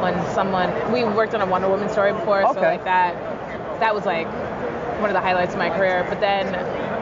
[0.00, 3.14] when someone we worked on a Wonder Woman story before, so like that
[3.80, 4.26] that was like
[5.00, 6.06] one of the highlights of my career.
[6.08, 6.46] But then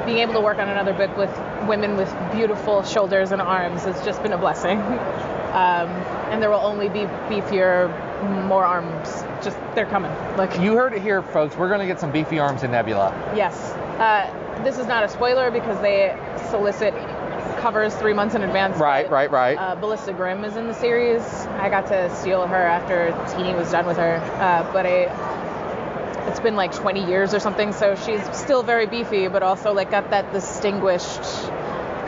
[0.07, 1.31] being able to work on another book with
[1.69, 4.79] women with beautiful shoulders and arms has just been a blessing.
[5.55, 5.89] Um,
[6.33, 7.89] and there will only be beefier,
[8.49, 9.09] more arms.
[9.41, 10.11] Just they're coming.
[10.37, 11.55] Like You heard it here, folks.
[11.55, 13.15] We're going to get some beefy arms in Nebula.
[13.37, 13.57] Yes.
[14.01, 16.19] Uh, this is not a spoiler because they
[16.51, 16.93] solicit
[17.65, 18.77] covers three months in advance.
[18.77, 19.57] Right, but, right, right.
[19.57, 21.23] Uh, Ballista Grimm is in the series.
[21.57, 26.41] I got to steal her after Tini was done with her, uh, but I, it's
[26.41, 30.11] been like 20 years or something, so she's still very beefy, but also like got
[30.11, 31.23] that distinguished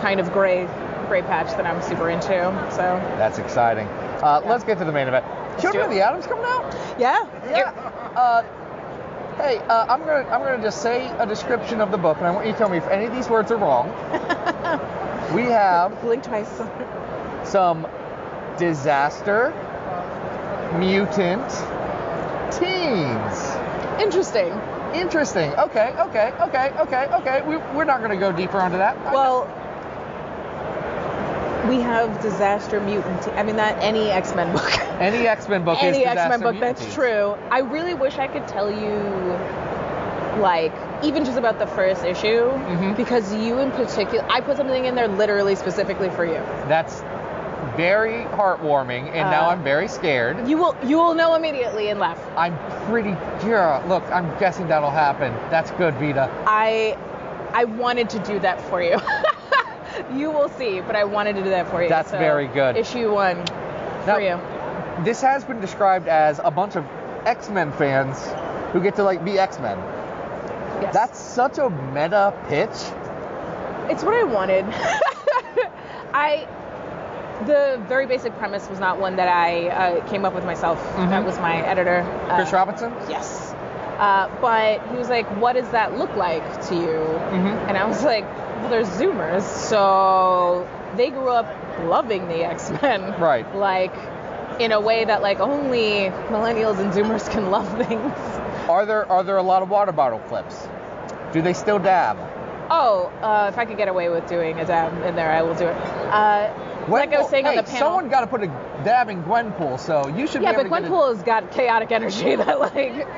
[0.03, 0.69] kind of gray
[1.09, 2.29] gray patch that I'm super into.
[2.73, 3.87] So That's exciting.
[3.87, 5.25] Uh, Let's get to the main event.
[5.59, 6.71] Children of the Atom's coming out?
[6.99, 7.71] yeah, Yeah.
[8.15, 8.43] Uh,
[9.39, 12.31] hey, uh, I'm gonna I'm gonna just say a description of the book, and I
[12.31, 13.89] want you to tell me if any of these words are wrong.
[15.35, 16.51] we have blink twice.
[17.45, 17.87] some
[18.59, 19.53] disaster,
[20.79, 21.49] mutant,
[22.53, 23.57] teens.
[24.01, 24.53] Interesting.
[24.95, 25.53] Interesting.
[25.55, 27.43] Okay, okay, okay, okay, okay.
[27.43, 28.97] We, we're not going to go deeper onto that.
[29.13, 29.47] Well,
[31.69, 33.29] we have Disaster Mutant.
[33.29, 34.79] I mean, that any X Men book.
[35.01, 36.59] Any X Men book any X Men book.
[36.59, 37.37] That's true.
[37.51, 38.97] I really wish I could tell you,
[40.41, 42.95] like, even just about the first issue, Mm-hmm.
[42.95, 46.41] because you in particular, I put something in there literally specifically for you.
[46.69, 47.03] That's
[47.77, 50.49] very heartwarming, and now Uh, I'm very scared.
[50.49, 52.21] You will you will know immediately and laugh.
[52.37, 52.57] I'm
[52.89, 53.83] pretty sure.
[53.87, 55.33] Look, I'm guessing that'll happen.
[55.51, 56.31] That's good, Vita.
[56.47, 56.97] I
[57.53, 58.99] I wanted to do that for you.
[60.15, 61.89] you will see, but I wanted to do that for you.
[61.89, 62.77] That's So, very good.
[62.77, 63.39] Issue one
[64.07, 64.39] Now- for you.
[65.05, 66.85] This has been described as a bunch of
[67.27, 68.17] X-Men fans
[68.73, 69.77] who get to like be X-Men.
[70.83, 70.95] Yes.
[70.95, 72.71] That's such a meta pitch.
[73.91, 74.65] It's what I wanted.
[76.15, 76.49] I
[77.45, 80.83] the very basic premise was not one that I uh, came up with myself.
[80.97, 82.01] That was my editor,
[82.31, 82.93] uh, Chris Robinson?
[83.11, 83.53] Yes.
[83.99, 87.69] Uh, but he was like, "What does that look like to you?" Mhm.
[87.69, 88.25] And I was like,
[88.61, 90.67] "Well, they're Zoomers, so
[90.97, 91.47] they grew up
[91.85, 93.47] loving the X Men, Right.
[93.55, 93.95] Like
[94.59, 98.13] in a way that like only millennials and Zoomers can love things."
[98.69, 100.69] Are there are there a lot of water bottle clips?
[101.33, 102.19] Do they still dab?
[102.69, 105.55] Oh, uh, if I could get away with doing a dab in there, I will
[105.55, 105.77] do it.
[105.77, 106.53] Uh,
[106.89, 107.79] like I was saying hey, on the panel.
[107.79, 108.47] someone got to put a
[108.85, 111.53] dab in Gwenpool, so you should yeah, be but able to get Gwenpool has got
[111.53, 113.07] chaotic energy that like.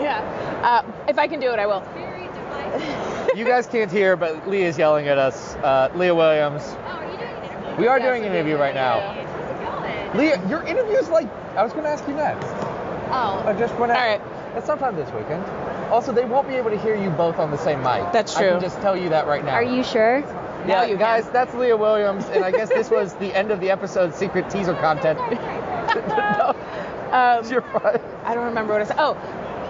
[0.00, 0.20] Yeah.
[0.62, 1.82] Uh, if I can do it, I will.
[3.36, 5.54] You guys can't hear, but Leah is yelling at us.
[5.56, 6.62] Uh, Leah Williams.
[6.64, 7.76] Oh, are you doing an interview?
[7.80, 8.98] We are doing an interview right now.
[10.16, 12.46] Leah, your interview is like I was going to ask you next.
[13.12, 13.42] Oh.
[13.46, 13.98] I just went out.
[13.98, 14.39] All right.
[14.56, 15.44] It's sometime this weekend.
[15.90, 18.12] Also, they won't be able to hear you both on the same mic.
[18.12, 18.50] That's I true.
[18.52, 19.54] can just tell you that right now.
[19.54, 20.20] Are you sure?
[20.66, 23.70] Yeah, you guys, that's Leah Williams, and I guess this was the end of the
[23.70, 25.18] episode secret teaser content.
[27.10, 28.00] Um, You're fine.
[28.24, 28.96] I don't remember what I said.
[28.98, 29.14] Oh,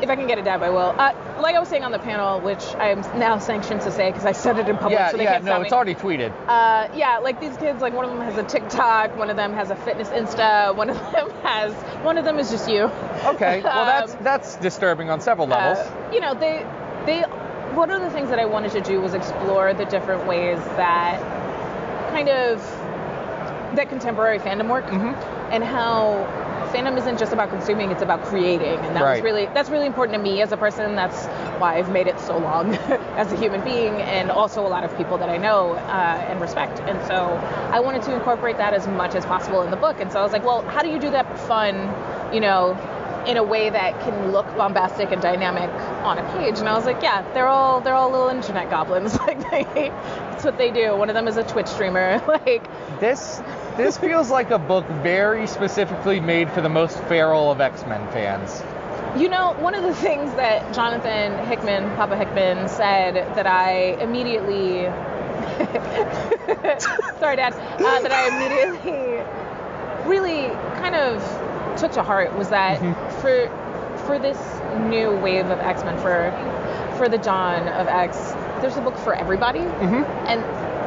[0.03, 0.95] if I can get a dab, I will.
[0.99, 4.11] Uh, like I was saying on the panel, which I am now sanctioned to say
[4.11, 5.77] because I said it in public, yeah, so they yeah, can't no, stop it's me.
[5.77, 6.33] already tweeted.
[6.49, 9.53] Uh, yeah, like these kids, like one of them has a TikTok, one of them
[9.55, 11.73] has a fitness Insta, one of them has,
[12.05, 12.85] one of them is just you.
[13.25, 15.79] Okay, well Um, that's that's disturbing on several levels.
[15.79, 16.67] Uh, you know, they
[17.07, 17.23] they
[17.75, 21.21] one of the things that I wanted to do was explore the different ways that
[22.11, 22.61] kind of
[23.77, 25.53] that contemporary fandom work Mm-hmm.
[25.53, 26.25] and how
[26.69, 28.79] fandom isn't just about consuming, it's about creating.
[28.79, 30.97] And that was really that's really important to me as a person.
[30.97, 31.27] That's
[31.61, 32.75] why I've made it so long
[33.17, 36.41] as a human being and also a lot of people that I know uh, and
[36.41, 36.81] respect.
[36.81, 37.15] And so
[37.73, 40.01] I wanted to incorporate that as much as possible in the book.
[40.01, 41.75] And so I was like, well, how do you do that fun,
[42.35, 42.77] you know,
[43.27, 45.71] in a way that can look bombastic and dynamic
[46.05, 46.59] on a page.
[46.59, 49.17] And I was like, yeah, they're all they're all little internet goblins.
[49.31, 50.97] Like they, that's what they do.
[50.97, 52.23] One of them is a Twitch streamer.
[52.31, 52.65] Like
[53.01, 53.41] This
[53.77, 58.63] this feels like a book very specifically made for the most feral of X-Men fans.
[59.21, 64.85] You know, one of the things that Jonathan Hickman, Papa Hickman, said that I immediately,
[67.19, 69.25] sorry, Dad, uh, that I immediately
[70.09, 70.49] really
[70.81, 71.23] kind of
[71.79, 72.79] took to heart was that
[73.21, 73.49] for
[74.07, 74.39] for this
[74.89, 76.33] new wave of X Men, for
[76.97, 78.17] for the dawn of X,
[78.61, 80.45] there's a book for everybody, and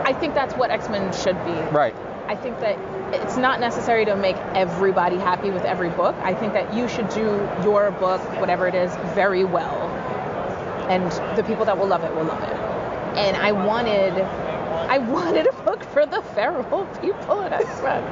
[0.08, 1.52] I think that's what X Men should be.
[1.76, 1.96] Right.
[2.34, 2.80] I think that
[3.14, 6.16] it's not necessary to make everybody happy with every book.
[6.16, 9.88] I think that you should do your book, whatever it is, very well.
[10.90, 12.50] And the people that will love it will love it.
[13.20, 18.04] And I wanted I wanted a book for the feral people at X-Men.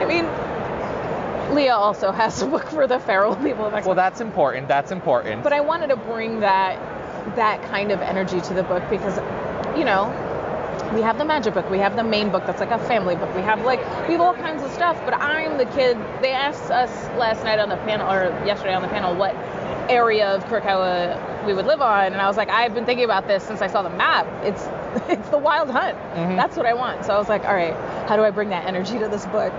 [0.00, 3.68] I mean, Leah also has a book for the feral people.
[3.68, 4.68] Well, that's important.
[4.68, 5.42] That's important.
[5.42, 6.78] But I wanted to bring that
[7.36, 9.18] that kind of energy to the book because,
[9.76, 10.06] you know,
[10.94, 13.34] we have the magic book, we have the main book that's like a family book,
[13.34, 15.00] we have like we have all kinds of stuff.
[15.04, 15.96] But I'm the kid.
[16.22, 19.34] They asked us last night on the panel or yesterday on the panel what
[19.90, 23.26] area of Krakoa we would live on, and I was like, I've been thinking about
[23.26, 24.26] this since I saw the map.
[24.44, 24.66] It's
[25.08, 25.96] it's the Wild Hunt.
[26.14, 26.36] Mhm.
[26.36, 27.04] That's what I want.
[27.04, 27.74] So I was like, all right,
[28.08, 29.52] how do I bring that energy to this book?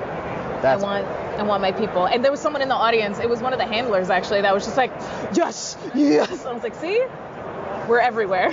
[0.62, 1.06] That's- I want
[1.40, 2.06] I want my people.
[2.06, 3.20] And there was someone in the audience.
[3.20, 4.92] It was one of the handlers actually that was just like,
[5.34, 6.46] yes, yes.
[6.46, 7.02] I was like, see,
[7.88, 8.50] we're everywhere.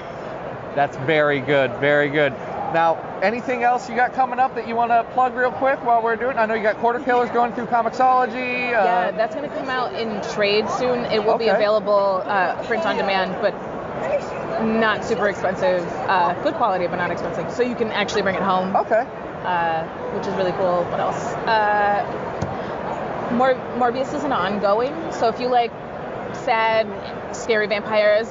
[0.76, 1.72] That's very good.
[1.80, 2.32] Very good.
[2.74, 6.02] Now, anything else you got coming up that you want to plug real quick while
[6.02, 6.36] we're doing?
[6.36, 8.68] I know you got Quarter Killers going through Comixology.
[8.68, 11.04] Uh, yeah, that's gonna come out in trade soon.
[11.06, 13.54] It will be available uh, print on demand, but
[14.64, 15.86] not super expensive.
[16.08, 17.50] Uh, good quality, but not expensive.
[17.52, 18.74] So you can actually bring it home.
[18.76, 19.06] Okay.
[19.44, 19.84] Uh,
[20.16, 20.84] which is really cool.
[20.84, 21.24] What else?
[21.46, 22.02] Uh,
[23.32, 24.92] Mor- Morbius is an ongoing.
[25.12, 25.70] So if you like
[26.32, 26.86] sad,
[27.34, 28.28] scary vampires,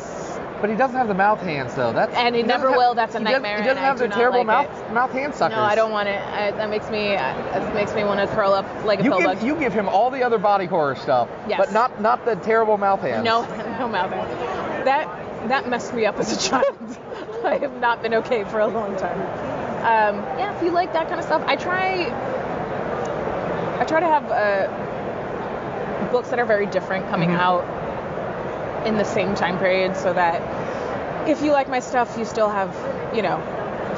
[0.65, 1.93] But he doesn't have the mouth hands though.
[1.93, 2.95] That's and he never have- will.
[2.95, 3.57] That's a nightmare.
[3.61, 4.93] He doesn't have the terrible like mouth it.
[4.93, 5.57] mouth hand suckers.
[5.57, 6.19] No, I don't want it.
[6.19, 7.09] I, that makes me.
[7.09, 10.09] That makes me want to curl up like a You give you give him all
[10.09, 11.59] the other body horror stuff, Yes.
[11.59, 13.23] but not not the terrible mouth hands.
[13.23, 13.41] No,
[13.79, 14.85] no mouth hands.
[14.85, 16.97] That that messed me up as a child.
[17.45, 19.19] I have not been okay for a long time.
[19.21, 22.05] Um, yeah, if you like that kind of stuff, I try.
[23.79, 27.37] I try to have uh, books that are very different coming Mhm.
[27.39, 27.65] out
[28.87, 30.39] in the same time period, so that
[31.27, 32.73] if you like my stuff, you still have,
[33.15, 33.38] you know,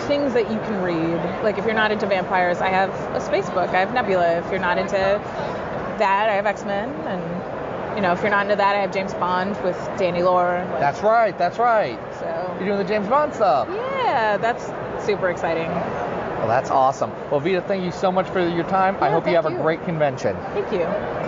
[0.07, 1.43] things that you can read.
[1.43, 3.69] Like if you're not into vampires, I have a space book.
[3.69, 4.39] I have Nebula.
[4.39, 8.45] If you're not into that, I have X Men, and you know, if you're not
[8.45, 10.65] into that, I have James Bond with Danny Lore.
[10.71, 11.37] Like, That's right.
[11.37, 11.99] That's right.
[12.19, 13.67] So you're doing the James Bond stuff.
[13.71, 14.65] yeah, that's
[15.05, 15.69] super exciting.
[15.69, 17.11] Well, that's awesome.
[17.31, 18.95] Well, Vita, thank you so much for your time.
[19.01, 19.57] I hope you have you.
[19.57, 20.37] a great convention.
[20.53, 21.26] Thank you.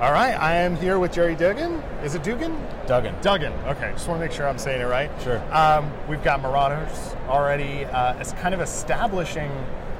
[0.00, 1.74] All right, I am here with Gerry Duggan.
[2.02, 2.56] Is it Dugan?
[2.86, 3.14] Duggan.
[3.20, 3.52] Duggan.
[3.66, 5.10] Okay, just want to make sure I'm saying it right.
[5.22, 5.42] Sure.
[5.52, 7.84] Um, we've got Marauders already.
[7.84, 9.52] Uh, it's kind of establishing,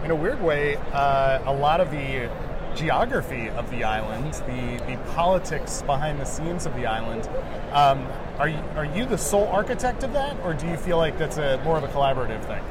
[0.02, 2.31] in a weird way, uh, a lot of the
[2.74, 7.28] geography of the island, the the politics behind the scenes of the island.
[7.72, 8.06] Um,
[8.39, 11.36] are you are you the sole architect of that, or do you feel like that's
[11.36, 12.62] a more of a collaborative thing?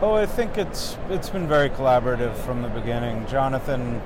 [0.00, 3.26] Oh, I think it's it's been very collaborative from the beginning.
[3.26, 4.00] Jonathan,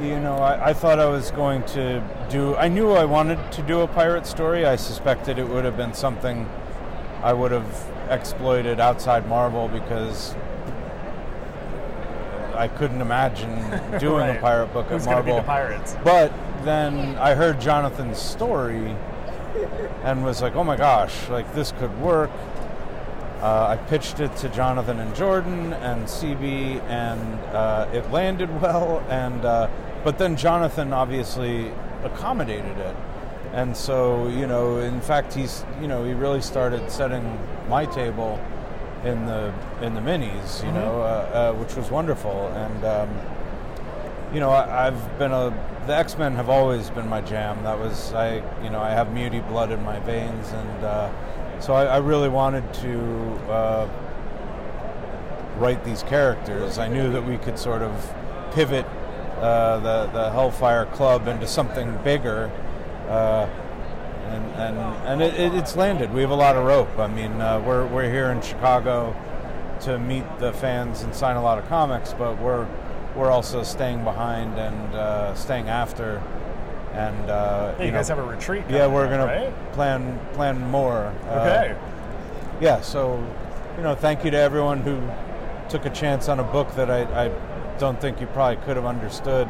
[0.00, 2.56] you know, I, I thought I was going to do.
[2.56, 4.66] I knew I wanted to do a pirate story.
[4.66, 6.48] I suspected it would have been something
[7.22, 10.34] I would have exploited outside Marvel because
[12.54, 13.50] I couldn't imagine
[13.98, 14.36] doing Right.
[14.36, 15.36] a pirate book Who's at gonna be Marvel.
[15.36, 15.96] the pirates?
[16.04, 16.32] But
[16.64, 18.94] then I heard Jonathan's story
[20.02, 22.30] and was like, oh my gosh, like this could work.
[23.40, 27.20] Uh, I pitched it to Jonathan and Jordan and CB, and
[27.54, 29.04] uh, it landed well.
[29.10, 29.68] And uh,
[30.04, 31.70] but then Jonathan obviously
[32.04, 32.96] accommodated it,
[33.52, 38.38] and so you know, in fact, he's you know he really started setting my table
[39.04, 39.52] in the
[39.82, 40.74] in the minis, you Mhm.
[40.74, 42.48] know, uh, uh, which was wonderful.
[42.54, 43.08] And um,
[44.32, 45.52] you know, I, I've been a
[45.86, 47.62] the X Men have always been my jam.
[47.64, 51.10] That was I, you know, I have muty blood in my veins, and uh,
[51.60, 52.98] so I, I really wanted to
[53.50, 53.88] uh,
[55.58, 56.78] write these characters.
[56.78, 57.92] I knew that we could sort of
[58.52, 58.86] pivot
[59.44, 62.50] uh, the the Hellfire Club into something bigger.
[63.08, 63.46] Uh,
[64.28, 66.12] and and, and it, it, it's landed.
[66.12, 66.98] We have a lot of rope.
[66.98, 69.14] I mean, uh, we're, we're here in Chicago
[69.82, 72.66] to meet the fans and sign a lot of comics, but we're
[73.14, 76.22] we're also staying behind and uh, staying after.
[76.94, 79.72] And uh, Yeah, you know, guys have a retreat Yeah, we're gonna right?
[79.72, 81.12] plan plan more.
[81.28, 81.76] Okay.
[82.60, 83.18] yeah, so
[83.76, 85.00] you know, thank you to everyone who
[85.68, 87.28] took a chance on a book that I, I
[87.78, 89.46] don't think you probably could have understood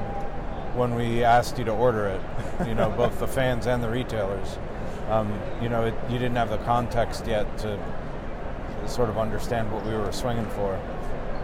[0.75, 2.21] when we asked you to order it.
[2.67, 4.59] You know, both the fans and the retailers.
[5.09, 7.79] Um, you know, it, you didn't have the context yet to
[8.87, 10.81] sort of understand what we were swinging for.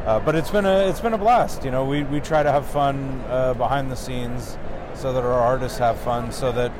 [0.06, 1.64] Uh, but it's been a it's been a blast.
[1.64, 4.56] You know, we, we try to have fun uh, behind the scenes
[4.94, 6.72] so that our artists have fun, so that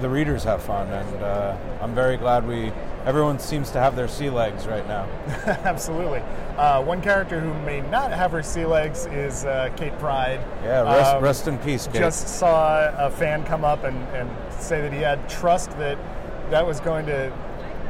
[0.00, 2.72] the readers have fun, and uh, I'm very glad we.
[3.04, 5.04] Everyone seems to have their sea legs right now.
[5.46, 6.20] Absolutely.
[6.56, 10.40] Uh, one character who may not have her sea legs is uh, Kate Pryde.
[10.64, 12.00] Yeah, rest- Um, rest in peace, Kate.
[12.00, 14.28] Just saw a fan come up and, and
[14.60, 15.96] say that he had trust that
[16.50, 17.32] that was going to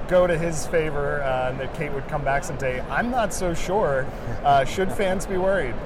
[0.08, 2.80] go to his favor uh, and that Kate would come back someday.
[2.82, 4.06] I'm not so sure.
[4.44, 5.74] Uh, should fans be worried?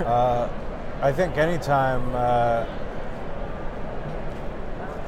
[0.00, 0.48] Uh,
[1.02, 2.64] I think anytime uh,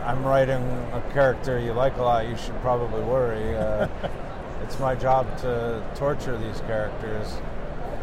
[0.05, 0.63] I'm writing
[0.93, 3.57] a character you like a lot, you should probably worry.
[3.57, 3.89] Uh,
[4.63, 7.29] it's my job to torture these characters.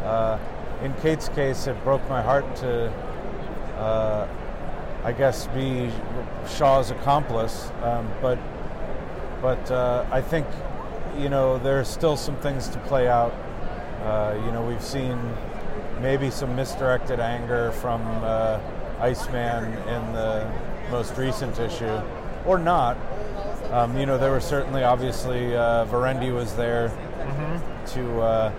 [0.03, 0.39] Uh,
[0.81, 2.89] in Kate's case, it broke my heart to,
[3.77, 4.27] uh,
[5.03, 5.91] I guess, be
[6.47, 7.69] Shaw's accomplice.
[7.83, 8.39] Um, but
[9.41, 10.47] but uh, I think
[11.17, 13.33] you know there's still some things to play out.
[14.03, 15.19] Uh, you know, we've seen
[16.01, 18.59] maybe some misdirected anger from uh,
[18.99, 20.49] Iceman in the
[20.91, 22.01] most recent issue,
[22.45, 22.97] or not.
[23.71, 26.89] Um, you know, there were certainly, obviously, uh, Verendi was there
[27.87, 28.51] to, uh,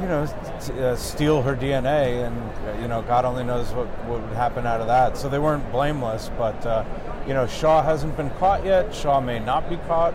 [0.00, 0.26] you know,
[0.60, 4.66] t- uh, steal her DNA, and you know, God only knows what, what would happen
[4.66, 5.16] out of that.
[5.16, 6.84] So they weren't blameless, but uh,
[7.26, 8.94] you know, Shaw hasn't been caught yet.
[8.94, 10.14] Shaw may not be caught.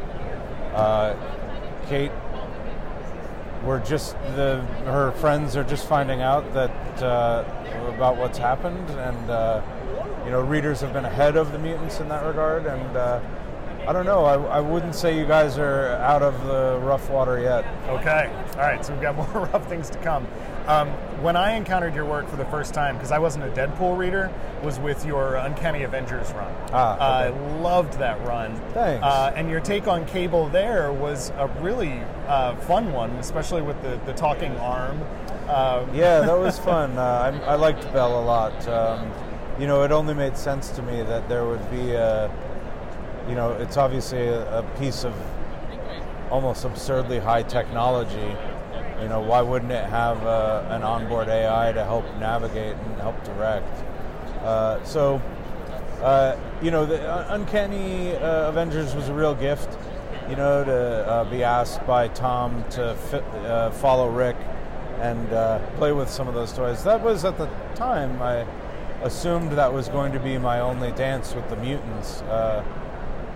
[0.73, 1.15] Uh,
[1.87, 2.11] Kate
[3.63, 7.43] we're just the her friends are just finding out that uh,
[7.93, 9.61] about what's happened, and uh,
[10.25, 12.65] you know readers have been ahead of the mutants in that regard.
[12.65, 13.21] And uh,
[13.87, 14.25] I don't know.
[14.25, 17.65] I, I wouldn't say you guys are out of the rough water yet.
[17.87, 18.29] Okay.
[18.51, 18.83] All right.
[18.85, 20.27] So we've got more rough things to come.
[20.67, 20.89] Um,
[21.21, 24.31] when I encountered your work for the first time, because I wasn't a Deadpool reader,
[24.63, 26.53] was with your Uncanny Avengers run.
[26.73, 27.37] Ah, okay.
[27.37, 28.55] I loved that run.
[28.73, 29.03] Thanks.
[29.03, 33.81] Uh, and your take on Cable there was a really uh, fun one, especially with
[33.81, 35.01] the, the talking arm.
[35.49, 36.97] Um, yeah, that was fun.
[36.97, 38.67] Uh, I, I liked Bell a lot.
[38.67, 39.11] Um,
[39.59, 42.29] you know, it only made sense to me that there would be a,
[43.29, 45.13] you know, it's obviously a, a piece of
[46.29, 48.35] almost absurdly high technology.
[49.01, 53.23] You know, why wouldn't it have uh, an onboard AI to help navigate and help
[53.23, 53.67] direct?
[54.43, 55.21] Uh, so,
[56.01, 59.69] uh, you know, the uh, Uncanny Avengers was a real gift.
[60.29, 62.95] You know, to be asked by Tom to
[63.79, 64.35] follow Rick
[64.99, 65.27] and
[65.77, 66.83] play with some of those toys.
[66.83, 67.45] That was at the
[67.75, 68.45] time I
[69.03, 72.21] assumed that was going to be my only dance with the mutants.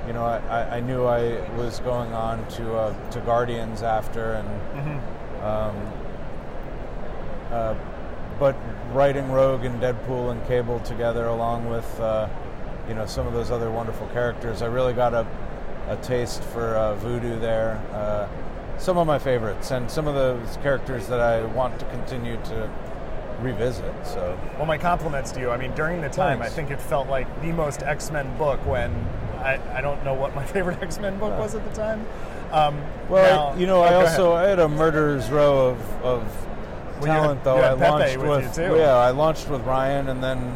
[0.07, 5.01] You know, I, I- knew I was going on to uh, to Guardians after, and
[5.43, 5.75] um,
[7.51, 7.75] uh,
[8.39, 8.55] but
[8.93, 12.27] writing Rogue and Deadpool and Cable together, along with uh,
[12.87, 15.27] you know some of those other wonderful characters, I really got a,
[15.87, 17.81] a taste for uh, Voodoo there.
[17.91, 18.27] Uh,
[18.77, 22.69] some of my favorites, and some of those characters that I want to continue to
[23.41, 23.93] revisit.
[24.05, 25.51] So, Well, my compliments to you.
[25.51, 26.53] I mean, during the time, Thanks.
[26.53, 28.91] I think it felt like the most X Men book when
[29.39, 32.05] I, I don't know what my favorite X Men book was at the time.
[32.51, 34.45] Um, well, now- you know, oh, I also ahead.
[34.45, 36.47] I had a murderer's row of, of
[37.01, 37.57] Well, had- talent though.
[37.57, 38.75] I Pepe launched with you, too.
[38.77, 40.55] yeah, I launched with Ryan, and then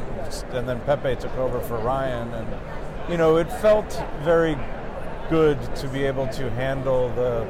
[0.53, 2.47] and then Pepe took over for Ryan, and
[3.09, 4.57] you know, it felt very
[5.29, 7.47] good to be able to handle the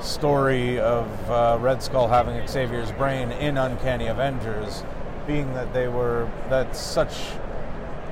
[0.00, 4.82] story of uh, Red Skull having Xavier's brain in Uncanny Avengers,
[5.26, 7.12] being that they were that's such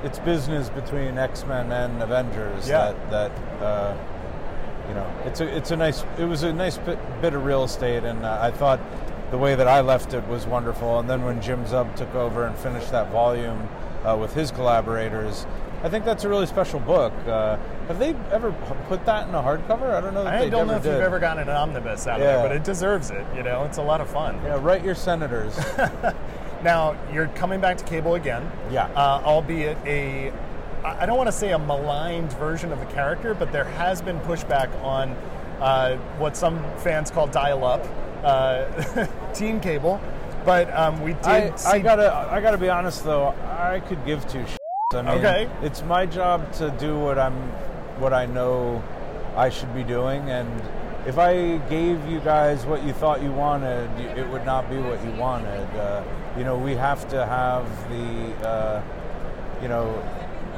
[0.03, 2.93] it's business between X Men and Avengers Yeah.
[3.09, 3.93] that that uh,
[4.87, 7.63] you know it's a it's a nice it was a nice bit, bit of real
[7.63, 8.79] estate, and uh, I thought
[9.31, 10.99] the way that I left it was wonderful.
[10.99, 13.67] And then when Jim Zub took over and finished that volume
[14.05, 15.45] uh, with his collaborators.
[15.83, 17.13] I think that's a really special book.
[17.27, 17.57] Uh,
[17.87, 18.51] have they ever
[18.87, 19.93] put that in a hardcover?
[19.93, 20.23] I don't know.
[20.23, 20.93] That I don't know if did.
[20.93, 22.39] you've ever gotten an omnibus out of Yeah.
[22.39, 23.23] it, but it deserves it.
[23.35, 24.39] You know, it's a lot of fun.
[24.43, 25.59] Yeah, write your senators.
[26.63, 28.49] Now you're coming back to cable again.
[28.71, 28.85] Yeah.
[28.95, 30.33] Uh, albeit a,
[30.85, 34.19] I don't want to say a maligned version of the character, but there has been
[34.19, 35.11] pushback on
[35.59, 37.83] uh, what some fans call dial-up,
[38.23, 39.99] uh, teen cable.
[40.45, 41.25] But um, we did.
[41.25, 44.57] I, see I gotta I gotta be honest though, I could give two shits.
[44.93, 45.49] I mean, Okay.
[45.63, 47.33] it's my job to do what I'm
[47.99, 48.83] what I know
[49.35, 50.61] I should be doing, and
[51.07, 55.03] if I gave you guys what you thought you wanted, it would not be what
[55.03, 55.67] you wanted.
[55.75, 56.03] Uh,
[56.37, 58.83] you know, we have to have the uh,
[59.63, 59.87] you know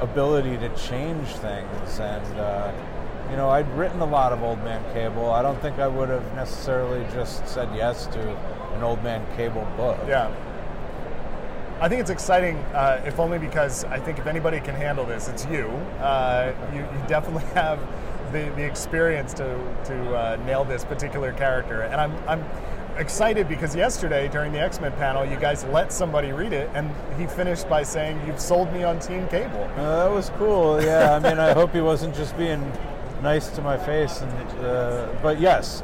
[0.02, 2.72] ability to change things, and uh,
[3.30, 5.32] you know, I'd written a lot of Old Man Cable.
[5.32, 8.38] I don't think I would have necessarily just said yes to
[8.76, 10.00] an Old Man Cable book.
[10.08, 10.34] Yeah.
[11.80, 15.28] I think it's exciting, uh, if only because I think if anybody can handle this,
[15.28, 15.68] it's you.
[16.00, 17.80] Uh, you, you definitely have
[18.32, 19.46] the, the experience to,
[19.86, 21.82] to uh, nail this particular character.
[21.82, 22.44] And I'm, I'm
[22.98, 26.92] excited because yesterday during the X Men panel, you guys let somebody read it, and
[27.18, 29.70] he finished by saying, You've sold me on Team Cable.
[29.76, 30.82] Uh, that was cool.
[30.82, 32.72] Yeah, I mean, I hope he wasn't just being
[33.22, 34.22] nice to my face.
[34.22, 35.84] And uh, but yes,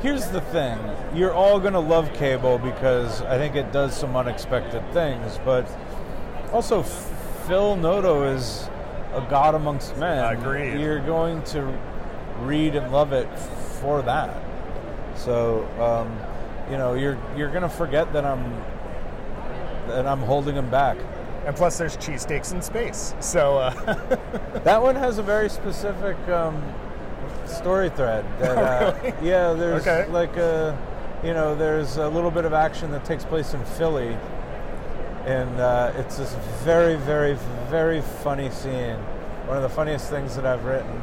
[0.00, 0.78] here's the thing:
[1.14, 5.38] you're all gonna love Cable because I think it does some unexpected things.
[5.44, 5.68] But
[6.52, 8.68] also, Phil Noto is
[9.14, 10.36] a god amongst men.
[10.36, 10.80] Agreed.
[10.80, 11.78] You're going to
[12.40, 13.28] read and love it
[13.80, 14.34] for that.
[15.16, 16.18] So, um,
[16.72, 18.50] you know, you're you're gonna forget that I'm
[19.88, 20.96] that I'm holding him back.
[21.44, 23.14] And plus, there's cheesesteaks in space.
[23.20, 23.70] So, uh,
[24.64, 26.62] That one has a very specific um,
[27.46, 28.24] story thread.
[28.38, 29.28] That, uh, Really?
[29.28, 30.06] Yeah, there's Okay.
[30.10, 30.78] like a,
[31.22, 34.16] you know, there's a little bit of action that takes place in Philly,
[35.26, 36.32] and uh, it's this
[36.64, 37.36] very, very,
[37.68, 38.96] very funny scene.
[39.46, 41.00] One of the funniest things that I've written,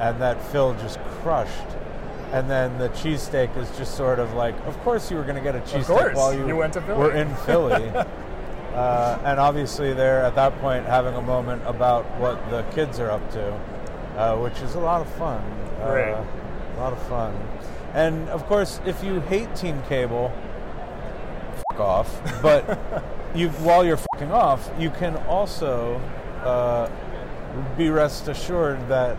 [0.00, 1.68] and that Phil just crushed.
[2.36, 5.40] And then the cheesesteak is just sort of like, of course you were going to
[5.42, 6.98] get a cheesesteak while you, you went to Philly.
[6.98, 7.92] were in Philly.
[8.76, 13.10] Uh, and obviously, they're at that point having a moment about what the kids are
[13.10, 13.54] up to,
[14.18, 15.42] uh, which is a lot of fun.
[15.82, 16.12] Great.
[16.12, 16.22] Uh,
[16.76, 17.34] a lot of fun.
[17.94, 20.30] And of course, if you hate Team Cable,
[21.72, 22.42] f- off.
[22.42, 22.78] But
[23.34, 25.96] you, while you're fucking off, you can also
[26.44, 26.90] uh,
[27.78, 29.16] be rest assured that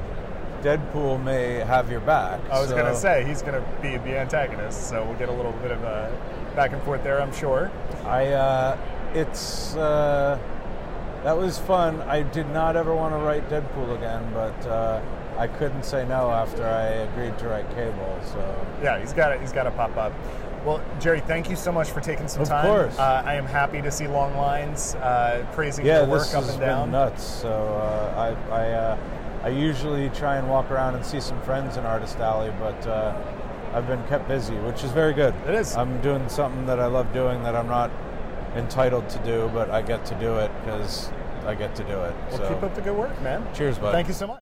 [0.63, 2.39] Deadpool may have your back.
[2.51, 5.29] I was So- going to say he's going to be the antagonist, so we'll get
[5.29, 6.11] a little bit of a
[6.55, 7.69] back and forth there, I'm sure.
[8.05, 8.77] I uh,
[9.13, 10.37] it's uh,
[11.23, 12.01] that was fun.
[12.03, 15.01] I did not ever want to write Deadpool again, but uh,
[15.37, 18.19] I couldn't say no after I agreed to write Cable.
[18.23, 20.13] So Yeah, he's got to he's got to pop up.
[20.65, 22.65] Well, Gerry, thank you so much for taking some Of time.
[22.65, 22.99] Of course.
[22.99, 26.41] Uh, I am happy to see long lines praising praising yeah, your work this up
[26.43, 26.91] has and been down.
[26.91, 27.23] nuts.
[27.23, 28.97] So uh, I I, uh,
[29.43, 32.87] I usually try and walk around and see some friends in Artist Alley, but.
[32.87, 33.15] Uh,
[33.73, 35.35] I've been kept busy, which is very good.
[35.47, 35.75] It is.
[35.75, 37.91] I'm doing something that I love doing that I'm not
[38.55, 41.11] entitled to do, but I get to do it because
[41.45, 42.15] I get to do it.
[42.29, 43.45] Well, so keep up the good work, man.
[43.53, 43.91] cheers, bud.
[43.91, 44.41] Thank you so much.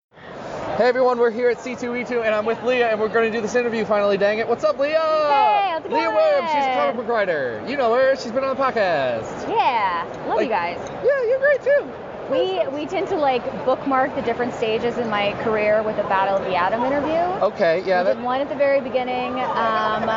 [0.78, 3.42] Hey everyone, we're here at C2E2 and I'm with Leah and we're going to do
[3.42, 4.48] this interview finally, dang it.
[4.48, 5.00] What's up, Leah?
[5.00, 6.16] Hey, how's it Leah going?
[6.16, 7.64] Williams, she's a comic book writer.
[7.68, 9.50] You know her, she's been on the podcast.
[9.50, 10.78] Yeah, love Like- you guys.
[11.04, 12.05] Yeah, you're great too.
[12.30, 16.38] We we tend to like bookmark the different stages in my career with a Battle
[16.38, 17.14] of the Atom interview.
[17.46, 20.10] Okay, yeah, we that, did one at the very beginning, um,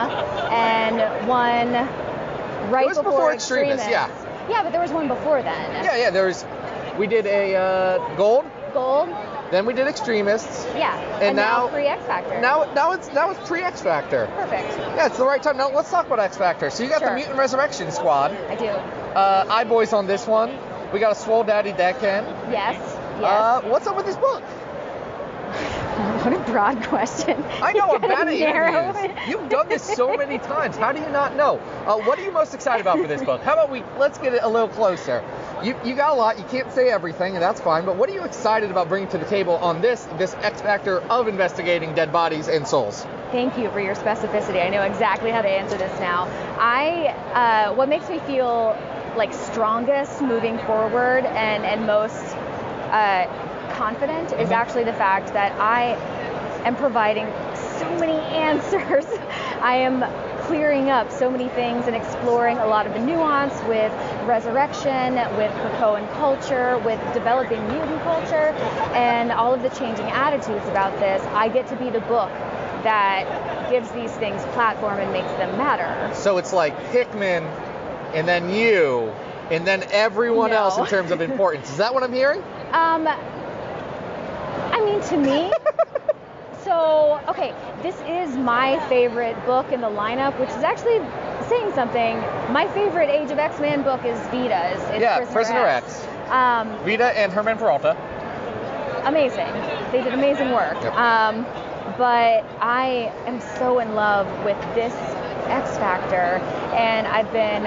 [0.51, 1.73] and one
[2.71, 3.91] right It was before Extremis, Extremis.
[3.91, 4.49] yeah.
[4.49, 5.85] Yeah, but there was one before then.
[5.85, 6.45] yeah, yeah, There was.
[6.99, 9.11] we did a uh, gold, Gold.
[9.51, 10.65] then we did Extremists.
[10.75, 10.97] Yeah.
[11.21, 12.41] And now- pre X Factor.
[12.41, 14.27] Now, now it's now it's pre X Factor.
[14.35, 14.71] Perfect.
[14.97, 15.59] Yeah, it's the right time.
[15.59, 16.71] Now let's talk about X Factor.
[16.71, 17.11] So you got Sure.
[17.11, 18.33] the Mutant Resurrection Squad.
[18.49, 18.69] I do.
[18.69, 20.57] Uh, boys on this one.
[20.93, 22.25] We got a Swole Daddy Daken.
[22.51, 22.77] Yes.
[23.21, 23.23] Yes.
[23.23, 24.43] Uh, what's up with this book?
[26.25, 27.43] what a broad question.
[27.63, 28.97] I know I'm bad at interviews.
[28.97, 29.29] it.
[29.29, 30.77] You've done this so many times.
[30.77, 31.59] How do you not know?
[31.87, 33.43] Uh, what are you most excited about for this book?
[33.43, 35.23] How about we let's get it a little closer.
[35.63, 36.39] You you got a lot.
[36.39, 37.85] You can't say everything, and that's fine.
[37.85, 41.01] But what are you excited about bringing to the table on this this X Factor
[41.11, 43.05] of investigating dead bodies and souls?
[43.31, 44.65] Thank you for your specificity.
[44.65, 46.25] I know exactly how to answer this now.
[46.59, 48.75] I, uh, what makes me feel
[49.19, 53.27] like strongest moving forward and, and most uh,
[53.75, 55.93] confident is actually the fact that I
[56.65, 57.27] am providing
[57.79, 59.05] so many answers.
[59.61, 60.05] I am
[60.45, 63.93] clearing up so many things and exploring a lot of the nuance with
[64.25, 68.53] resurrection, with Krakoan culture, with developing mutant culture,
[68.95, 71.23] and all of the changing attitudes about this.
[71.33, 72.31] I get to be the book
[72.85, 76.15] that gives these things platform and makes them matter.
[76.15, 77.45] So it's like Hickman,
[78.15, 79.13] and then you,
[79.51, 80.57] and then everyone No.
[80.57, 81.71] else in terms of importance.
[81.71, 82.43] Is that what I'm hearing?
[82.73, 83.09] Um,
[84.73, 85.53] I mean, to me,
[86.65, 90.99] so, okay, this is my favorite book in the lineup, which is actually
[91.49, 92.19] saying something.
[92.53, 94.83] My favorite Age of X-Men book is Vita's.
[94.91, 96.05] It's yeah, Prisoner, Prisoner X.
[96.05, 96.31] X.
[96.31, 97.97] Um, Vita and Germán Peralta.
[99.07, 99.47] amazing.
[99.93, 100.75] They did amazing work.
[100.83, 100.93] Yep.
[100.95, 101.45] Um,
[101.97, 104.93] but I am so in love with this
[105.49, 106.43] X Factor,
[106.75, 107.63] and I've been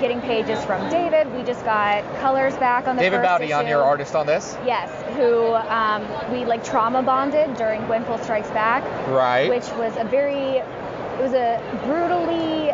[0.00, 1.32] getting pages from David.
[1.34, 4.56] We just got colors back on the David first Baldeón your artist on this.
[4.64, 6.02] Yes, who um,
[6.32, 9.48] we like trauma bonded during Gwenpool Strikes Back, Right.
[9.48, 12.68] which was a very, it was a brutally,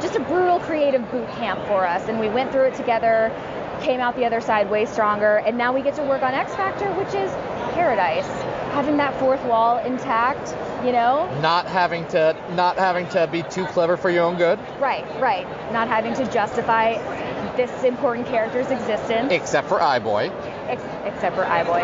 [0.00, 3.32] just a brutal creative boot camp for us, and we went through it together,
[3.80, 6.54] came out the other side way stronger, and now we get to work on X
[6.54, 7.30] Factor, which is
[7.74, 8.26] paradise,
[8.72, 10.48] having that fourth wall intact,
[10.84, 11.28] you know.
[11.40, 14.58] Not having to not having to be too clever for your own good.
[14.80, 15.46] Right, right.
[15.72, 16.94] Not having to justify
[17.56, 19.30] this important character's existence.
[19.30, 20.30] Except for Eye-Boy.
[20.68, 21.82] Ex- except for Eye-Boy.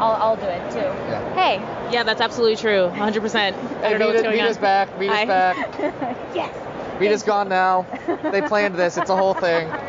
[0.00, 0.78] I'll, I'll do it too.
[0.78, 1.34] Yeah.
[1.34, 1.92] Hey.
[1.92, 2.90] Yeah, that's absolutely true.
[2.94, 3.34] 100%.
[3.34, 4.62] I Hey, don't know Vita, what's going Vita's on.
[4.62, 4.88] back.
[4.96, 5.24] Vita's Hi.
[5.24, 5.56] back.
[6.34, 6.98] yes.
[7.00, 7.84] Vita's gone now.
[8.30, 8.96] They planned this.
[8.96, 9.68] It's a whole thing.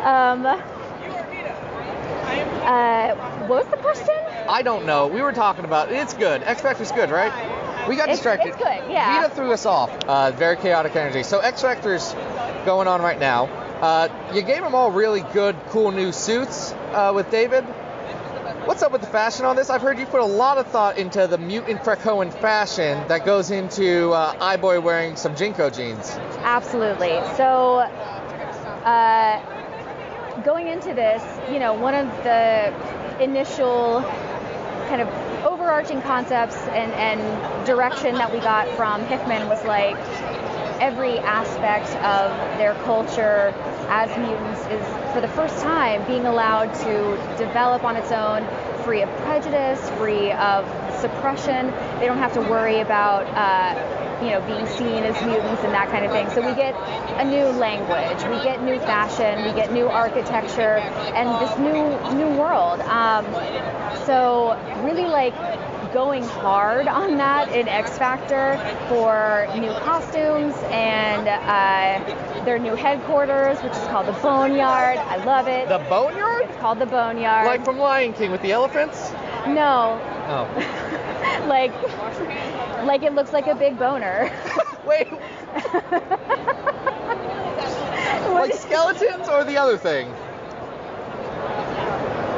[0.00, 0.44] Um.
[2.38, 3.14] Uh,
[3.46, 4.14] what was the question?
[4.48, 5.06] I don't know.
[5.08, 6.42] We were talking about it's good.
[6.42, 7.32] X Factor's good, right?
[7.88, 8.48] We got It's- distracted.
[8.48, 9.22] it's good, yeah.
[9.22, 9.90] Vita threw us off.
[10.06, 11.22] Uh, very chaotic energy.
[11.22, 12.14] So X Factor's
[12.64, 13.46] going on right now.
[13.80, 17.64] Uh, you gave them all really good, cool new suits uh, with David.
[18.66, 19.70] What's up with the fashion on this?
[19.70, 23.50] I've heard you put a lot of thought into the mutant Krakoan fashion that goes
[23.50, 26.10] into uh, Eye-Boy wearing some JNCO jeans.
[26.42, 27.18] Absolutely.
[27.36, 27.78] So,
[28.84, 29.40] uh,
[30.44, 32.72] going into this, you know, one of the
[33.22, 34.02] initial
[34.88, 35.08] kind of
[35.44, 39.96] overarching concepts and, and direction that we got from Hickman was like
[40.80, 43.54] every aspect of their culture
[43.88, 48.46] as mutants is for the first time being allowed to develop on its own
[48.84, 50.66] free of prejudice free of
[51.00, 51.66] suppression.
[51.98, 55.88] They don't have to worry about uh, you know being seen as mutants and that
[55.90, 56.74] kind of thing so we get
[57.20, 60.76] a new language we get new fashion we get new architecture
[61.14, 63.24] and this new new world um,
[64.06, 65.34] so really like
[65.92, 68.56] going hard on that in X Factor
[68.88, 74.98] for new costumes and uh, their new headquarters, which is called the Boneyard.
[74.98, 75.68] I love it.
[75.68, 76.48] The Boneyard?
[76.48, 77.46] It's called the Boneyard.
[77.46, 79.10] Like from Lion King with the elephants?
[79.48, 80.46] no, Oh.
[81.48, 81.72] like
[82.84, 84.30] like it looks like a big boner.
[84.86, 85.10] Wait.
[88.32, 90.08] like skeletons or the other thing?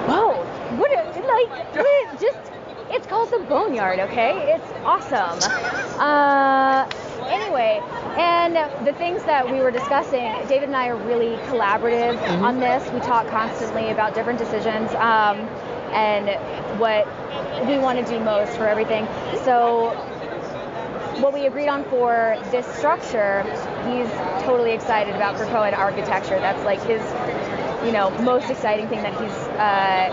[0.08, 0.44] Whoa!
[0.76, 0.90] What?
[0.90, 2.38] A, like what, just
[2.90, 4.00] it's called the Boneyard.
[4.00, 5.38] Okay, it's awesome.
[6.02, 6.88] Uh,
[7.28, 7.80] anyway,
[8.18, 12.90] and the things that we were discussing, David and I are really collaborative on this.
[12.92, 15.38] We talk constantly about different decisions um,
[15.92, 16.28] and
[16.80, 17.06] what
[17.68, 19.06] we want to do most for everything.
[19.44, 19.92] So
[21.20, 23.42] what we agreed on for this structure,
[23.86, 24.10] he's
[24.44, 26.38] totally excited about Krakoan architecture.
[26.40, 27.02] That's like his,
[27.84, 30.08] you know, most exciting thing that he's uh,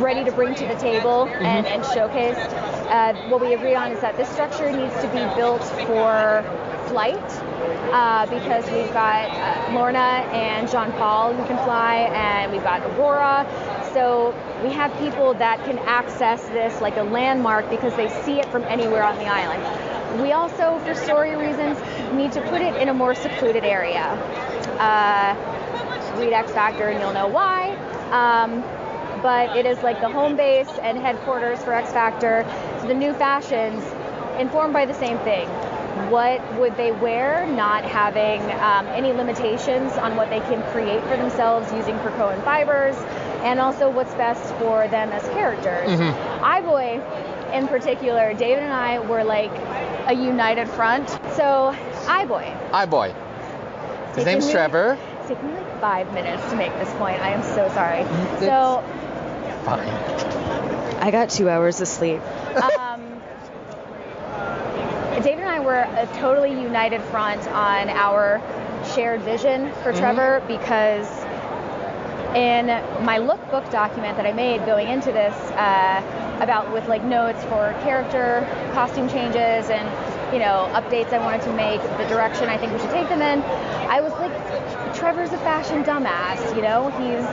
[0.00, 2.36] ready to bring to the table and, and showcase.
[2.36, 6.44] Uh, what we agreed on is that this structure needs to be built for
[6.88, 7.20] flight
[7.92, 12.82] uh, because we've got uh, Lorna and Jean Paul who can fly, and we've got
[12.82, 13.46] Aurora.
[13.92, 18.46] So we have people that can access this like a landmark because they see it
[18.50, 20.22] from anywhere on the island.
[20.22, 21.78] We also, for story reasons,
[22.12, 24.04] need to put it in a more secluded area.
[24.78, 25.36] Uh,
[26.18, 27.74] read X Factor and you'll know why.
[28.12, 28.62] Um,
[29.22, 32.44] but it is like the home base and headquarters for X Factor.
[32.80, 33.84] So the new fashions,
[34.38, 35.48] informed by the same thing.
[36.10, 41.16] What would they wear, not having um, any limitations on what they can create for
[41.16, 42.96] themselves using Krakoan fibers,
[43.42, 45.88] and also what's best for them as characters.
[45.88, 46.14] Mhm.
[46.42, 47.00] Eye-Boy,
[47.52, 49.50] in particular, David and I were like
[50.06, 51.08] a united front.
[51.36, 51.74] So,
[52.08, 52.52] Eye-Boy.
[52.72, 53.12] Hi, boy.
[54.14, 54.98] His name's me- Trevor.
[55.20, 57.20] It's taken me like five minutes to make this point.
[57.22, 58.04] I am so sorry.
[58.40, 58.84] So,
[59.64, 59.88] Fine.
[61.00, 62.20] I got two hours of sleep.
[62.56, 63.11] um,
[65.20, 68.40] David and I were a totally united front on our
[68.94, 69.98] shared vision for Mhm.
[69.98, 71.06] Trevor because
[72.34, 72.66] in
[73.04, 76.02] my lookbook document that I made going into this uh,
[76.40, 79.86] about with like notes for character costume changes and
[80.32, 83.20] you know updates I wanted to make the direction I think we should take them
[83.20, 83.42] in
[83.88, 84.32] I was like
[84.94, 87.26] Trevor's a fashion dumbass you know he's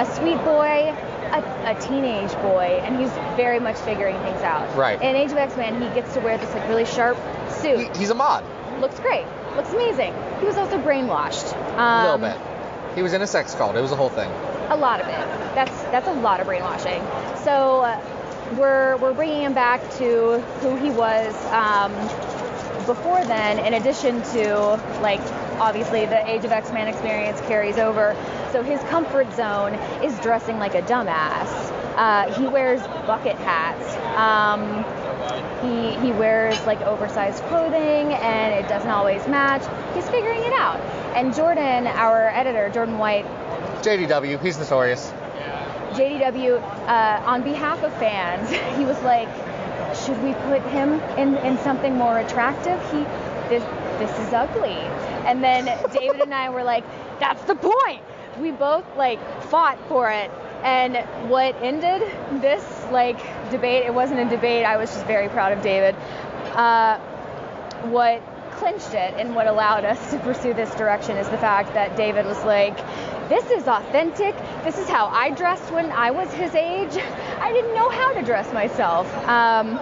[0.00, 0.92] a sweet boy
[1.32, 5.00] a, a teenage boy and he's very much figuring things out Right.
[5.00, 7.16] in Age of X-Men he gets to wear this like really sharp
[7.50, 8.44] suit He's a mod.
[8.80, 9.24] looks great
[9.56, 12.94] looks amazing he was also brainwashed A um, little bit.
[12.96, 13.76] He was in a sex cult.
[13.76, 14.30] It was a whole thing.
[14.70, 15.54] a lot of it.
[15.54, 17.02] That's that's a lot of brainwashing.
[17.44, 21.92] So uh, we're we're bringing him back to who he was um,
[22.86, 23.58] before then.
[23.66, 25.20] In addition to like
[25.60, 28.14] obviously the Age of X-Men experience carries over.
[28.56, 31.46] So his comfort zone is dressing like a dumbass.
[31.94, 33.94] Uh, he wears bucket hats.
[34.16, 34.82] Um,
[35.60, 39.60] he he wears like oversized clothing and it doesn't always match.
[39.94, 40.80] He's figuring it out.
[41.14, 43.26] And Jordan, our editor, Jordan White,
[43.82, 44.40] JDW.
[44.40, 45.12] He's notorious.
[45.92, 46.58] JDW,
[46.88, 49.28] uh, on behalf of fans, he was like,
[49.94, 52.80] should we put him in, in something more attractive?
[52.90, 53.00] He,
[53.50, 53.62] this,
[53.98, 54.78] this is ugly.
[55.26, 56.84] And then David and I were like,
[57.20, 58.02] that's the point.
[58.40, 60.30] We both like fought for it.
[60.62, 60.96] And
[61.30, 62.02] what ended
[62.40, 63.18] this like
[63.50, 64.64] debate, it wasn't a debate.
[64.64, 65.94] I was just very proud of David.
[66.54, 66.98] Uh,
[67.88, 68.22] what
[68.52, 72.26] clinched it and what allowed us to pursue this direction is the fact that David
[72.26, 72.76] was like,
[73.28, 74.34] this is authentic.
[74.64, 76.96] This is how I dressed when I was his age.
[77.40, 79.06] I didn't know how to dress myself.
[79.28, 79.78] Um,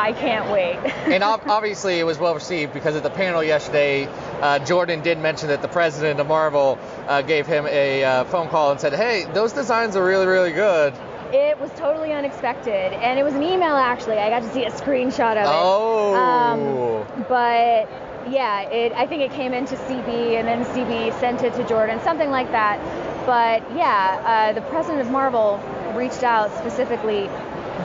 [0.00, 0.76] I can't wait.
[1.12, 4.06] and obviously, it was well received because at the panel yesterday,
[4.40, 8.48] uh, Jordan did mention that the president of Marvel uh, gave him a uh, phone
[8.48, 10.94] call and said, "Hey, those designs are really, really good."
[11.32, 14.18] It was totally unexpected, and it was an email actually.
[14.18, 15.52] I got to see a screenshot of it.
[15.52, 16.14] Oh.
[16.14, 17.88] Um, but
[18.32, 18.92] yeah, it.
[18.92, 22.50] I think it came into CB, and then CB sent it to Jordan, something like
[22.52, 22.80] that.
[23.26, 25.60] But yeah, uh, the president of Marvel
[25.94, 27.28] reached out specifically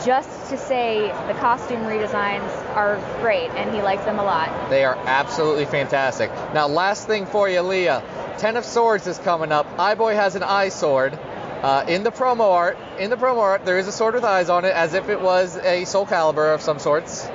[0.06, 4.70] just to say the costume redesigns are great, and he likes them a lot.
[4.70, 6.30] They are absolutely fantastic.
[6.54, 8.04] Now, last thing for you, Leah.
[8.38, 9.66] Ten of Swords is coming up.
[9.80, 11.18] Eye-Boy has an eye sword.
[11.64, 14.50] Uh, in the promo art, in the promo art, there is a sword with eyes
[14.50, 17.28] on it, as if it was a Soul Calibur of some sorts.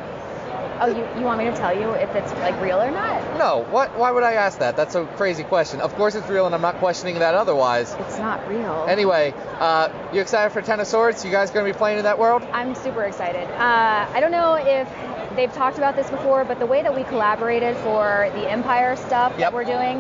[0.82, 3.20] Oh, you, you want me to tell you if it's like real or not?
[3.38, 3.96] No, what?
[3.98, 4.76] Why would I ask that?
[4.76, 5.80] That's a crazy question.
[5.80, 7.94] Of course it's real, and I'm not questioning that otherwise.
[8.00, 8.86] It's not real.
[8.88, 11.24] Anyway, uh, you excited for Ten of Swords?
[11.24, 12.42] You guys gonna be playing in that world?
[12.52, 13.46] I'm super excited.
[13.58, 14.88] Uh, I don't know if
[15.36, 19.36] they've talked about this before, but the way that we collaborated for the Empire stuff
[19.36, 19.98] that we're doing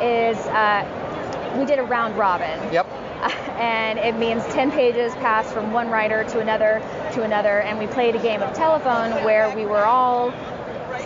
[0.00, 2.58] is uh, we did a round robin.
[2.72, 2.86] Yep.
[3.62, 6.82] And it means 10 pages passed from one writer to another
[7.12, 10.32] to another, and we played a game of telephone where we were all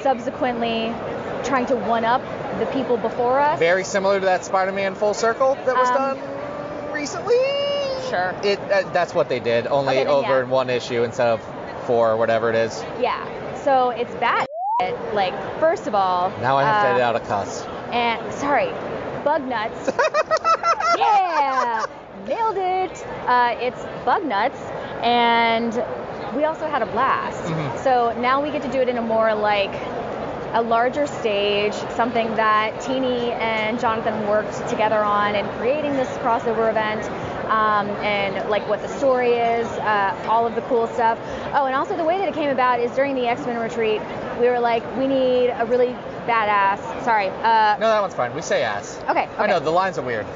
[0.03, 0.95] subsequently
[1.45, 2.23] trying to one up
[2.59, 3.59] the people before us.
[3.59, 7.35] Very similar to that Spider-Man Full Circle that was Um, done recently.
[8.09, 8.35] Sure.
[8.43, 10.43] It uh, that's what they did, only Okay, then over yeah.
[10.43, 11.43] in one issue instead of
[11.87, 12.83] four or whatever it is.
[13.01, 13.23] Yeah.
[13.65, 14.47] So it's bad.
[15.13, 17.65] Like, first of all, Now I have to uh, edit out a cuss.
[17.93, 18.71] And sorry,
[19.25, 19.91] bug nuts.
[20.99, 21.85] yeah,
[22.27, 23.07] nailed it.
[23.27, 24.59] Uh, it's bug nuts,
[25.03, 25.73] and
[26.35, 27.43] we also had a blast.
[27.45, 27.79] Mhm.
[27.79, 29.73] So now we get to do it in a more like
[30.55, 36.71] a larger stage, something that Tini and Jonathan worked together on in creating this crossover
[36.71, 37.05] event.
[37.51, 41.17] Um, and like what the story is, uh, all of the cool stuff.
[41.55, 44.01] Oh, and also the way that it came about is during the X Men retreat,
[44.41, 45.95] we were like, we need a really
[46.27, 46.81] badass.
[47.05, 47.29] Sorry.
[47.29, 48.35] Uh, No, that one's fine.
[48.35, 48.99] We say ass.
[49.09, 49.29] Okay.
[49.39, 50.27] I know the lines are weird.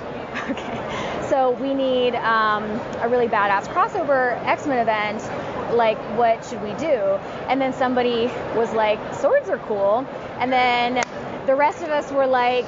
[1.31, 2.65] So we need um,
[3.01, 5.23] a really badass crossover X Men event.
[5.75, 6.97] Like, what should we do?
[7.49, 8.27] And then somebody
[8.57, 10.05] was like, swords are cool.
[10.41, 11.03] And then
[11.47, 12.67] the rest of us were like,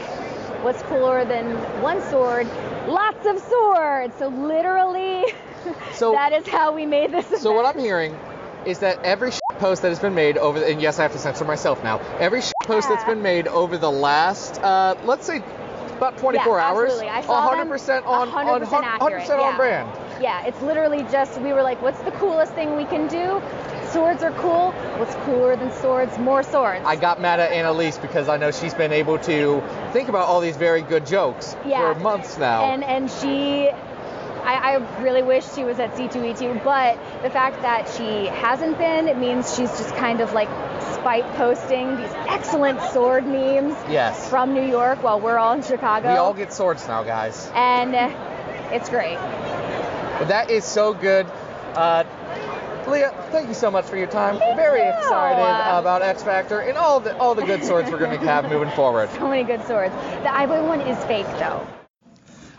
[0.62, 2.46] what's cooler than one sword?
[2.86, 4.14] Lots of swords.
[4.18, 5.24] So literally,
[5.94, 7.42] So- that is how we made this.
[7.42, 8.16] So what I'm hearing
[8.64, 11.18] is that every post that has been made over, the, and yes, I have to
[11.18, 11.98] censor myself now.
[12.20, 15.42] Every post that's been made over the last, uh, let's say,
[16.02, 17.08] about 24 yeah, hours, Absolutely.
[17.10, 19.22] I saw 100% them, on 100% on accurate.
[19.22, 19.56] 100% on yeah.
[19.56, 19.98] brand.
[20.20, 23.40] Yeah, it's literally just we were like, what's the coolest thing we can do?
[23.92, 24.72] Swords are cool.
[24.98, 26.18] What's cooler than swords?
[26.18, 26.84] More swords.
[26.84, 29.62] I got mad at Annalise because I know she's been able to
[29.92, 31.94] think about all these very good jokes Yeah.
[31.94, 32.64] for months now.
[32.64, 37.88] And and she, I, I really wish she was at C2E2, but the fact that
[37.96, 40.48] she hasn't been, it means she's just kind of like
[41.02, 44.28] spite posting these excellent sword memes yes.
[44.28, 46.12] from New York while we're all in Chicago.
[46.12, 47.50] We all get swords now, guys.
[47.56, 48.08] and uh,
[48.70, 49.16] it's great.
[49.16, 51.26] But that is so good.
[51.74, 52.04] Uh,
[52.86, 54.38] Leah, thank you so much for your time.
[54.54, 58.24] Very excited about X Factor and all the all the good swords we're going to
[58.24, 59.10] have moving forward.
[59.10, 59.92] So many good swords.
[59.92, 61.66] The Eye-Boy one is fake though.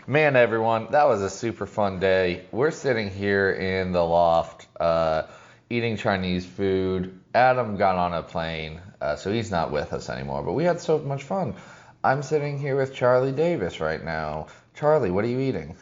[0.06, 2.44] Man, everyone, that was a super fun day.
[2.52, 5.22] We're sitting here in the loft, uh,
[5.70, 7.18] eating Chinese food.
[7.34, 10.42] Adam got on a plane, uh, so he's not with us anymore.
[10.42, 11.54] But we had so much fun.
[12.02, 14.46] I'm sitting here with Charlie Davis right now.
[14.74, 15.76] Charlie, what are you eating?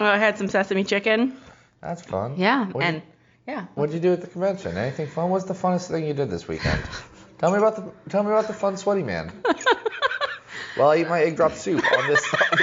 [0.00, 1.36] Uh, I had some sesame chicken.
[1.80, 2.34] That's fun.
[2.36, 3.02] Yeah, What'd and you-
[3.46, 3.66] yeah.
[3.74, 4.76] What'd you do at the convention?
[4.78, 5.28] Anything fun?
[5.28, 6.80] What's the funnest thing you did this weekend?
[7.38, 9.30] tell me about the tell me about the fun sweaty man.
[10.78, 12.58] well, I eat my egg drop soup on this side.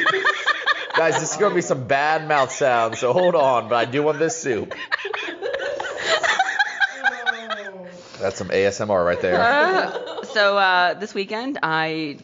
[0.97, 4.01] Guys, this is gonna be some bad mouth sounds, so hold on, but I do
[4.01, 4.73] want this soup.
[8.22, 9.39] That's some ASMR right there.
[9.41, 12.19] Uh, so uh, this weekend I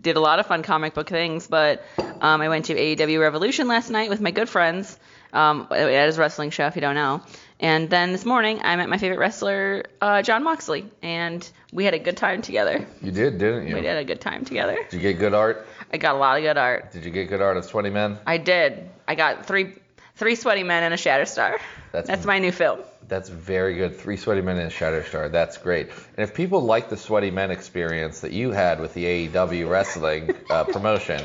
[0.00, 1.84] did a lot of fun comic book things, but
[2.20, 4.98] um, I went to AEW Revolution last night with my good friends.
[5.32, 7.22] Um, it is a wrestling show if you don't know.
[7.60, 11.92] And then this morning I met my favorite wrestler, uh, Jon Moxley, and we had
[11.94, 12.86] a good time together.
[13.02, 13.74] You did, didn't you?
[13.76, 14.76] We had a good time together.
[14.88, 15.66] Did you get good art?
[15.92, 16.90] I got a lot of good art.
[16.92, 18.18] Did you get good art of sweaty men?
[18.26, 18.88] I did.
[19.06, 19.74] I got three
[20.16, 21.58] three sweaty men and a Shatterstar.
[21.92, 22.80] That's- That's my new film.
[23.10, 23.96] That's very good.
[23.96, 25.30] Three sweaty men and a Shatterstar.
[25.32, 25.88] That's great.
[26.16, 30.32] And if people like the sweaty men experience that you had with the AEW wrestling
[30.48, 31.20] uh, promotion,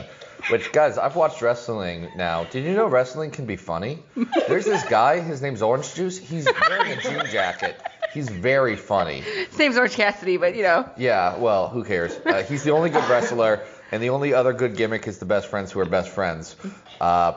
[0.49, 2.45] which guys, I've watched wrestling now.
[2.45, 3.99] Did you know wrestling can be funny?
[4.47, 5.19] There's this guy.
[5.19, 6.17] His name's Orange Juice.
[6.17, 7.79] He's wearing a jean jacket.
[8.13, 9.23] He's very funny.
[9.51, 10.89] Same as Orange Cassidy, but you know.
[10.97, 11.37] Yeah.
[11.37, 12.15] Well, who cares?
[12.25, 15.47] Uh, he's the only good wrestler, and the only other good gimmick is the best
[15.47, 16.55] friends who are best friends.
[16.99, 17.33] Uh,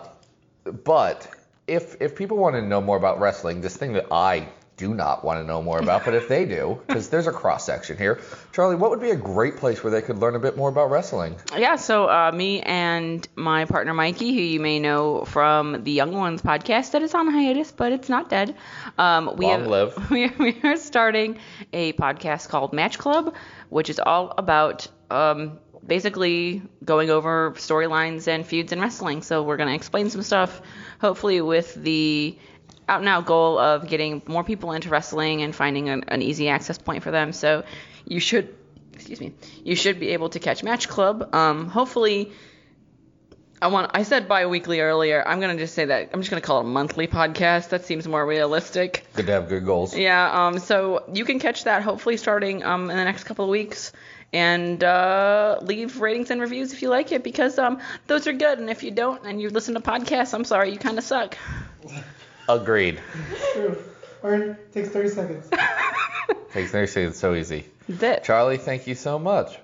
[0.85, 1.29] but
[1.69, 5.25] if if people want to know more about wrestling, this thing that I do not
[5.25, 8.21] want to know more about, but if they do, because there's a cross section here,
[8.53, 10.91] Charlie, what would be a great place where they could learn a bit more about
[10.91, 11.37] wrestling?
[11.57, 16.13] Yeah, so uh, me and my partner Mikey, who you may know from the Young
[16.13, 18.57] Ones podcast, that is on hiatus, but it's not dead.
[18.97, 20.11] Um, we Long have, live.
[20.11, 21.39] We, we are starting
[21.73, 23.35] a podcast called Match Club,
[23.69, 25.59] which is all about um,
[25.89, 29.23] basically going over storylines and feuds in wrestling.
[29.23, 30.61] So we're gonna explain some stuff,
[31.01, 32.37] hopefully with the
[32.89, 36.49] out and out goal of getting more people into wrestling and finding an, an easy
[36.49, 37.33] access point for them.
[37.33, 37.65] So
[38.07, 38.55] you should,
[38.95, 41.35] excuse me, you should be able to catch Match Club.
[41.35, 42.33] Um, hopefully,
[43.61, 43.91] I want.
[43.95, 45.27] I said bi-weekly earlier.
[45.27, 46.11] I'm gonna just say that.
[46.13, 47.71] I'm just gonna call it a monthly podcast.
[47.71, 49.05] That seems more realistic.
[49.15, 49.97] Good to have good goals.
[49.97, 50.47] Yeah.
[50.47, 50.59] Um.
[50.61, 53.93] So you can catch that hopefully starting um in the next couple of weeks.
[54.33, 58.59] And uh, leave ratings and reviews if you like it because um those are good.
[58.59, 61.37] And if you don't and you listen to podcasts, I'm sorry, you kind of suck.
[62.49, 63.01] Agreed.
[63.55, 63.79] True.
[64.23, 65.51] Or it takes 30 seconds.
[66.53, 67.67] Takes no say it's so easy.
[67.89, 68.25] That's it.
[68.25, 69.59] Charlie, thank you so much.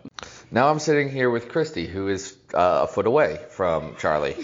[0.51, 4.37] Now I'm sitting here with Christy, who is uh, a foot away from Charlie.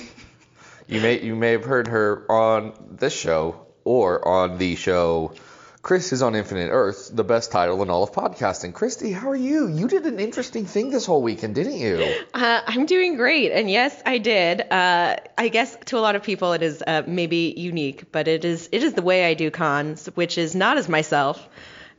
[0.89, 5.35] You may you may have heard her on this show or on the show
[5.83, 8.75] Chris is on Infinite Earth, the best title in all of podcasting.
[8.75, 9.67] Christy, how are you?
[9.67, 12.07] You did an interesting thing this whole weekend, didn't you?
[12.35, 14.61] Uh, I'm doing great, and yes, I did.
[14.61, 18.45] Uh, I guess to a lot of people it is uh, maybe unique, but it
[18.45, 21.49] is it is the way I do cons, which is not as myself.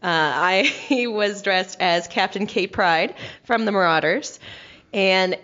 [0.04, 0.72] Uh, I
[1.08, 4.40] was dressed as Captain Kate Pryde from the Marauders,
[4.94, 5.40] and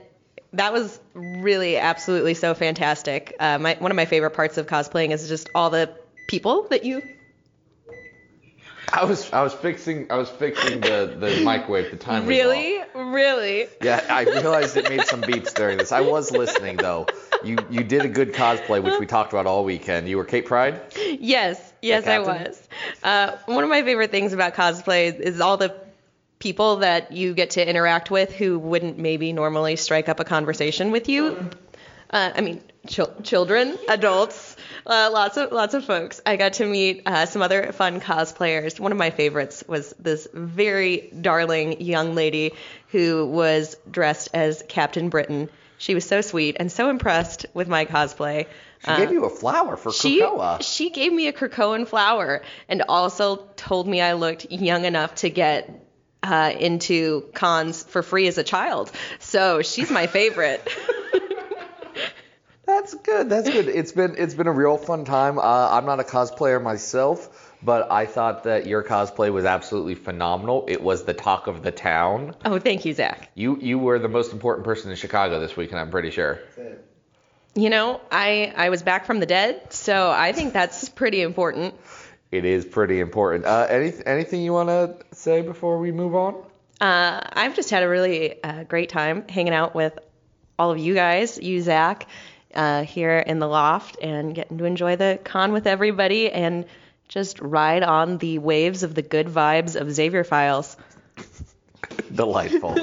[0.54, 3.36] that was really absolutely so fantastic.
[3.40, 5.92] Uh, my, one of my favorite parts of cosplaying is just all the
[6.28, 7.02] people that you
[8.92, 11.92] I was I was fixing I was fixing the, the microwave.
[11.92, 13.68] The time really, really.
[13.82, 15.92] Yeah, I realized it made some beeps during this.
[15.92, 17.08] I was listening though.
[17.44, 20.08] You you did a good cosplay, which we talked about all weekend.
[20.10, 20.82] You were Kate Pryde.
[21.20, 22.68] Yes, yes, I was.
[23.04, 25.76] Uh, one of my favorite things about cosplay is all the
[26.40, 30.92] people that you get to interact with who wouldn't maybe normally strike up a conversation
[30.92, 31.50] with you.
[32.10, 34.56] Uh, I mean, chil- children, adults,
[34.88, 36.22] uh, lots of lots of folks.
[36.26, 38.80] I got to meet uh, some other fun cosplayers.
[38.80, 42.54] One of my favorites was this very darling young lady
[42.90, 45.50] who was dressed as Captain Britain.
[45.78, 48.48] She was so sweet and so impressed with my cosplay.
[48.86, 50.62] She gave you a flower for she, Krakoa.
[50.62, 55.30] She gave me a Krakoan flower and also told me I looked young enough to
[55.30, 55.70] get
[56.24, 58.92] uh, into cons for free as a child.
[59.20, 60.68] So she's my favorite.
[62.68, 63.30] That's good.
[63.30, 63.70] That's good.
[63.70, 65.40] It's been it's been a real fun time.
[65.40, 70.66] Uh, I'm not a cosplayer myself, but I thought that your cosplay was absolutely phenomenal.
[70.68, 72.36] It was the talk of the town.
[72.44, 73.32] oh, thank you, Zach.
[73.36, 76.40] You you were the most important person in Chicago this week, and I'm pretty sure.
[77.56, 81.74] You know, I I was back from the dead, so I think that's pretty important.
[82.32, 83.46] It is pretty important.
[83.46, 86.36] Uh, any anything you want to say before we move on?
[86.82, 89.98] Uh, I've just had a really uh, great time hanging out with
[90.60, 92.08] all of you guys, you Zach,
[92.54, 96.66] uh, here in the loft, and getting to enjoy the con with everybody and
[97.08, 100.78] just ride on the waves of the good vibes of Xavier Files.
[102.14, 102.76] Delightful.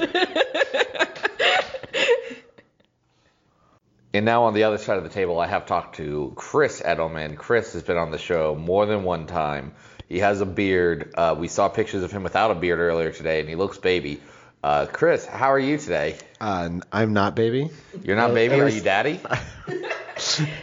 [4.13, 7.37] and now on the other side of the table, I have talked to Chris Edelman.
[7.37, 9.73] Chris has been on the show more than one time.
[10.07, 11.13] He has a beard.
[11.15, 14.21] Uh, we saw pictures of him without a beard earlier today, and he looks baby.
[14.65, 16.17] Uh, Chris, how are you today?
[16.41, 17.69] Uh, I'm not baby.
[18.01, 18.59] You're not Uh, baby.
[18.59, 19.19] Are you daddy?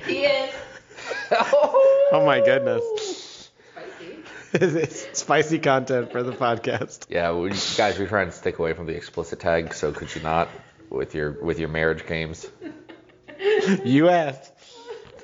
[0.08, 0.52] He is.
[1.30, 2.82] Oh my goodness.
[3.70, 4.16] Spicy.
[4.54, 7.06] It's spicy content for the podcast.
[7.10, 9.72] Yeah, we, guys, we're trying to stick away from the explicit tag.
[9.72, 10.48] So could you not
[10.90, 12.44] with your with your marriage games?
[13.84, 14.52] You asked.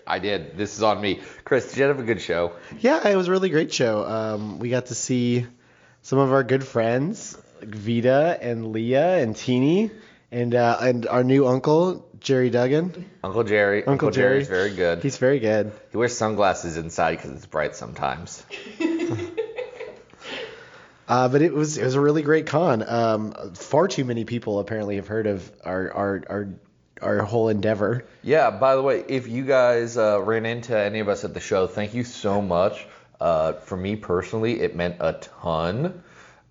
[0.07, 0.57] I did.
[0.57, 1.21] This is on me.
[1.45, 2.53] Chris, did you have a good show?
[2.79, 4.05] Yeah, it was a really great show.
[4.07, 5.47] Um, we got to see
[6.03, 9.91] some of our good friends, like Vita and Leah and Tini,
[10.31, 13.09] and uh, and our new uncle Gerry Duggan.
[13.23, 13.85] Uncle Gerry.
[13.85, 14.45] Uncle Gerry.
[14.45, 15.03] Gerry's very good.
[15.03, 15.73] He's very good.
[15.91, 18.45] He wears sunglasses inside because it's bright sometimes.
[21.09, 22.87] Uh, but it was it was a really great con.
[22.87, 26.49] Um, far too many people apparently have heard of our our our,
[27.01, 28.05] our whole endeavor.
[28.23, 31.41] Yeah, by the way, if you guys uh, ran into any of us at the
[31.41, 32.87] show, thank you so much.
[33.19, 36.03] Uh, for me personally, it meant a ton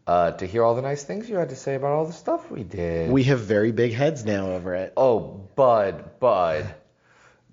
[0.07, 2.49] uh, to hear all the nice things you had to say about all the stuff
[2.49, 3.11] we did.
[3.11, 4.93] We have very big heads now over it.
[4.97, 5.19] Oh,
[5.55, 6.73] Bud, Bud.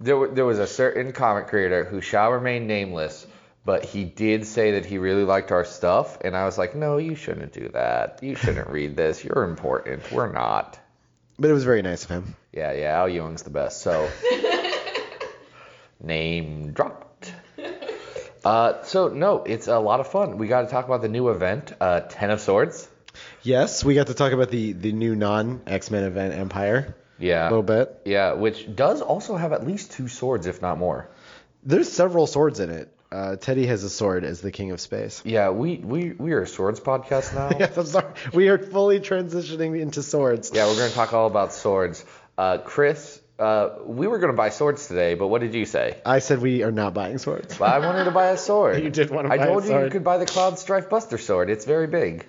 [0.01, 3.26] There, wa- there was a certain comic creator who shall remain nameless,
[3.64, 6.97] but he did say that he really liked our stuff, and I was like, no,
[6.98, 8.20] you shouldn't do that.
[8.22, 9.24] You shouldn't read this.
[9.24, 10.10] You're important.
[10.12, 10.78] We're not.
[11.39, 12.36] But it was very nice of him.
[12.52, 13.81] Yeah, yeah, Al Ewing's the best.
[13.82, 14.09] So,
[16.01, 17.03] name dropped.
[18.45, 20.39] Uh, so no, it's a lot of fun.
[20.39, 22.89] We got to talk about the new event, uh, Ten of Swords.
[23.43, 26.95] Yes, we got to talk about the the new non X Men event Empire.
[27.19, 28.01] Yeah, A little bit.
[28.05, 31.09] Yeah, which does also have at least two swords, if not more.
[31.62, 32.91] There's several swords in it.
[33.12, 35.23] Uh, Teddy has a sword as the King of Space.
[35.25, 37.57] Yeah, we we we are a swords podcast now.
[37.61, 38.12] yes, I'm sorry.
[38.33, 40.51] We are fully transitioning into swords.
[40.53, 42.05] Yeah, we're gonna talk all about swords.
[42.37, 46.01] Uh, Chris, uh, we were gonna buy swords today, but what did you say?
[46.06, 47.59] I said we are not buying swords.
[47.59, 48.82] Well, I wanted to buy a sword.
[48.85, 50.89] You did want to I buy a told you you could buy the Cloud Strife
[50.90, 51.51] Buster sword.
[51.51, 52.27] It's very big.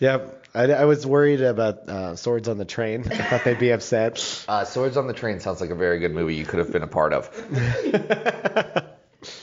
[0.00, 0.40] Yep.
[0.54, 3.04] I, I was worried about uh, swords on the train.
[3.10, 4.44] I thought they'd be upset.
[4.48, 6.82] Uh, Swords on the Train sounds like a very good movie you could have been
[6.82, 7.30] a part of.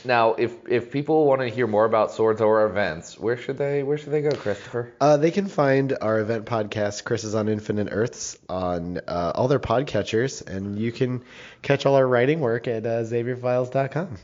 [0.04, 3.84] now, if if people want to hear more about swords or events, where should they
[3.84, 4.94] where should they go, Christopher?
[5.00, 9.48] Uh, they can find our event podcast, Chris is on Infinite Earths, on uh, all
[9.48, 11.24] their podcatchers, and you can
[11.62, 14.18] catch all our writing work at uh, XavierFiles.com.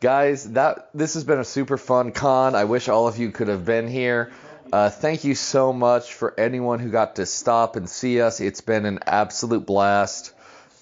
[0.00, 2.54] Guys, that this has been a super fun con.
[2.54, 4.32] I wish all of you could have been here.
[4.72, 8.40] Uh, thank you so much for anyone who got to stop and see us.
[8.40, 10.33] It's been an absolute blast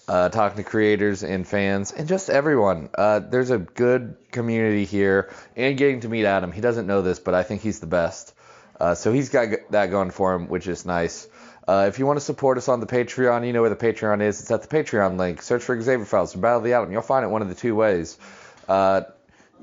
[0.09, 2.89] uh, talking to creators and fans and just everyone.
[2.97, 6.53] Uh, there's a good community here and getting to meet Adam.
[6.53, 8.35] He doesn't know this, but I think he's the best.
[8.81, 11.29] Uh, so he's got that going for him, which is nice.
[11.67, 14.21] Uh, if you want to support us on the Patreon, you know where the Patreon
[14.21, 14.41] is.
[14.41, 15.41] It's at the Patreon link.
[15.43, 16.91] Search for Xavier Files or Battle of the Atom.
[16.91, 18.19] You'll find it one of the two ways.
[18.69, 19.03] Uh,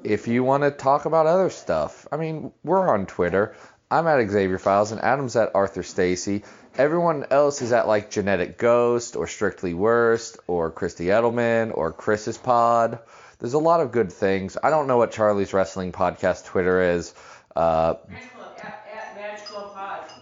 [0.04, 3.56] if you want to talk about other stuff, I mean, we're on Twitter.
[3.92, 6.44] I'm at Xavier Files and Adam's at Arthur Stacy.
[6.80, 12.38] Everyone else is at like Genetic Ghost or Strictly Worst or Christy Edelman or Chris's
[12.38, 13.00] Pod.
[13.40, 14.58] There's a lot of good things.
[14.64, 17.14] I don't know what Charlie's Wrestling Podcast Twitter is.
[17.54, 17.96] Uh,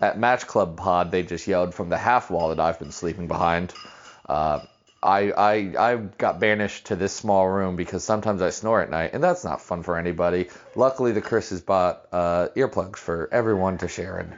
[0.02, 3.28] at Match Club Pod, they just yelled from the half wall that I've been sleeping
[3.28, 3.72] behind.
[4.28, 4.62] Uh,
[5.04, 9.12] I, I I got banished to this small room because sometimes I snore at night,
[9.14, 10.50] and that's not fun for anybody.
[10.76, 14.34] Luckily, the Chris has bought uh, earplugs for everyone to share in.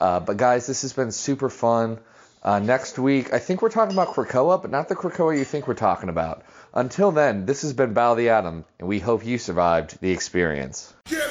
[0.00, 1.98] Uh, but guys, this has been super fun.
[2.42, 5.66] Uh, next week, I think we're talking about Krakoa, but not the Krakoa you think
[5.66, 6.44] we're talking about.
[6.72, 10.94] Until then, this has been Bow the Atom, and we hope you survived the experience.
[11.06, 11.25] Get